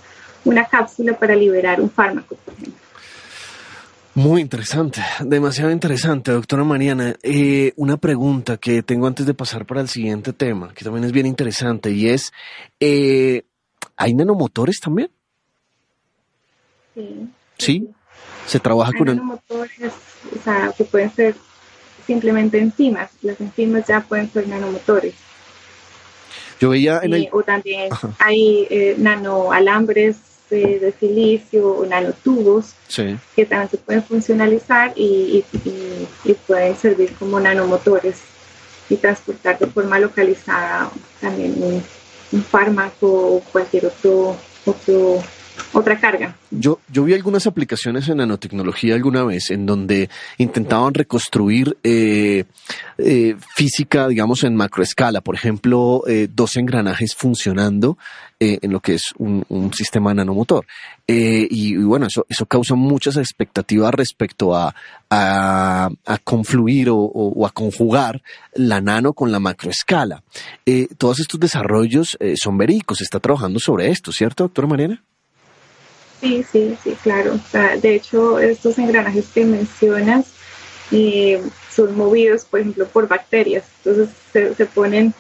una 0.44 0.66
cápsula 0.66 1.14
para 1.20 1.36
liberar 1.36 1.80
un 1.80 1.92
fármaco, 1.92 2.36
por 2.44 2.56
ejemplo. 2.56 2.85
Muy 4.16 4.40
interesante, 4.40 5.02
demasiado 5.20 5.72
interesante, 5.72 6.32
doctora 6.32 6.64
Mariana. 6.64 7.18
Eh, 7.22 7.74
una 7.76 7.98
pregunta 7.98 8.56
que 8.56 8.82
tengo 8.82 9.08
antes 9.08 9.26
de 9.26 9.34
pasar 9.34 9.66
para 9.66 9.82
el 9.82 9.90
siguiente 9.90 10.32
tema, 10.32 10.74
que 10.74 10.86
también 10.86 11.04
es 11.04 11.12
bien 11.12 11.26
interesante, 11.26 11.92
y 11.92 12.08
es, 12.08 12.32
eh, 12.80 13.44
¿hay 13.98 14.14
nanomotores 14.14 14.80
también? 14.80 15.12
Sí, 16.94 17.30
Sí, 17.58 17.90
se 18.48 18.60
trabaja 18.62 18.92
Hay 18.94 18.98
con... 18.98 19.08
nanomotores, 19.08 19.94
o 20.34 20.42
sea, 20.42 20.72
que 20.78 20.86
pueden 20.86 21.12
ser 21.12 21.36
simplemente 22.08 22.58
enzimas. 22.58 23.12
Las 23.22 23.42
enzimas 23.42 23.86
ya 23.86 24.00
pueden 24.00 24.32
ser 24.32 24.48
nanomotores. 24.48 25.14
Yo 26.62 26.70
veía 26.70 27.02
en 27.04 27.14
el... 27.14 27.28
O 27.34 27.44
también 27.44 27.90
hay 28.20 28.66
eh, 28.70 28.96
nanoalambres 28.98 30.16
de, 30.56 30.80
de 30.80 30.92
silicio 31.00 31.68
o 31.70 31.86
nanotubos 31.86 32.74
Sí. 32.88 33.18
que 33.36 33.46
también 33.46 33.70
se 33.70 33.78
pueden 33.78 34.04
funcionalizar 34.04 34.94
y, 34.96 35.44
y- 35.54 35.70
y- 35.70 36.08
y 36.32 36.34
pueden 36.34 36.76
servir 36.78 37.14
como 37.20 37.40
nanomotores 37.40 38.18
y 38.90 38.96
transportar 38.96 39.58
de 39.60 39.68
forma 39.68 40.00
localizada 40.00 40.90
también 41.20 41.56
un, 41.62 41.84
un 42.32 42.44
fármaco 42.44 43.08
o 43.08 43.40
cualquier 43.52 43.88
otro, 43.88 44.36
otro 44.66 45.24
otra 45.74 46.00
carga. 46.00 46.36
Yo, 46.52 46.80
yo 46.92 47.04
vi 47.04 47.14
algunas 47.14 47.48
aplicaciones 47.48 48.08
en 48.10 48.18
nanotecnología 48.18 48.96
alguna 48.96 49.24
vez 49.24 49.52
en 49.52 49.66
donde 49.66 50.10
intentaban 50.38 50.94
reconstruir 50.94 51.78
eh, 51.84 52.46
eh, 52.98 53.36
física, 53.56 54.08
digamos, 54.08 54.44
en 54.44 54.56
macroescala. 54.56 55.22
Por 55.22 55.36
ejemplo, 55.36 56.04
eh, 56.08 56.28
dos 56.34 56.56
engranajes 56.56 57.14
funcionando 57.16 57.98
en 58.38 58.72
lo 58.72 58.80
que 58.82 58.96
es 58.96 59.04
un, 59.18 59.46
sistema 59.74 60.14
nanomotor. 60.14 60.66
Y, 61.08 61.78
bueno, 61.78 62.08
eso, 62.08 62.26
eso 62.30 62.46
causa 62.46 62.76
muchas 62.76 63.16
expectativas 63.18 63.94
respecto 63.94 64.54
a, 64.56 64.76
a, 65.10 65.90
confluir 66.24 66.90
o, 66.90 66.98
o- 66.98 67.46
a 67.48 67.50
conjugar 67.52 68.22
la 68.54 68.82
nano 68.82 69.14
con 69.14 69.32
la 69.32 69.40
macroescala. 69.40 70.22
Todos 70.98 71.22
estos 71.22 71.40
desarrollos 71.40 72.18
son 72.36 72.58
verídicos. 72.58 72.98
Se 73.00 73.06
está 73.06 73.20
trabajando 73.20 73.60
sobre 73.60 73.90
esto, 73.90 74.12
¿cierto, 74.12 74.44
doctora 74.44 74.68
Mariana? 74.68 75.02
Sí, 76.26 76.44
sí, 76.52 76.78
sí, 76.84 76.98
claro. 77.04 77.36
O 77.36 77.50
sea, 77.52 77.78
de 77.78 77.94
hecho, 77.94 78.40
estos 78.40 78.80
engranajes 78.80 79.28
que 79.28 79.46
mencionas 79.46 80.26
eh, 80.92 81.40
son 81.70 81.96
movidos, 81.96 82.46
por 82.46 82.62
ejemplo, 82.62 82.88
por 82.88 83.08
bacterias. 83.08 83.64
Entonces 83.84 84.10
se, 84.34 84.66
ponen, 84.66 85.14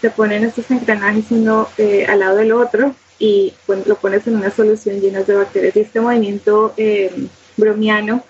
se 0.00 0.10
ponen 0.10 0.44
estos 0.44 0.70
engranajes 0.70 1.24
uno 1.30 1.68
eh, 1.76 2.06
al 2.08 2.20
lado 2.20 2.36
del 2.36 2.52
otro 2.52 2.94
y 3.18 3.52
lo 3.84 3.96
pones 3.96 4.28
en 4.28 4.36
una 4.36 4.52
solución 4.52 5.00
llena 5.00 5.24
de 5.24 5.34
bacterias. 5.34 5.74
Y 5.74 5.80
este 5.80 6.00
movimiento 6.00 6.72
eh, 6.76 7.10
bromiano 7.56 8.22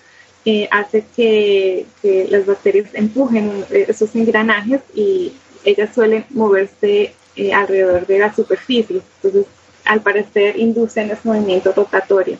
hace 0.71 1.05
que, 1.15 1.85
que 2.01 2.27
las 2.29 2.47
bacterias 2.47 2.89
empujen 2.93 3.65
esos 3.69 4.15
engranajes 4.15 4.81
y 4.95 5.33
ellas 5.63 5.93
suelen 5.93 6.25
moverse 6.31 7.13
alrededor 7.53 8.07
de 8.07 8.19
la 8.19 8.33
superficie. 8.33 9.01
Entonces, 9.21 9.45
al 9.85 10.01
parecer, 10.01 10.57
inducen 10.57 11.11
ese 11.11 11.21
movimiento 11.23 11.71
rotatorio. 11.75 12.37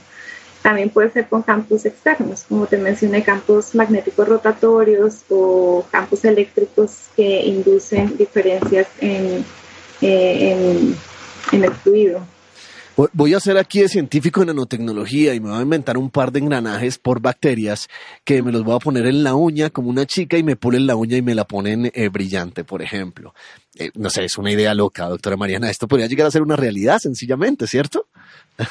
También 0.61 0.89
puede 0.89 1.11
ser 1.11 1.27
con 1.27 1.43
campos 1.43 1.85
externos, 1.85 2.43
como 2.49 2.65
te 2.65 2.77
mencioné, 2.77 3.23
campos 3.23 3.75
magnéticos 3.75 4.27
rotatorios 4.27 5.23
o 5.29 5.85
campos 5.91 6.25
eléctricos 6.25 7.09
que 7.15 7.45
inducen 7.45 8.17
diferencias 8.17 8.87
en, 8.99 9.45
eh, 10.01 10.95
el 11.51 11.71
fluido. 11.75 12.21
Voy- 13.13 13.33
a 13.33 13.37
hacer 13.37 13.57
aquí 13.57 13.81
de 13.81 13.89
científico 13.89 14.41
en 14.41 14.47
nanotecnología 14.47 15.33
y 15.33 15.39
me 15.41 15.49
voy 15.49 15.59
a 15.59 15.61
inventar 15.63 15.97
un 15.97 16.09
par 16.09 16.31
de 16.31 16.39
engranajes 16.39 16.97
por 16.97 17.19
bacterias 17.19 17.89
que 18.23 18.41
me 18.41 18.53
los 18.53 18.63
voy 18.63 18.75
a 18.75 18.79
poner 18.79 19.05
en 19.05 19.21
la 19.23 19.35
uña 19.35 19.69
como 19.69 19.89
una 19.89 20.05
chica 20.05 20.37
y 20.37 20.43
me 20.43 20.55
pulen 20.55 20.87
la 20.87 20.95
uña 20.95 21.17
y 21.17 21.21
me 21.21 21.35
la 21.35 21.43
ponen 21.45 21.91
eh, 21.93 22.07
brillante, 22.07 22.63
por 22.63 22.81
ejemplo. 22.81 23.33
Eh, 23.77 23.91
no 23.95 24.09
sé, 24.09 24.23
es 24.23 24.37
una 24.37 24.51
idea 24.51 24.73
loca, 24.73 25.09
doctora 25.09 25.35
Mariana. 25.35 25.69
Esto 25.69 25.87
podría 25.89 26.07
llegar 26.07 26.27
a 26.27 26.31
ser 26.31 26.41
una 26.41 26.55
realidad, 26.55 26.99
sencillamente, 26.99 27.67
¿cierto? 27.67 28.07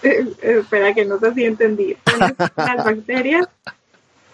Eh, 0.00 0.24
eh, 0.42 0.58
espera 0.60 0.94
que 0.94 1.04
no 1.04 1.18
sé 1.18 1.34
si 1.34 1.44
entendí. 1.44 1.96
Las 2.56 2.84
bacterias 2.84 3.48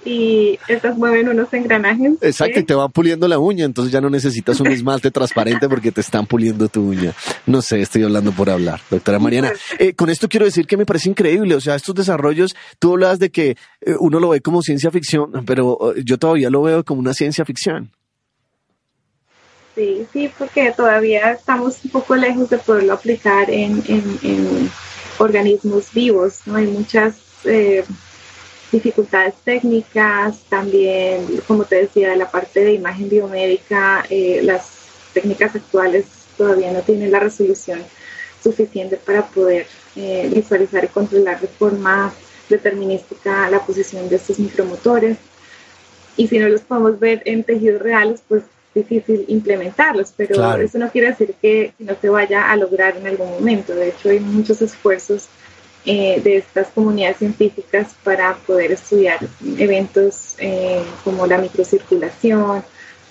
y 0.05 0.59
estas 0.69 0.97
mueven 0.99 1.29
unos 1.29 1.53
engranajes. 1.53 2.13
Exacto, 2.21 2.61
y 2.61 2.65
te 2.65 2.75
van 2.75 2.91
puliendo 2.93 3.27
la 3.29 3.39
uña, 3.39 3.65
entonces 3.65 3.93
ya 3.93 4.01
no 4.01 4.11
necesitas 4.11 4.61
un 4.61 4.67
esmalte 4.69 5.11
transparente 5.11 5.69
porque 5.69 5.93
te 5.93 6.01
están 6.01 6.27
puliendo 6.27 6.69
tu 6.69 6.83
uña. 6.91 7.13
No 7.47 7.63
sé, 7.63 7.81
estoy 7.81 8.03
hablando 8.05 8.33
por 8.33 8.51
hablar, 8.51 8.81
doctora 8.91 9.19
Mariana. 9.19 9.53
Eh, 9.79 9.95
con 9.95 10.11
esto 10.11 10.29
quiero 10.29 10.47
decir 10.47 10.67
que 10.67 10.77
me 10.77 10.87
parece 10.87 11.09
increíble, 11.09 11.55
o 11.55 11.61
sea, 11.61 11.75
estos 11.75 11.95
desarrollos, 11.95 12.55
tú 12.79 12.93
hablas 12.93 13.19
de 13.19 13.31
que 13.31 13.51
eh, 13.81 13.95
uno 13.99 14.21
lo 14.21 14.29
ve 14.31 14.41
como 14.41 14.63
ciencia 14.63 14.91
ficción, 14.91 15.31
pero 15.47 15.95
eh, 15.97 16.03
yo 16.05 16.19
todavía 16.19 16.51
lo 16.51 16.63
veo 16.63 16.85
como 16.85 17.01
una 17.01 17.15
ciencia 17.15 17.45
ficción. 17.45 17.91
Sí, 19.75 20.07
sí, 20.13 20.31
porque 20.39 20.73
todavía 20.77 21.33
estamos 21.33 21.79
un 21.85 21.91
poco 21.91 22.15
lejos 22.15 22.49
de 22.49 22.59
poderlo 22.59 22.93
aplicar 22.93 23.51
en, 23.51 23.83
en- 23.89 24.19
en 24.23 24.71
organismos 25.19 25.93
vivos, 25.93 26.41
¿no? 26.47 26.57
Hay 26.57 26.67
muchas 26.69 27.17
eh, 27.45 27.85
dificultades 28.75 29.35
técnicas, 29.45 30.41
también, 30.49 31.41
como 31.47 31.65
te 31.65 31.77
decía, 31.77 32.17
la 32.17 32.29
parte 32.31 32.61
de 32.61 32.73
imagen 32.73 33.09
biomédica, 33.09 34.05
eh, 34.11 34.41
las 34.43 34.69
técnicas 35.13 35.55
actuales 35.55 36.07
todavía 36.37 36.73
no 36.73 36.81
tienen 36.81 37.13
la 37.13 37.21
resolución 37.21 37.81
suficiente 38.43 38.97
para 38.97 39.27
poder 39.27 39.67
eh, 39.95 40.29
visualizar 40.35 40.83
y 40.85 40.89
controlar 40.89 41.41
de 41.41 41.47
forma 41.47 42.13
determinística 42.49 43.49
la 43.49 43.61
posición 43.61 44.09
de 44.09 44.17
estos 44.17 44.39
micromotores 44.41 45.17
y 46.17 46.27
si 46.27 46.39
no 46.39 46.49
los 46.49 46.63
podemos 46.63 46.99
ver 46.99 47.23
en 47.27 47.45
tejidos 47.45 47.81
reales, 47.81 48.23
pues 48.29 48.43
difícil 48.75 49.25
implementarlos, 49.29 50.13
pero 50.17 50.35
Claro. 50.35 50.63
eso 50.63 50.79
no 50.79 50.91
quiere 50.91 51.09
decir 51.11 51.33
que 51.41 51.73
no 51.79 51.95
se 52.01 52.09
vaya 52.09 52.51
a 52.51 52.57
lograr 52.57 52.97
en 52.97 53.07
algún 53.07 53.31
momento. 53.31 53.73
De 53.73 53.91
hecho, 53.91 54.11
hay 54.11 54.19
muchos 54.19 54.61
esfuerzos 54.63 55.29
eh, 55.87 56.21
de 56.23 56.37
estas 56.39 56.69
comunidades 56.69 57.19
científicas 57.19 57.95
para 58.03 58.35
poder 58.47 58.73
estudiar 58.73 59.19
eventos 59.59 60.35
eh, 60.39 60.83
como 61.05 61.27
la 61.27 61.39
microcirculación 61.39 62.65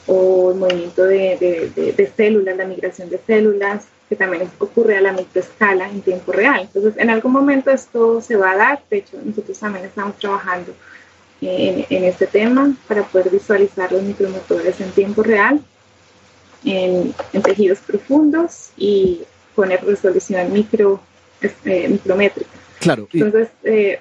o 0.07 0.51
el 0.51 0.57
movimiento 0.57 1.03
de, 1.05 1.37
de- 1.39 1.71
de- 1.75 1.91
de 1.93 2.11
células, 2.17 2.57
la 2.57 2.65
migración 2.65 3.09
de 3.09 3.19
células, 3.25 3.85
que 4.09 4.15
también 4.15 4.49
ocurre 4.59 4.97
a 4.97 5.01
la 5.01 5.13
microescala 5.13 5.89
en 5.89 6.01
tiempo 6.01 6.31
real. 6.31 6.61
Entonces, 6.63 6.93
en 6.97 7.09
algún 7.09 7.31
momento 7.31 7.71
esto 7.71 8.19
se 8.21 8.35
va 8.35 8.51
a 8.51 8.57
dar. 8.57 8.83
De 8.89 8.97
hecho, 8.97 9.17
nosotros 9.23 9.57
también 9.57 9.85
estamos 9.85 10.17
trabajando 10.17 10.73
en, 11.41 11.85
en 11.89 12.03
este 12.05 12.27
tema 12.27 12.73
para 12.87 13.03
poder 13.03 13.29
visualizar 13.29 13.91
los 13.91 14.01
micromotores 14.03 14.79
en 14.81 14.91
tiempo 14.91 15.23
real 15.23 15.61
en, 16.65 17.13
en 17.33 17.41
tejidos 17.41 17.79
profundos 17.79 18.69
y 18.77 19.21
con 19.55 19.69
resolución 19.69 20.51
micro, 20.51 20.99
eh, 21.65 21.87
micrométrica. 21.89 22.49
Claro, 22.83 23.07
Entonces, 23.13 23.49
eh, 23.63 23.99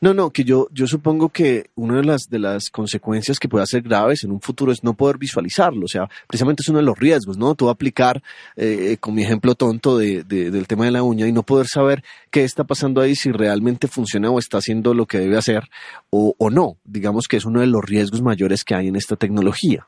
no, 0.00 0.14
no, 0.14 0.30
que 0.30 0.44
yo, 0.44 0.68
yo 0.72 0.86
supongo 0.86 1.28
que 1.28 1.70
una 1.74 1.96
de 1.96 2.04
las, 2.04 2.28
de 2.30 2.38
las 2.38 2.70
consecuencias 2.70 3.38
que 3.38 3.48
puede 3.48 3.66
ser 3.66 3.82
graves 3.82 4.24
en 4.24 4.30
un 4.30 4.40
futuro 4.40 4.70
es 4.72 4.82
no 4.84 4.94
poder 4.94 5.18
visualizarlo, 5.18 5.84
o 5.84 5.88
sea, 5.88 6.08
precisamente 6.26 6.62
es 6.62 6.68
uno 6.68 6.78
de 6.78 6.84
los 6.84 6.98
riesgos, 6.98 7.36
¿no? 7.36 7.54
Tú 7.54 7.68
aplicar, 7.68 8.22
eh, 8.56 8.96
con 9.00 9.14
mi 9.14 9.22
ejemplo 9.22 9.54
tonto 9.54 9.98
de, 9.98 10.22
de- 10.24 10.50
del 10.50 10.66
tema 10.66 10.84
de 10.84 10.92
la 10.92 11.02
uña 11.02 11.26
y 11.26 11.32
no 11.32 11.42
poder 11.42 11.66
saber 11.66 12.02
qué 12.30 12.44
está 12.44 12.64
pasando 12.64 13.00
ahí, 13.00 13.14
si 13.16 13.32
realmente 13.32 13.88
funciona 13.88 14.30
o 14.30 14.38
está 14.38 14.58
haciendo 14.58 14.94
lo 14.94 15.06
que 15.06 15.18
debe 15.18 15.36
hacer 15.36 15.64
o, 16.10 16.34
o 16.38 16.50
no. 16.50 16.76
Digamos 16.84 17.26
que 17.28 17.36
es 17.36 17.44
uno 17.44 17.60
de 17.60 17.66
los 17.66 17.84
riesgos 17.84 18.22
mayores 18.22 18.64
que 18.64 18.74
hay 18.74 18.88
en 18.88 18.96
esta 18.96 19.16
tecnología. 19.16 19.86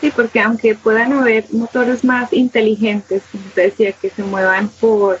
Sí, 0.00 0.10
porque 0.14 0.40
aunque 0.40 0.74
puedan 0.74 1.12
haber 1.12 1.44
motores 1.52 2.04
más 2.04 2.32
inteligentes, 2.32 3.22
como 3.30 3.44
te 3.54 3.62
decía, 3.62 3.92
que 3.92 4.10
se 4.10 4.22
muevan 4.22 4.68
por, 4.68 5.18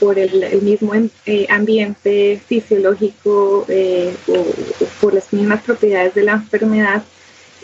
por 0.00 0.18
el, 0.18 0.42
el 0.42 0.62
mismo 0.62 0.92
eh, 1.26 1.46
ambiente 1.50 2.40
fisiológico 2.48 3.66
eh, 3.68 4.14
o, 4.28 4.32
o 4.40 4.86
por 5.00 5.14
las 5.14 5.32
mismas 5.32 5.62
propiedades 5.62 6.14
de 6.14 6.24
la 6.24 6.32
enfermedad, 6.32 7.02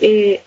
eh, 0.00 0.42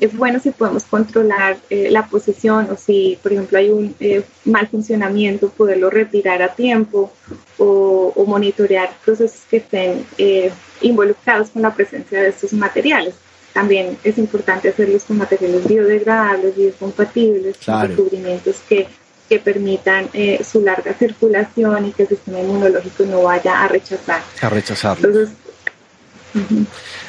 es 0.00 0.16
bueno 0.16 0.40
si 0.40 0.50
podemos 0.50 0.84
controlar 0.84 1.58
eh, 1.70 1.88
la 1.90 2.06
posición 2.06 2.68
o 2.72 2.76
si, 2.76 3.18
por 3.22 3.32
ejemplo, 3.32 3.58
hay 3.58 3.70
un 3.70 3.94
eh, 4.00 4.22
mal 4.44 4.66
funcionamiento, 4.66 5.48
poderlo 5.50 5.90
retirar 5.90 6.42
a 6.42 6.54
tiempo 6.54 7.12
o, 7.58 8.12
o 8.16 8.24
monitorear 8.26 8.90
procesos 9.04 9.42
que 9.48 9.58
estén 9.58 10.04
eh, 10.18 10.50
involucrados 10.80 11.50
con 11.50 11.62
la 11.62 11.72
presencia 11.74 12.20
de 12.22 12.30
estos 12.30 12.52
materiales. 12.52 13.14
También 13.52 13.96
es 14.02 14.16
importante 14.18 14.70
hacerlos 14.70 15.04
con 15.04 15.18
materiales 15.18 15.68
biodegradables, 15.68 16.56
biocompatibles, 16.56 17.56
Claro. 17.58 17.80
con 17.80 17.96
recubrimientos 17.96 18.56
que, 18.68 18.86
que 19.28 19.38
permitan 19.38 20.08
eh, 20.12 20.42
su 20.44 20.60
larga 20.60 20.94
circulación 20.94 21.86
y 21.86 21.92
que 21.92 22.02
el 22.02 22.08
sistema 22.10 22.40
inmunológico 22.40 23.04
no 23.04 23.22
vaya 23.22 23.62
a 23.62 23.68
rechazar. 23.68 24.22
A 24.40 24.48
rechazarlo. 24.48 25.08
Entonces, 25.08 25.36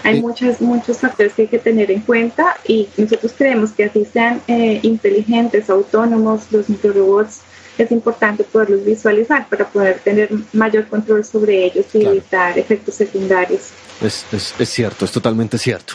hay 0.04 0.18
Eh, 0.18 0.22
muchos, 0.22 0.60
muchos 0.60 0.98
factores 1.00 1.34
que 1.34 1.44
hay 1.44 1.48
que 1.48 1.60
tener 1.60 1.90
en 1.92 2.02
cuenta 2.02 2.58
y 2.68 2.90
nosotros 2.98 3.34
creemos 3.38 3.72
que 3.72 3.86
así 3.86 4.06
sean 4.06 4.42
eh, 4.48 4.80
inteligentes, 4.84 5.70
autónomos, 5.70 6.52
los 6.52 6.70
microrobots, 6.70 7.40
es 7.78 7.92
importante 7.92 8.44
poderlos 8.44 8.86
visualizar 8.86 9.48
para 9.50 9.68
poder 9.68 10.00
tener 10.00 10.30
mayor 10.54 10.88
control 10.88 11.24
sobre 11.26 11.66
ellos 11.66 11.86
y 11.94 12.00
Claro. 12.00 12.12
evitar 12.12 12.60
efectos 12.60 12.96
secundarios. 12.96 13.70
Es, 14.02 14.26
es, 14.32 14.54
es 14.60 14.70
cierto, 14.70 15.06
es 15.06 15.12
totalmente 15.12 15.58
cierto. 15.58 15.94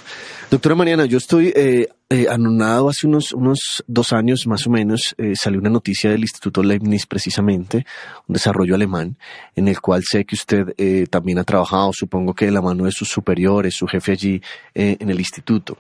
Doctora 0.51 0.75
Mariana, 0.75 1.05
yo 1.05 1.19
estoy 1.19 1.53
eh, 1.55 1.89
eh, 2.09 2.27
anonado 2.31 2.89
hace 2.89 3.07
unos, 3.07 3.33
unos 3.35 3.85
dos 3.87 4.15
años 4.15 4.47
más 4.47 4.67
o 4.67 4.71
menos, 4.71 5.15
eh, 5.19 5.35
salió 5.35 5.61
una 5.61 5.69
noticia 5.69 6.11
del 6.11 6.23
Instituto 6.23 6.63
Leibniz 6.63 7.05
precisamente, 7.07 7.85
un 8.27 8.33
desarrollo 8.33 8.75
alemán, 8.75 9.19
en 9.55 9.69
el 9.69 9.79
cual 9.83 10.03
sé 10.09 10.25
que 10.25 10.35
usted 10.37 10.73
eh, 10.79 11.07
también 11.11 11.39
ha 11.39 11.45
trabajado, 11.45 11.91
supongo 11.93 12.33
que 12.33 12.47
de 12.47 12.53
la 12.53 12.63
mano 12.63 12.85
de 12.87 12.93
sus 12.93 13.09
superiores, 13.11 13.75
su 13.75 13.87
jefe 13.87 14.13
allí 14.13 14.41
eh, 14.75 14.97
en 14.99 15.11
el 15.11 15.19
instituto. 15.19 15.77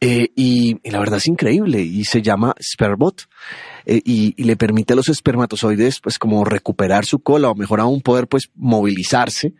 Eh, 0.00 0.28
y, 0.36 0.78
y 0.84 0.90
la 0.90 1.00
verdad 1.00 1.16
es 1.18 1.26
increíble 1.26 1.80
y 1.80 2.04
se 2.04 2.22
llama 2.22 2.54
Sperbot. 2.62 3.26
Eh, 3.86 4.00
y, 4.04 4.34
y 4.36 4.44
le 4.44 4.56
permite 4.56 4.92
a 4.92 4.96
los 4.96 5.08
espermatozoides 5.08 6.00
pues 6.00 6.18
como 6.18 6.44
recuperar 6.44 7.04
su 7.04 7.20
cola 7.20 7.50
o 7.50 7.54
mejor 7.54 7.80
aún 7.80 8.00
poder 8.00 8.26
pues 8.26 8.50
movilizarse 8.54 9.54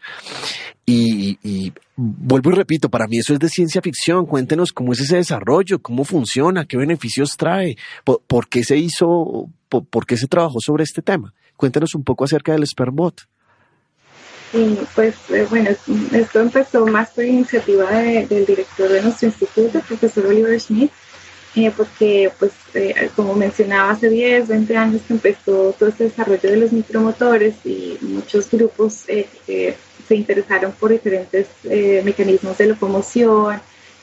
y, 0.84 1.38
y 1.42 1.72
vuelvo 1.96 2.50
y 2.50 2.54
repito, 2.54 2.88
para 2.88 3.06
mí 3.06 3.18
eso 3.18 3.32
es 3.32 3.38
de 3.38 3.48
ciencia 3.48 3.80
ficción. 3.80 4.26
Cuéntenos 4.26 4.72
cómo 4.72 4.92
es 4.92 5.00
ese 5.00 5.16
desarrollo, 5.16 5.80
cómo 5.80 6.04
funciona, 6.04 6.64
qué 6.64 6.76
beneficios 6.76 7.36
trae, 7.36 7.76
por, 8.04 8.48
qué 8.48 8.64
se 8.64 8.76
hizo, 8.76 9.48
por, 9.68 10.06
qué 10.06 10.16
se 10.16 10.26
trabajó 10.26 10.58
sobre 10.60 10.84
este 10.84 11.02
tema. 11.02 11.34
Cuéntenos 11.56 11.94
un 11.94 12.02
poco 12.02 12.24
acerca 12.24 12.52
del 12.52 12.66
Spermbot. 12.66 13.22
Sí, 14.50 14.78
pues 14.94 15.14
eh, 15.30 15.46
bueno, 15.48 15.70
esto 16.12 16.40
empezó 16.40 16.86
más 16.86 17.10
por 17.10 17.24
iniciativa 17.24 17.90
de, 17.90 18.26
del 18.26 18.44
director 18.44 18.90
de 18.90 19.02
nuestro 19.02 19.28
instituto, 19.28 19.78
el 19.78 19.84
profesor 19.84 20.26
Oliver 20.26 20.60
Schmidt, 20.60 20.90
eh, 21.54 21.72
porque 21.76 22.32
pues 22.38 22.52
eh, 22.74 23.10
como 23.14 23.34
mencionaba 23.34 23.90
hace 23.90 24.08
10, 24.08 24.48
20 24.48 24.76
años 24.76 25.02
que 25.06 25.12
empezó 25.14 25.74
todo 25.78 25.88
este 25.88 26.04
desarrollo 26.04 26.40
de 26.42 26.56
los 26.56 26.72
micromotores 26.72 27.54
y 27.64 27.98
muchos 28.00 28.50
grupos 28.50 29.04
eh, 29.08 29.26
se 30.06 30.16
interesaron 30.16 30.72
por 30.72 30.90
diferentes 30.90 31.46
eh, 31.64 32.02
mecanismos 32.04 32.58
de 32.58 32.66
locomoción 32.66 33.60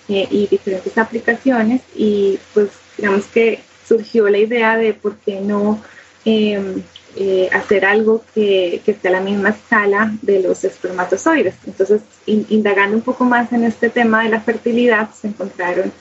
eh, 0.08 0.28
y 0.30 0.47
diferentes 0.47 0.97
aplicaciones 0.97 1.82
y 1.95 2.39
pues 2.54 2.70
digamos 2.97 3.26
que 3.26 3.60
surgió 3.88 4.30
la 4.30 4.38
idea 4.38 4.78
de 4.78 4.93
por 4.93 5.18
qué 5.18 5.39
no 5.39 5.82
eh, 6.26 7.50
hacer 7.52 7.86
algo 7.86 8.24
que, 8.36 8.82
que, 8.86 8.91
esté 8.91 9.08
a 9.08 9.12
la 9.12 9.22
misma 9.22 9.50
escala 9.50 10.14
de 10.22 10.41
los 10.41 10.64
espermatozoides. 10.64 11.56
Entonces, 11.66 12.02
in, 12.28 12.45
indagando 12.50 12.95
un 12.95 13.02
poco 13.02 13.26
más 13.26 13.52
en 13.52 13.64
este 13.64 13.89
tema 13.89 14.24
de 14.24 14.30
la 14.30 14.39
fertilidad, 14.39 15.10
se 15.20 15.28
encontraron 15.28 15.91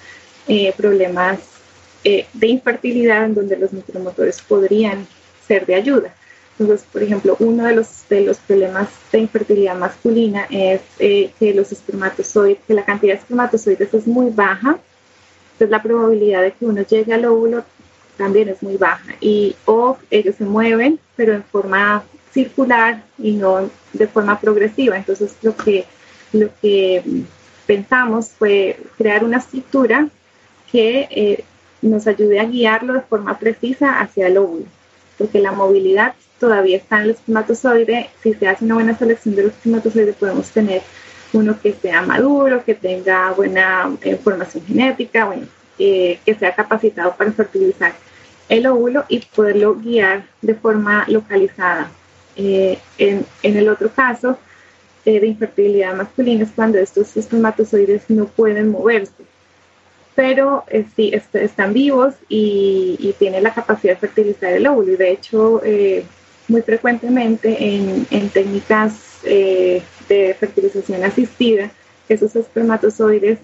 eh, 0.49 0.72
problemas 0.76 1.38
eh, 2.05 2.26
de 2.32 2.46
infertilidad 2.46 3.24
en 3.24 3.34
donde 3.34 3.57
los 3.57 3.72
micromotores 3.72 4.40
podrían 4.40 5.07
ser 5.46 5.66
de 5.66 5.74
ayuda. 5.74 6.14
Entonces, 6.59 6.86
por 6.92 7.03
ejemplo, 7.03 7.36
uno 7.38 7.64
de 7.66 7.74
los, 7.74 8.09
de 8.09 8.22
los 8.22 8.38
problemas 8.38 8.88
de 9.12 9.18
infertilidad 9.18 9.76
masculina 9.76 10.46
es 10.51 10.80
eh, 10.99 11.30
que 11.38 11.55
los 11.55 11.70
espermatozoides, 11.70 12.59
que 12.66 12.74
la 12.74 12.84
cantidad 12.84 13.14
de 13.14 13.20
espermatozoides 13.20 13.94
es 13.94 14.07
muy 14.07 14.30
baja, 14.30 14.78
entonces 15.53 15.70
la 15.70 15.82
probabilidad 15.82 16.42
de 16.42 16.53
que 16.53 16.66
uno 16.66 16.82
llegue 16.82 17.14
al 17.14 17.24
óvulo 17.26 17.64
también 18.16 18.49
es 18.49 18.62
muy 18.62 18.76
baja. 18.76 19.14
Y 19.20 19.57
o 19.64 19.99
ellos 20.11 20.36
se 20.36 20.44
mueven 20.44 20.99
pero 21.16 21.32
en 21.34 21.44
forma 21.44 22.05
circular 22.32 23.03
y 23.18 23.32
no 23.32 23.68
de 23.92 24.07
forma 24.07 24.40
progresiva. 24.40 24.96
Entonces 24.96 25.36
lo 25.42 25.57
que 25.57 25.84
lo 26.32 26.51
que 26.61 27.03
pensamos 27.66 28.28
fue 28.28 28.78
crear 28.96 29.24
una 29.24 29.38
estructura 29.38 30.09
que 30.70 31.08
eh, 31.10 31.44
nos 31.82 32.06
ayude 32.06 32.40
a 32.40 32.44
guiarlo 32.44 32.94
de 32.94 33.00
forma 33.00 33.38
precisa 33.38 34.00
hacia 34.00 34.26
el 34.26 34.38
óvulo 34.38 34.66
porque 35.16 35.40
la 35.40 35.52
movilidad 35.52 36.14
todavía 36.38 36.76
está 36.76 36.96
en 36.98 37.02
el 37.02 37.10
espermatozoide 37.10 38.10
si 38.22 38.34
se 38.34 38.48
hace 38.48 38.64
una 38.64 38.74
buena 38.74 38.96
selección 38.96 39.34
de 39.34 39.44
los 39.44 39.52
espermatozoides 39.52 40.16
podemos 40.16 40.50
tener 40.50 40.82
uno 41.32 41.60
que 41.60 41.72
sea 41.72 42.02
maduro 42.02 42.64
que 42.64 42.74
tenga 42.74 43.32
buena 43.32 43.90
información 44.04 44.64
genética 44.66 45.26
bueno 45.26 45.46
eh, 45.78 46.18
que 46.24 46.34
sea 46.34 46.54
capacitado 46.54 47.14
para 47.16 47.30
fertilizar 47.32 47.92
el 48.48 48.66
óvulo 48.66 49.04
y 49.08 49.20
poderlo 49.20 49.76
guiar 49.76 50.24
de 50.42 50.54
forma 50.54 51.04
localizada. 51.08 51.90
Eh, 52.36 52.78
en, 52.98 53.26
en, 53.42 53.56
el 53.56 53.68
otro 53.68 53.90
caso 53.90 54.38
eh, 55.04 55.20
de 55.20 55.26
infertilidad 55.26 55.94
masculina 55.94 56.44
es 56.44 56.50
cuando 56.54 56.78
estos 56.78 57.16
espermatozoides 57.16 58.08
no 58.08 58.26
pueden 58.26 58.70
moverse, 58.70 59.24
pero 60.18 60.64
eh, 60.66 60.84
sí 60.96 61.10
est 61.14 61.32
están 61.36 61.72
vivos 61.72 62.12
y, 62.28 62.96
y, 62.98 63.12
tienen 63.20 63.44
la 63.44 63.54
capacidad 63.54 63.92
de 63.92 64.00
fertilizar 64.00 64.52
el 64.52 64.66
óvulo. 64.66 64.94
Y 64.94 64.96
de 64.96 65.12
hecho, 65.12 65.62
eh, 65.64 66.04
muy 66.48 66.62
frecuentemente 66.62 67.56
en, 67.76 68.04
en 68.10 68.28
técnicas 68.30 69.20
eh, 69.22 69.80
de 70.08 70.34
fertilización 70.34 71.04
asistida, 71.04 71.70
esos 72.08 72.34
espermatozoides 72.34 73.38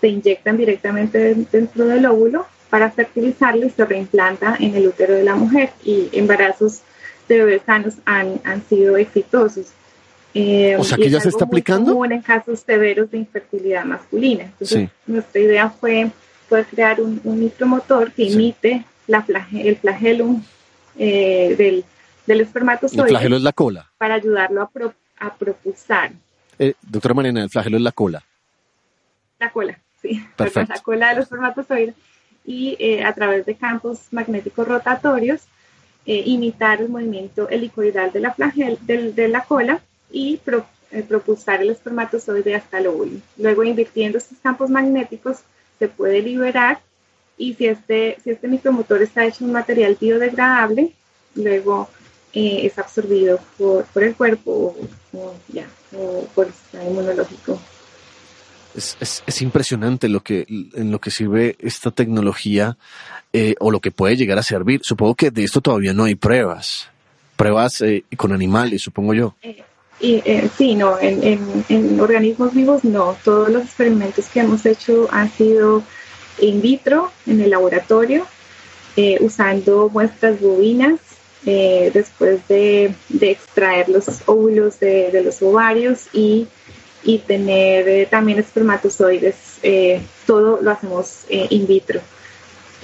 se 0.00 0.06
inyectan 0.06 0.56
directamente 0.56 1.34
dentro 1.50 1.86
del 1.86 2.06
óvulo 2.06 2.46
para 2.70 2.92
fertilizarlo 2.92 3.66
y 3.66 3.70
se 3.70 3.84
reimplanta 3.84 4.56
en 4.60 4.76
el 4.76 4.86
útero 4.86 5.12
de 5.12 5.24
la 5.24 5.34
mujer 5.34 5.70
y 5.82 6.08
embarazos 6.12 6.82
de 7.28 7.38
bebés 7.38 7.62
sanos 7.66 7.94
han, 8.04 8.40
han 8.44 8.62
sido 8.68 8.96
exitosos. 8.96 9.72
Eh, 10.38 10.76
o 10.76 10.84
sea 10.84 10.98
que 10.98 11.08
ya 11.08 11.18
se 11.18 11.30
está 11.30 11.46
aplicando. 11.46 11.92
Común 11.92 12.12
en 12.12 12.20
casos 12.20 12.60
severos 12.60 13.10
de 13.10 13.16
infertilidad 13.16 13.86
masculina. 13.86 14.44
Entonces, 14.44 14.90
sí. 14.90 14.90
nuestra 15.06 15.40
idea 15.40 15.70
fue 15.70 16.10
poder 16.46 16.66
crear 16.66 17.00
un, 17.00 17.22
un 17.24 17.40
micromotor 17.40 18.12
que 18.12 18.28
sí. 18.28 18.34
imite 18.34 18.84
la 19.06 19.24
el 19.54 19.76
flagelo 19.76 20.36
eh, 20.98 21.54
del, 21.56 21.84
del 22.26 22.40
espermatozoide. 22.42 23.04
El 23.04 23.08
flagelo 23.08 23.36
es 23.36 23.42
la 23.42 23.52
cola. 23.54 23.90
Para 23.96 24.16
ayudarlo 24.16 24.60
a, 24.60 24.68
pro, 24.68 24.92
a 25.18 25.34
propulsar. 25.34 26.12
Eh, 26.58 26.74
doctora 26.82 27.14
Mariana, 27.14 27.44
el 27.44 27.48
flagelo 27.48 27.78
es 27.78 27.82
la 27.82 27.92
cola. 27.92 28.22
La 29.38 29.50
cola, 29.50 29.78
sí. 30.02 30.22
Perfecto. 30.36 30.74
La 30.74 30.80
cola 30.82 31.08
de 31.08 31.14
los 31.14 31.24
espermatozoides 31.24 31.94
y 32.44 32.76
eh, 32.78 33.04
a 33.04 33.14
través 33.14 33.46
de 33.46 33.54
campos 33.54 34.08
magnéticos 34.10 34.68
rotatorios 34.68 35.42
imitar 36.08 36.80
el 36.82 36.88
movimiento 36.88 37.48
helicoidal 37.48 38.12
de 38.12 38.20
la, 38.20 38.32
flagel, 38.32 38.78
de, 38.82 39.10
de 39.12 39.26
la 39.26 39.40
cola 39.40 39.80
y 40.10 40.38
pro, 40.38 40.66
eh, 40.90 41.02
propulsar 41.02 41.62
el 41.62 41.70
espermatozoide 41.70 42.54
hasta 42.54 42.78
el 42.78 42.88
óvulo. 42.88 43.18
Luego, 43.36 43.64
invirtiendo 43.64 44.18
estos 44.18 44.38
campos 44.38 44.70
magnéticos, 44.70 45.38
se 45.78 45.88
puede 45.88 46.22
liberar 46.22 46.80
y 47.36 47.54
si 47.54 47.66
este, 47.66 48.18
si 48.22 48.30
este 48.30 48.48
micromotor 48.48 49.02
está 49.02 49.24
hecho 49.24 49.44
en 49.44 49.50
un 49.50 49.52
material 49.54 49.96
biodegradable, 50.00 50.92
luego 51.34 51.88
eh, 52.32 52.60
es 52.64 52.78
absorbido 52.78 53.38
por, 53.58 53.84
por 53.84 54.02
el 54.02 54.14
cuerpo 54.14 54.50
o, 54.50 55.18
o, 55.18 55.34
ya, 55.48 55.66
o 55.96 56.26
por 56.34 56.46
el 56.46 56.52
sistema 56.52 56.84
inmunológico 56.84 57.60
es, 58.76 58.96
es, 59.00 59.24
es, 59.26 59.42
impresionante 59.42 60.08
lo 60.08 60.20
que, 60.20 60.46
en 60.48 60.90
lo 60.90 61.00
que 61.00 61.10
sirve 61.10 61.56
esta 61.58 61.90
tecnología 61.90 62.76
eh, 63.32 63.54
o 63.58 63.70
lo 63.70 63.80
que 63.80 63.90
puede 63.90 64.16
llegar 64.16 64.38
a 64.38 64.42
servir. 64.42 64.80
Supongo 64.82 65.14
que 65.14 65.30
de 65.30 65.44
esto 65.44 65.60
todavía 65.60 65.92
no 65.92 66.04
hay 66.04 66.14
pruebas, 66.14 66.88
pruebas 67.36 67.80
eh, 67.80 68.04
con 68.16 68.32
animales, 68.32 68.82
supongo 68.82 69.14
yo. 69.14 69.34
Eh, 70.00 70.42
y, 70.44 70.48
sí, 70.56 70.74
no, 70.74 70.98
en, 71.00 71.64
en, 71.68 72.00
organismos 72.00 72.52
vivos 72.54 72.84
no. 72.84 73.16
Todos 73.24 73.48
los 73.48 73.64
experimentos 73.64 74.26
que 74.26 74.40
hemos 74.40 74.66
hecho 74.66 75.08
han 75.10 75.30
sido 75.32 75.82
in 76.38 76.60
vitro, 76.60 77.10
en 77.26 77.40
el 77.40 77.50
laboratorio, 77.50 78.26
eh, 78.96 79.18
usando 79.20 79.88
muestras 79.88 80.40
bovinas. 80.40 81.00
después 81.44 82.40
de, 82.48 82.92
extraer 83.20 83.88
los 83.88 84.06
óvulos 84.26 84.80
de, 84.80 85.10
de 85.12 85.22
los 85.22 85.40
ovarios 85.42 86.08
y 86.12 86.48
y 87.06 87.18
tener 87.18 87.88
eh, 87.88 88.06
también 88.10 88.38
espermatozoides, 88.38 89.36
eh, 89.62 90.02
todo 90.26 90.60
lo 90.60 90.70
hacemos 90.72 91.24
eh, 91.28 91.46
in 91.50 91.66
vitro. 91.66 92.00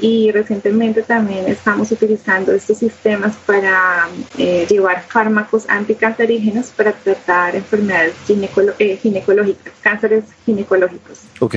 Y 0.00 0.32
recientemente 0.32 1.02
también 1.02 1.46
estamos 1.46 1.92
utilizando 1.92 2.52
estos 2.52 2.78
sistemas 2.78 3.36
para 3.46 4.08
llevar 4.36 5.02
fármacos 5.02 5.68
anticancerígenos 5.68 6.68
para 6.68 6.92
tratar 6.92 7.54
enfermedades 7.54 8.14
ginecolo 8.26 8.72
ginecológicas, 9.00 9.72
cánceres 9.80 10.24
ginecológicos. 10.44 11.20
Ok. 11.38 11.56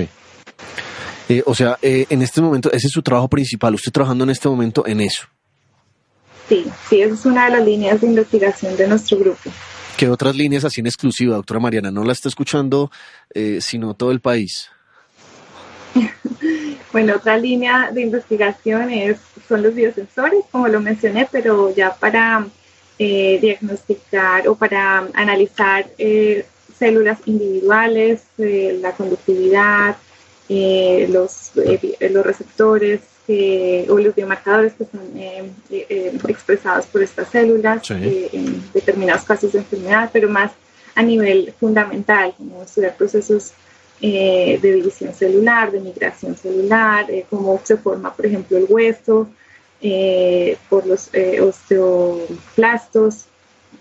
o 1.46 1.56
sea, 1.56 1.78
en 1.82 2.22
este 2.22 2.42
momento, 2.42 2.72
ese 2.72 2.88
es 2.88 2.94
su 2.94 3.02
trabajo 3.02 3.30
principal. 3.30 3.74
¿Usted 3.74 3.92
trabajando 3.92 4.26
en 4.26 4.30
este 4.30 4.50
momento 4.50 4.86
en 4.86 5.02
eso? 5.02 5.28
Sí, 6.48 6.66
sí, 6.90 7.02
esa 7.02 7.14
es 7.14 7.26
una 7.26 7.46
de 7.46 7.52
las 7.52 7.66
líneas 7.66 8.02
de 8.02 8.08
investigación 8.08 8.76
de 8.78 8.88
nuestro 8.88 9.18
grupo. 9.18 9.50
¿Qué 9.98 10.10
otras 10.10 10.36
líneas 10.36 10.64
así 10.66 10.82
en 10.82 10.88
exclusiva, 10.88 11.36
doctora 11.36 11.60
Mariana? 11.60 11.90
No 11.90 12.04
la 12.04 12.12
está 12.12 12.30
escuchando, 12.30 12.92
eh, 13.34 13.60
sino 13.62 13.94
todo 13.94 14.12
el 14.12 14.20
país. 14.20 14.70
bueno, 16.96 17.18
otra 17.18 17.38
línea 17.38 17.92
de 17.92 18.04
investigación 18.04 18.90
es, 18.90 19.18
son 19.50 19.64
los 19.64 19.76
biosensores, 19.76 20.46
como 20.50 20.70
lo 20.70 20.80
mencioné, 20.80 21.28
pero 21.30 21.76
ya 21.76 21.94
para 21.94 22.48
eh, 22.98 23.38
diagnosticar 23.42 24.48
o 24.48 24.56
para 24.56 25.10
analizar 25.14 25.88
eh, 25.98 26.46
células 26.80 27.20
individuales, 27.26 28.22
la 28.38 28.94
conductividad, 28.94 29.98
los, 30.48 31.52
los 32.00 32.26
receptores, 32.26 33.02
o 33.90 33.98
los 33.98 34.16
biomarcadores 34.16 34.74
que 34.74 34.86
son 34.86 35.02
eh, 35.18 35.52
eh, 35.70 36.18
expresados 36.30 36.86
por 36.86 37.02
estas 37.04 37.28
células 37.30 37.86
sí. 37.86 37.94
eh, 37.94 38.30
en 38.32 38.72
determinados 38.72 39.24
casos 39.24 39.52
de 39.52 39.60
enfermedad, 39.60 40.12
pero 40.14 40.30
más 40.30 40.52
a 40.94 41.02
nivel 41.02 41.54
fundamental, 41.60 42.34
como 42.38 42.64
estudiar 42.64 42.96
procesos 42.96 43.52
de 44.02 44.60
división 44.62 45.14
celular, 45.14 45.72
de 45.72 45.80
migración 45.80 46.36
celular, 46.36 47.08
cómo 47.30 47.60
se 47.64 47.78
forma, 47.78 48.14
por 48.14 48.26
ejemplo, 48.26 48.58
el 48.58 48.66
hueso 48.70 49.28
por 50.70 50.86
los 50.86 51.10
osteoplastos 51.42 53.26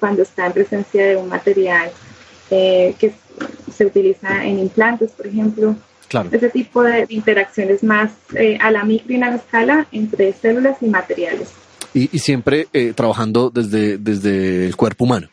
cuando 0.00 0.22
está 0.22 0.46
en 0.46 0.52
presencia 0.52 1.06
de 1.06 1.16
un 1.16 1.28
material 1.28 1.90
que 2.48 3.12
se 3.74 3.86
utiliza 3.86 4.44
en 4.44 4.58
implantes, 4.58 5.10
por 5.12 5.26
ejemplo. 5.26 5.76
Ese 6.30 6.48
tipo 6.50 6.82
de 6.82 7.06
interacciones 7.08 7.82
más 7.82 8.12
eh, 8.36 8.56
a 8.60 8.70
la 8.70 8.84
micro 8.84 9.14
y 9.14 9.20
escala 9.20 9.86
entre 9.90 10.32
células 10.32 10.76
y 10.80 10.86
materiales. 10.86 11.50
Y, 11.92 12.18
siempre 12.18 12.68
eh, 12.72 12.92
trabajando 12.94 13.50
desde, 13.50 13.98
desde 13.98 14.66
el 14.66 14.76
cuerpo 14.76 15.04
humano. 15.04 15.28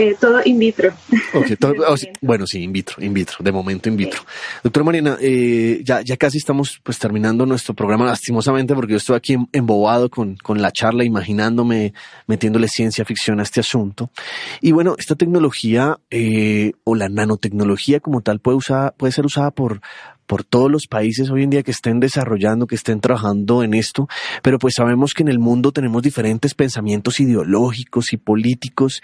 Eh, 0.00 0.14
todo 0.20 0.40
in 0.44 0.60
vitro. 0.60 0.92
bueno, 2.20 2.46
sí, 2.46 2.62
in 2.62 2.72
vitro, 2.72 3.02
in 3.02 3.12
vitro, 3.12 3.38
de 3.40 3.50
momento 3.50 3.88
in 3.88 3.96
vitro. 3.96 4.20
Doctora 4.62 4.84
Mariana, 4.84 5.18
eh, 5.20 5.80
ya, 5.82 6.02
ya 6.02 6.16
casi 6.16 6.38
estamos 6.38 6.78
pues 6.84 7.00
terminando 7.00 7.44
nuestro 7.46 7.74
programa 7.74 8.04
lastimosamente 8.06 8.76
porque 8.76 8.92
yo 8.92 8.98
estoy 8.98 9.16
aquí 9.16 9.36
embobado 9.50 10.08
con, 10.08 10.36
con 10.36 10.62
la 10.62 10.70
charla, 10.70 11.02
imaginándome, 11.02 11.94
metiéndole 12.28 12.68
ciencia 12.68 13.04
ficción 13.04 13.40
a 13.40 13.42
este 13.42 13.58
asunto. 13.58 14.12
Y 14.60 14.70
bueno, 14.70 14.94
esta 14.98 15.16
tecnología 15.16 15.98
eh, 16.10 16.74
o 16.84 16.94
la 16.94 17.08
nanotecnología 17.08 17.98
como 17.98 18.20
tal 18.20 18.38
puede, 18.38 18.56
usar, 18.56 18.94
puede 18.96 19.12
ser 19.12 19.26
usada 19.26 19.50
por, 19.50 19.80
por 20.28 20.44
todos 20.44 20.70
los 20.70 20.86
países 20.86 21.30
hoy 21.30 21.42
en 21.42 21.50
día 21.50 21.64
que 21.64 21.72
estén 21.72 21.98
desarrollando, 21.98 22.68
que 22.68 22.76
estén 22.76 23.00
trabajando 23.00 23.64
en 23.64 23.74
esto, 23.74 24.06
pero 24.42 24.58
pues 24.60 24.74
sabemos 24.76 25.14
que 25.14 25.24
en 25.24 25.28
el 25.28 25.40
mundo 25.40 25.72
tenemos 25.72 26.02
diferentes 26.02 26.54
pensamientos 26.54 27.18
ideológicos 27.18 28.12
y 28.12 28.18
políticos 28.18 29.02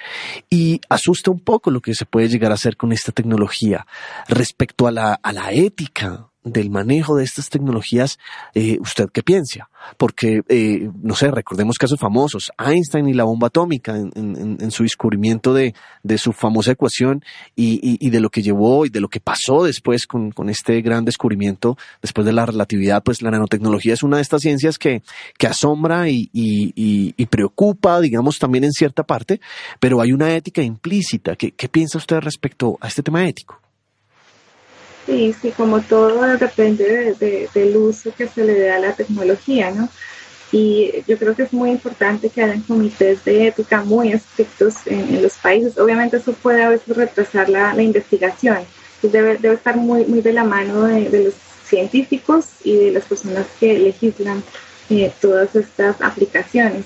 y 0.48 0.80
asusta 0.88 1.32
un 1.32 1.40
poco 1.40 1.72
lo 1.72 1.80
que 1.80 1.94
se 1.94 2.04
puede 2.04 2.28
llegar 2.28 2.52
a 2.52 2.54
hacer 2.54 2.76
con 2.76 2.92
esta 2.92 3.10
tecnología 3.10 3.86
respecto 4.28 4.86
a 4.86 4.92
la, 4.92 5.14
a 5.14 5.32
la 5.32 5.50
ética 5.50 6.28
del 6.44 6.70
manejo 6.70 7.16
de 7.16 7.24
estas 7.24 7.48
tecnologías, 7.48 8.18
eh, 8.54 8.78
¿usted 8.80 9.08
qué 9.10 9.22
piensa? 9.22 9.70
Porque, 9.96 10.42
eh, 10.48 10.90
no 11.02 11.14
sé, 11.14 11.30
recordemos 11.30 11.78
casos 11.78 11.98
famosos, 11.98 12.52
Einstein 12.58 13.08
y 13.08 13.14
la 13.14 13.24
bomba 13.24 13.48
atómica 13.48 13.96
en, 13.96 14.70
su 14.70 14.82
descubrimiento 14.82 15.54
de, 15.54 15.74
su 16.18 16.32
famosa 16.32 16.72
ecuación 16.72 17.24
y, 17.56 18.10
de 18.10 18.20
lo 18.20 18.30
que 18.30 18.42
llevó 18.42 18.86
y 18.86 18.90
de 18.90 19.00
lo 19.00 19.08
que 19.08 19.20
pasó 19.20 19.64
después 19.64 20.06
con, 20.06 20.32
este 20.48 20.80
gran 20.82 21.04
descubrimiento, 21.04 21.76
después 22.02 22.26
de 22.26 22.32
la 22.32 22.46
relatividad, 22.46 23.02
pues 23.02 23.22
la 23.22 23.30
nanotecnología 23.30 23.94
es 23.94 24.02
una 24.02 24.16
de 24.16 24.22
estas 24.22 24.42
ciencias 24.42 24.78
que, 24.78 25.02
asombra 25.46 26.08
y, 26.08 26.30
y, 26.32 27.26
preocupa, 27.26 28.00
digamos, 28.00 28.38
también 28.38 28.64
en 28.64 28.72
cierta 28.72 29.02
parte, 29.02 29.40
pero 29.80 30.00
hay 30.00 30.12
una 30.12 30.34
ética 30.34 30.62
implícita. 30.62 31.36
¿Qué, 31.36 31.52
qué 31.52 31.68
piensa 31.68 31.98
usted 31.98 32.18
respecto 32.20 32.78
a 32.80 32.88
este 32.88 33.02
tema 33.02 33.26
ético? 33.26 33.63
Sí, 35.06 35.34
sí, 35.40 35.50
como 35.50 35.80
todo 35.82 36.38
depende 36.38 37.14
del 37.52 37.76
uso 37.76 38.12
que 38.16 38.26
se 38.26 38.44
le 38.44 38.54
dé 38.54 38.70
a 38.70 38.78
la 38.78 38.92
tecnología, 38.94 39.70
¿no? 39.70 39.88
Y 40.50 41.02
yo 41.06 41.18
creo 41.18 41.34
que 41.34 41.42
es 41.42 41.52
muy 41.52 41.70
importante 41.70 42.30
que 42.30 42.42
hayan 42.42 42.60
comités 42.60 43.24
de 43.24 43.48
ética 43.48 43.82
muy 43.82 44.12
estrictos 44.12 44.76
en, 44.86 45.20
los 45.20 45.34
países. 45.34 45.76
Obviamente 45.78 46.18
eso 46.18 46.32
puede 46.32 46.62
a 46.62 46.68
veces 46.68 46.96
retrasar 46.96 47.48
la, 47.48 47.82
investigación. 47.82 48.58
Debe, 49.02 49.36
debe, 49.36 49.56
estar 49.56 49.76
muy, 49.76 50.04
muy 50.06 50.20
de 50.22 50.32
la 50.32 50.44
mano 50.44 50.84
de, 50.84 51.24
los 51.24 51.34
científicos 51.66 52.46
y 52.62 52.76
de 52.76 52.92
las 52.92 53.04
personas 53.04 53.46
que 53.58 53.78
legislan 53.78 54.42
eh, 54.90 55.12
todas 55.20 55.56
estas 55.56 56.00
aplicaciones 56.00 56.84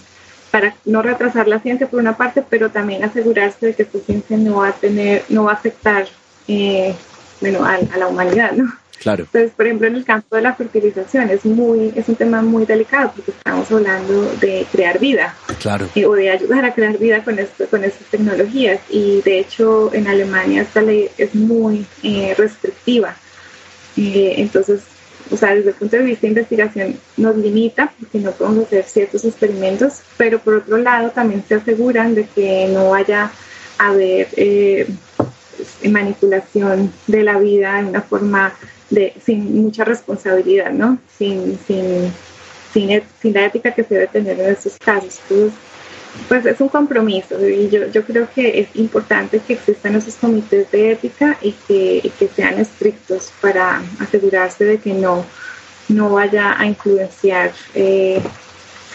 para 0.51 0.75
no 0.85 1.03
retrasar 1.03 1.47
la 1.47 1.61
ciencia 1.61 1.89
por 1.89 2.01
una 2.01 2.17
parte, 2.17 2.43
pero 2.49 2.71
también 2.71 3.05
asegurarse 3.05 3.67
de 3.67 3.75
que 3.75 3.83
esta 3.83 3.99
ciencia 3.99 4.37
no 4.37 4.57
va 4.57 4.69
a 4.69 4.73
tener, 4.73 5.25
no 5.29 5.45
va 5.45 5.53
a 5.53 5.55
afectar 5.55 6.07
eh, 6.47 6.95
bueno, 7.41 7.65
a, 7.65 7.79
la 7.97 8.07
humanidad, 8.07 8.53
¿no? 8.53 8.73
Claro. 8.99 9.25
Entonces, 9.25 9.53
por 9.57 9.67
ejemplo, 9.67 9.87
en 9.87 9.95
el 9.95 10.05
campo 10.05 10.35
de 10.35 10.43
la 10.43 10.55
fertilización 10.55 11.31
es 11.31 11.45
muy 11.45 11.93
es 11.95 12.09
un 12.09 12.17
tema 12.17 12.43
muy 12.43 12.67
delicado 12.67 13.13
porque 13.15 13.31
estamos 13.31 13.71
hablando 13.71 14.33
de 14.41 14.67
crear 14.73 14.99
vida. 14.99 15.37
Claro. 15.61 15.89
o 16.07 16.15
de 16.15 16.31
ayudar 16.31 16.65
a 16.65 16.75
crear 16.75 16.99
vida 16.99 17.23
con 17.25 17.39
esto, 17.39 17.67
con 17.67 17.83
estas 17.85 18.07
tecnologías 18.09 18.81
y 18.91 19.23
de 19.23 19.41
hecho 19.41 19.93
en 19.93 20.07
Alemania 20.07 20.63
esta 20.63 20.83
ley 20.83 21.09
es 21.17 21.35
muy 21.35 21.87
eh, 22.03 22.35
restrictiva. 22.37 23.17
Eh, 23.97 24.35
entonces, 24.37 24.83
o 25.31 25.37
sea, 25.37 25.55
desde 25.55 25.71
el 25.71 25.75
punto 25.75 25.97
de 25.97 26.03
vista 26.05 26.23
de 26.23 26.29
investigación 26.29 27.01
nos 27.17 27.37
limita 27.37 27.93
porque 27.99 28.19
no 28.19 28.33
podemos 28.33 28.67
hacer 28.67 28.85
ciertos 28.85 29.25
experimentos, 29.25 30.01
pero 30.17 30.39
por 30.39 30.55
otro 30.55 30.79
lado 30.79 31.11
también 31.11 31.45
se 31.47 31.57
aseguran 31.57 32.15
de 32.15 32.27
que 32.27 32.69
no 32.73 32.91
vaya 32.91 33.31
a 33.79 33.89
haber 33.89 34.29
eh, 34.37 34.87
manipulación 35.91 36.93
de 37.07 37.23
la 37.23 37.39
vida 37.39 37.83
de 37.83 37.89
una 37.89 38.03
forma 38.03 38.55
de, 38.91 39.15
sin 39.25 39.63
mucha 39.63 39.85
responsabilidad, 39.85 40.71
¿no? 40.73 40.99
Sin, 41.17 41.59
sin, 41.67 42.13
sin, 42.73 43.33
la 43.35 43.47
ética 43.47 43.75
que 43.75 43.85
se 43.85 43.95
debe 43.95 44.07
tener 44.09 44.41
en 44.41 44.51
estos 44.51 44.77
casos. 44.79 45.21
pues 46.29 46.47
es 46.47 46.61
un 46.61 46.69
compromiso 46.69 47.37
y 47.47 47.69
yo, 47.69 47.87
yo 47.89 48.03
creo 48.05 48.29
que 48.35 48.61
es 48.61 48.69
importante 48.75 49.41
que 49.47 49.55
existan 49.55 49.95
esos 49.97 50.15
comités 50.15 50.71
de 50.71 50.93
ética 50.93 51.37
y 51.43 51.53
que, 51.67 52.11
que 52.19 52.29
sean 52.29 52.59
estrictos 52.59 53.31
para 53.41 53.83
asegurarse 54.01 54.65
de 54.65 54.79
que 54.79 54.95
no, 54.95 55.25
no 55.89 56.11
vaya 56.11 56.59
a 56.59 56.67
influenciar 56.67 57.53
eh, 57.75 58.21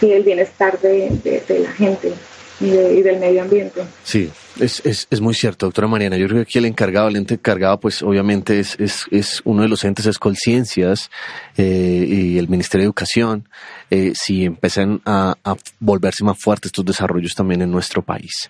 el 0.00 0.22
bienestar 0.22 0.78
de, 0.80 1.10
de, 1.48 1.58
la 1.60 1.72
gente 1.72 2.12
y, 2.60 2.66
y 2.66 3.02
del 3.02 3.18
medio 3.18 3.40
ambiente. 3.40 3.82
Sí, 4.02 4.30
es, 4.60 4.82
es, 4.84 5.06
es, 5.10 5.20
muy 5.20 5.34
cierto, 5.34 5.66
doctora 5.66 5.88
Mariana. 5.88 6.16
Yo 6.16 6.26
creo 6.26 6.38
que 6.38 6.42
aquí 6.42 6.58
el 6.58 6.66
encargado, 6.66 7.08
el 7.08 7.16
ente 7.16 7.34
encargado, 7.34 7.80
pues 7.80 8.02
obviamente 8.02 8.60
es, 8.60 8.76
es, 8.78 9.06
es 9.10 9.42
uno 9.44 9.62
de 9.62 9.68
los 9.68 9.84
entes 9.84 10.06
es 10.06 10.18
Colciencias 10.18 11.10
eh, 11.56 12.06
y 12.08 12.38
el 12.38 12.48
Ministerio 12.48 12.82
de 12.82 12.86
Educación, 12.86 13.48
eh, 13.90 14.12
si 14.14 14.44
empiezan 14.44 15.00
a, 15.04 15.36
a, 15.44 15.56
volverse 15.80 16.24
más 16.24 16.38
fuertes 16.38 16.68
estos 16.68 16.84
desarrollos 16.84 17.32
también 17.34 17.62
en 17.62 17.70
nuestro 17.70 18.02
país. 18.02 18.48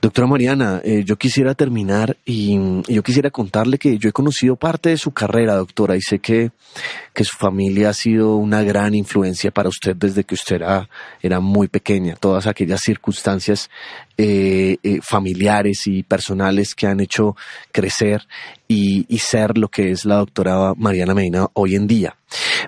Doctora 0.00 0.26
Mariana, 0.26 0.80
eh, 0.84 1.02
yo 1.04 1.16
quisiera 1.16 1.54
terminar 1.54 2.16
y, 2.24 2.58
yo 2.88 3.02
quisiera 3.02 3.30
contarle 3.30 3.78
que 3.78 3.98
yo 3.98 4.08
he 4.08 4.12
conocido 4.12 4.56
parte 4.56 4.90
de 4.90 4.96
su 4.96 5.12
carrera, 5.12 5.54
doctora, 5.54 5.96
y 5.96 6.00
sé 6.00 6.18
que, 6.18 6.50
que 7.12 7.24
su 7.24 7.36
familia 7.36 7.90
ha 7.90 7.94
sido 7.94 8.36
una 8.36 8.62
gran 8.62 8.94
influencia 8.94 9.50
para 9.50 9.68
usted 9.68 9.96
desde 9.96 10.24
que 10.24 10.34
usted 10.34 10.56
era, 10.56 10.88
era 11.20 11.40
muy 11.40 11.68
pequeña. 11.68 12.16
Todas 12.16 12.46
aquellas 12.46 12.80
circunstancias 12.80 13.70
eh, 14.18 14.76
eh, 14.82 15.00
familiares 15.32 15.86
y 15.86 16.02
personales 16.02 16.74
que 16.74 16.86
han 16.86 17.00
hecho 17.00 17.36
crecer 17.72 18.22
y, 18.68 19.06
ser 19.18 19.56
lo 19.56 19.68
que 19.68 19.90
es 19.90 20.04
la 20.04 20.16
doctora 20.16 20.74
Mariana 20.76 21.14
Medina 21.14 21.46
hoy 21.54 21.74
en 21.74 21.86
día. 21.86 22.16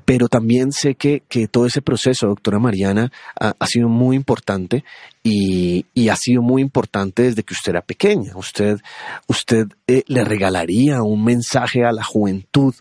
Pero 0.04 0.28
también 0.28 0.72
sé 0.72 0.94
que, 0.94 1.22
que 1.28 1.48
todo 1.48 1.66
ese 1.66 1.82
proceso, 1.82 2.26
doctora 2.26 2.58
Mariana, 2.58 3.10
ha, 3.38 3.66
sido 3.66 3.88
muy 3.88 4.16
importante 4.16 4.84
y, 5.22 5.86
y, 5.94 6.08
ha 6.08 6.16
sido 6.16 6.42
muy 6.42 6.62
importante 6.62 7.22
desde 7.22 7.42
que 7.42 7.54
usted 7.54 7.72
era 7.72 7.80
pequeña. 7.82 8.36
Usted, 8.36 8.78
usted 9.26 9.66
eh, 9.86 10.04
le 10.06 10.24
regalaría 10.24 11.02
un 11.02 11.24
mensaje 11.24 11.84
a 11.84 11.92
la 11.92 12.04
juventud 12.04 12.74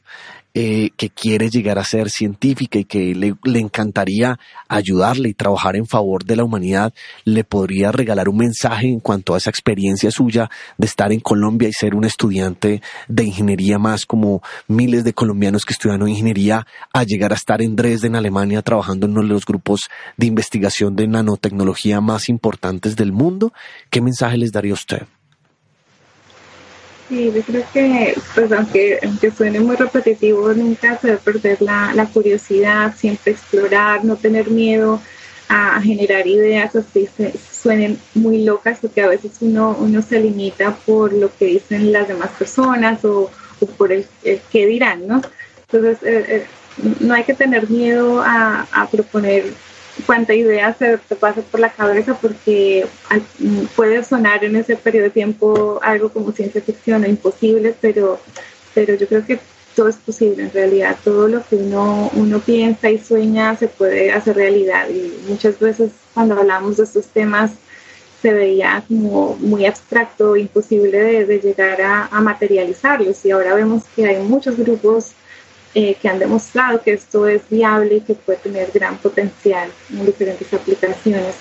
eh, 0.53 0.91
que 0.97 1.09
quiere 1.09 1.49
llegar 1.49 1.79
a 1.79 1.83
ser 1.83 2.09
científica 2.09 2.77
y 2.77 2.85
que 2.85 3.15
le, 3.15 3.35
le, 3.43 3.59
encantaría 3.59 4.39
ayudarle 4.67 5.29
y 5.29 5.33
trabajar 5.33 5.75
en 5.75 5.87
favor 5.87 6.25
de 6.25 6.35
la 6.35 6.43
humanidad, 6.43 6.93
le 7.25 7.43
podría 7.43 7.91
regalar 7.91 8.29
un 8.29 8.37
mensaje 8.37 8.87
en 8.87 8.99
cuanto 8.99 9.33
a 9.33 9.37
esa 9.37 9.49
experiencia 9.49 10.11
suya 10.11 10.49
de 10.77 10.85
estar 10.85 11.11
en 11.11 11.19
Colombia 11.19 11.69
y 11.69 11.73
ser 11.73 11.95
un 11.95 12.03
estudiante 12.03 12.81
de 13.07 13.23
ingeniería 13.23 13.79
más 13.79 14.05
como 14.05 14.41
miles 14.67 15.03
de 15.03 15.13
colombianos 15.13 15.65
que 15.65 15.73
estudian 15.73 16.07
ingeniería 16.07 16.65
a 16.93 17.03
llegar 17.03 17.31
a 17.31 17.35
estar 17.35 17.61
en 17.61 17.75
Dresden, 17.75 18.15
Alemania, 18.15 18.61
trabajando 18.61 19.05
en 19.05 19.13
uno 19.13 19.21
de 19.21 19.27
los 19.27 19.45
grupos 19.45 19.89
de 20.17 20.27
investigación 20.27 20.95
de 20.95 21.07
nanotecnología 21.07 22.01
más 22.01 22.29
importantes 22.29 22.95
del 22.95 23.11
mundo. 23.11 23.53
¿Qué 23.89 24.01
mensaje 24.01 24.37
les 24.37 24.51
daría 24.51 24.73
usted? 24.73 25.03
Sí, 27.09 27.31
yo 27.33 27.41
creo 27.41 27.65
que, 27.73 28.15
pues 28.33 28.51
aunque, 28.51 28.99
aunque 29.03 29.31
suene 29.31 29.59
muy 29.59 29.75
repetitivo, 29.75 30.53
nunca 30.53 30.97
se 30.97 31.07
debe 31.07 31.19
perder 31.19 31.61
la, 31.61 31.93
la 31.93 32.05
curiosidad, 32.05 32.95
siempre 32.95 33.33
explorar, 33.33 34.05
no 34.05 34.15
tener 34.15 34.49
miedo 34.49 35.01
a, 35.49 35.81
generar 35.81 36.25
ideas 36.25 36.75
así 36.75 37.07
se, 37.15 37.33
suenen 37.37 37.99
muy 38.13 38.43
locas, 38.43 38.79
porque 38.81 39.01
a 39.01 39.09
veces 39.09 39.33
uno, 39.41 39.75
uno 39.79 40.01
se 40.01 40.19
limita 40.19 40.75
por 40.85 41.13
lo 41.13 41.35
que 41.35 41.45
dicen 41.45 41.91
las 41.91 42.07
demás 42.07 42.31
personas 42.31 43.03
o, 43.03 43.29
por 43.77 43.91
el, 43.91 44.05
qué 44.51 44.65
dirán, 44.65 45.07
¿no? 45.07 45.21
Entonces, 45.71 46.03
eh, 46.03 46.25
eh, 46.27 46.45
no 46.99 47.13
hay 47.13 47.23
que 47.23 47.33
tener 47.33 47.69
miedo 47.69 48.21
a, 48.21 48.67
a 48.71 48.87
proponer 48.89 49.53
cuánta 50.05 50.33
idea 50.33 50.73
se 50.73 50.97
te 50.97 51.15
pasa 51.15 51.41
por 51.41 51.59
la 51.59 51.71
cabeza 51.71 52.17
porque 52.19 52.85
puede 53.75 54.03
sonar 54.03 54.43
en 54.43 54.55
ese 54.55 54.75
periodo 54.75 55.05
de 55.05 55.09
tiempo 55.11 55.79
algo 55.81 56.09
como 56.09 56.31
ciencia 56.31 56.61
ficción 56.61 57.03
o 57.03 57.07
imposible, 57.07 57.75
pero, 57.79 58.19
pero 58.73 58.95
yo 58.95 59.07
creo 59.07 59.25
que 59.25 59.39
todo 59.75 59.87
es 59.87 59.95
posible 59.95 60.43
en 60.43 60.51
realidad, 60.51 60.97
todo 61.03 61.27
lo 61.27 61.43
que 61.45 61.55
uno, 61.55 62.11
uno 62.13 62.39
piensa 62.39 62.89
y 62.89 62.99
sueña 62.99 63.55
se 63.55 63.67
puede 63.67 64.11
hacer 64.11 64.35
realidad. 64.35 64.87
Y 64.89 65.13
muchas 65.27 65.59
veces 65.59 65.91
cuando 66.13 66.35
hablamos 66.35 66.77
de 66.77 66.83
estos 66.83 67.07
temas 67.07 67.51
se 68.21 68.33
veía 68.33 68.83
como 68.87 69.35
muy 69.35 69.65
abstracto, 69.65 70.37
imposible 70.37 71.25
de, 71.25 71.39
llegar 71.39 71.81
a, 71.81 72.21
materializarlos. 72.21 73.25
Y 73.25 73.31
ahora 73.31 73.53
vemos 73.53 73.83
que 73.95 74.05
hay 74.05 74.23
muchos 74.23 74.57
grupos 74.57 75.11
eh, 75.75 75.95
que 76.01 76.09
han 76.09 76.19
demostrado 76.19 76.81
que 76.81 76.93
esto 76.93 77.27
es 77.27 77.41
viable 77.49 77.95
y 77.95 78.01
que 78.01 78.15
puede 78.15 78.39
tener 78.39 78.71
gran 78.73 78.97
potencial 78.97 79.69
en 79.91 80.05
diferentes 80.05 80.53
aplicaciones. 80.53 81.35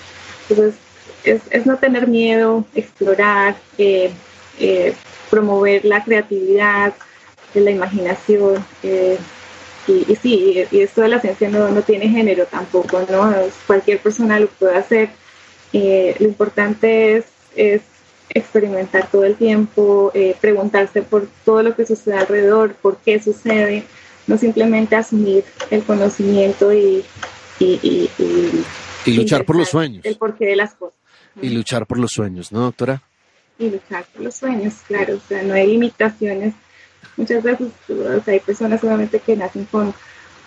Entonces, 0.49 0.75
es, 1.23 1.65
no 1.65 1.77
tener 1.77 2.07
miedo, 2.07 2.65
explorar, 2.75 3.55
eh, 3.77 4.11
eh, 4.59 4.93
promover 5.29 5.85
la 5.85 6.03
creatividad, 6.03 6.93
la 7.53 7.71
imaginación. 7.71 8.65
Y, 9.85 10.11
y, 10.11 10.15
sí, 10.15 10.65
y 10.71 10.79
esto 10.79 11.01
de 11.01 11.09
la 11.09 11.19
ciencia 11.19 11.49
no, 11.49 11.69
no 11.69 11.81
tiene 11.81 12.07
género 12.07 12.45
tampoco, 12.45 13.05
¿no? 13.09 13.33
Cualquier 13.67 13.99
persona 13.99 14.39
lo 14.39 14.47
puede 14.47 14.77
hacer 14.77 15.09
eh, 15.73 16.15
lo 16.19 16.27
importante 16.27 17.17
es, 17.17 17.25
es, 17.55 17.81
experimentar 18.29 19.07
todo 19.11 19.25
el 19.25 19.35
tiempo, 19.35 20.09
eh, 20.13 20.35
preguntarse 20.39 21.01
por 21.03 21.27
todo 21.45 21.61
lo 21.61 21.75
que 21.75 21.85
sucede 21.85 22.15
alrededor, 22.15 22.73
por 22.75 22.97
qué 22.97 23.21
sucede, 23.21 23.83
no 24.27 24.37
simplemente 24.37 24.95
asumir 24.95 25.43
el 25.69 25.83
conocimiento 25.83 26.73
y, 26.73 27.03
y, 27.59 28.09
y, 29.05 29.11
luchar 29.13 29.45
por 29.45 29.55
los 29.55 29.69
sueños. 29.69 30.05
El 30.05 30.17
porqué 30.17 30.45
de 30.45 30.55
las 30.55 30.73
cosas. 30.75 30.97
Y 31.41 31.49
luchar 31.49 31.85
por 31.85 31.97
los 31.97 32.11
sueños, 32.11 32.51
¿no, 32.51 32.61
doctora? 32.61 33.01
Y 33.59 33.69
luchar 33.69 34.05
por 34.13 34.23
los 34.23 34.35
sueños, 34.35 34.73
claro, 34.87 35.15
o 35.15 35.27
sea, 35.27 35.41
no 35.43 35.53
hay 35.53 35.67
limitaciones. 35.67 36.53
Muchas 37.17 37.43
veces 37.43 37.69
hay 38.25 38.39
personas 38.39 38.81
solamente 38.81 39.19
que 39.19 39.35
nacen 39.35 39.65
con 39.65 39.93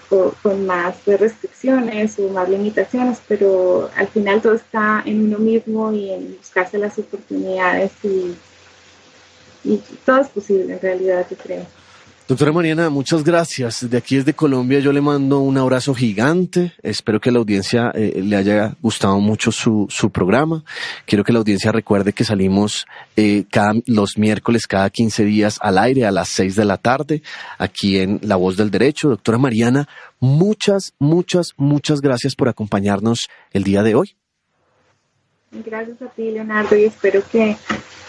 con, 0.09 0.67
más 0.67 1.05
restricciones 1.05 2.19
o 2.19 2.29
más 2.29 2.49
limitaciones, 2.49 3.21
pero 3.27 3.91
al 3.97 4.09
final 4.09 4.41
todo 4.41 4.55
está 4.55 5.03
en 5.05 5.25
uno 5.25 5.39
mismo 5.39 5.93
y 5.93 6.11
en 6.11 6.37
buscarse 6.37 6.79
las 6.79 6.99
oportunidades 6.99 7.93
y, 8.03 8.35
y 9.65 9.83
todo 10.05 10.21
es 10.21 10.29
posible 10.29 10.75
en 10.75 10.81
realidad, 10.81 11.27
yo 11.29 11.37
creo. 11.37 11.67
Doctora 12.29 12.51
Mariana, 12.51 12.91
muchas 12.91 13.23
gracias. 13.23 13.89
De 13.89 13.97
aquí 13.97 14.17
desde 14.17 14.35
Colombia 14.35 14.81
yo 14.81 14.93
le 14.93 15.01
mando 15.01 15.39
un 15.39 15.57
abrazo 15.59 15.95
gigante. 15.95 16.73
Espero 16.83 17.21
que 17.21 17.31
la 17.31 17.39
audiencia 17.39 17.93
eh, 17.95 18.21
le 18.21 18.35
haya 18.35 18.75
gustado 18.83 19.21
mucho 19.21 19.53
su, 19.53 19.87
su 19.89 20.11
programa. 20.11 20.65
Quiero 21.05 21.23
que 21.23 21.33
la 21.33 21.39
audiencia 21.39 21.71
recuerde 21.71 22.13
que 22.13 22.25
salimos 22.25 22.85
eh, 23.15 23.45
cada, 23.49 23.75
los 23.87 24.19
miércoles 24.19 24.67
cada 24.67 24.91
15 24.91 25.25
días 25.25 25.61
al 25.63 25.79
aire 25.79 26.05
a 26.05 26.11
las 26.11 26.29
6 26.31 26.57
de 26.57 26.65
la 26.65 26.79
tarde 26.79 27.23
aquí 27.59 27.99
en 27.99 28.19
La 28.23 28.35
Voz 28.35 28.57
del 28.57 28.73
Derecho. 28.73 29.09
Doctora 29.09 29.39
Mariana, 29.39 29.87
muchas, 30.19 30.95
muchas, 30.99 31.53
muchas 31.57 32.01
gracias 32.01 32.35
por 32.35 32.49
acompañarnos 32.49 33.29
el 33.53 33.63
día 33.63 33.85
de 33.85 33.95
hoy. 33.95 34.17
Gracias 35.51 36.03
a 36.03 36.07
ti, 36.09 36.31
Leonardo, 36.31 36.77
y 36.77 36.85
espero 36.85 37.23
que 37.31 37.57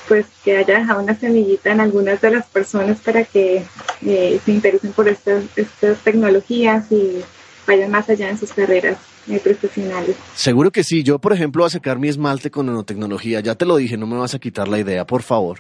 pues 0.07 0.25
que 0.43 0.57
haya 0.57 0.79
dejado 0.79 1.03
una 1.03 1.15
semillita 1.15 1.71
en 1.71 1.81
algunas 1.81 2.21
de 2.21 2.31
las 2.31 2.45
personas 2.47 2.99
para 2.99 3.25
que 3.25 3.63
eh, 4.05 4.39
se 4.43 4.51
interesen 4.51 4.93
por 4.93 5.07
estas, 5.07 5.43
estas 5.55 5.99
tecnologías 5.99 6.89
y 6.91 7.21
vayan 7.67 7.91
más 7.91 8.09
allá 8.09 8.29
en 8.29 8.38
sus 8.38 8.53
carreras 8.53 8.97
eh, 9.27 9.39
profesionales. 9.39 10.15
Seguro 10.33 10.71
que 10.71 10.83
sí. 10.83 11.03
Yo, 11.03 11.19
por 11.19 11.33
ejemplo, 11.33 11.63
voy 11.63 11.67
a 11.67 11.71
sacar 11.71 11.99
mi 11.99 12.07
esmalte 12.07 12.49
con 12.49 12.67
nanotecnología. 12.67 13.41
Ya 13.41 13.55
te 13.55 13.65
lo 13.65 13.75
dije, 13.75 13.97
no 13.97 14.07
me 14.07 14.17
vas 14.17 14.33
a 14.33 14.39
quitar 14.39 14.67
la 14.69 14.79
idea, 14.79 15.05
por 15.05 15.23
favor. 15.23 15.59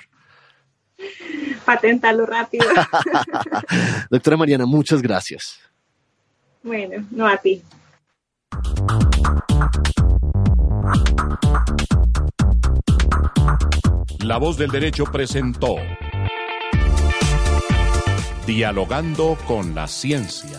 Paténtalo 1.65 2.25
rápido. 2.25 2.65
Doctora 4.09 4.37
Mariana, 4.37 4.65
muchas 4.65 5.01
gracias. 5.01 5.59
Bueno, 6.63 7.05
no 7.11 7.27
a 7.27 7.37
ti. 7.37 7.61
La 14.21 14.37
voz 14.37 14.57
del 14.57 14.69
derecho 14.69 15.05
presentó 15.05 15.77
Dialogando 18.45 19.37
con 19.47 19.73
la 19.73 19.87
ciencia. 19.87 20.57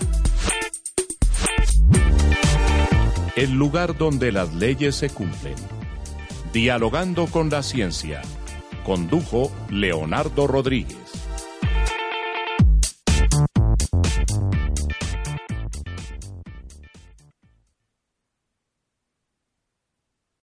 El 3.37 3.53
lugar 3.53 3.97
donde 3.97 4.33
las 4.33 4.55
leyes 4.55 4.97
se 4.97 5.11
cumplen. 5.11 5.55
Dialogando 6.53 7.27
con 7.27 7.51
la 7.51 7.63
ciencia. 7.63 8.23
Condujo 8.85 9.53
Leonardo 9.71 10.47
Rodríguez. 10.47 10.97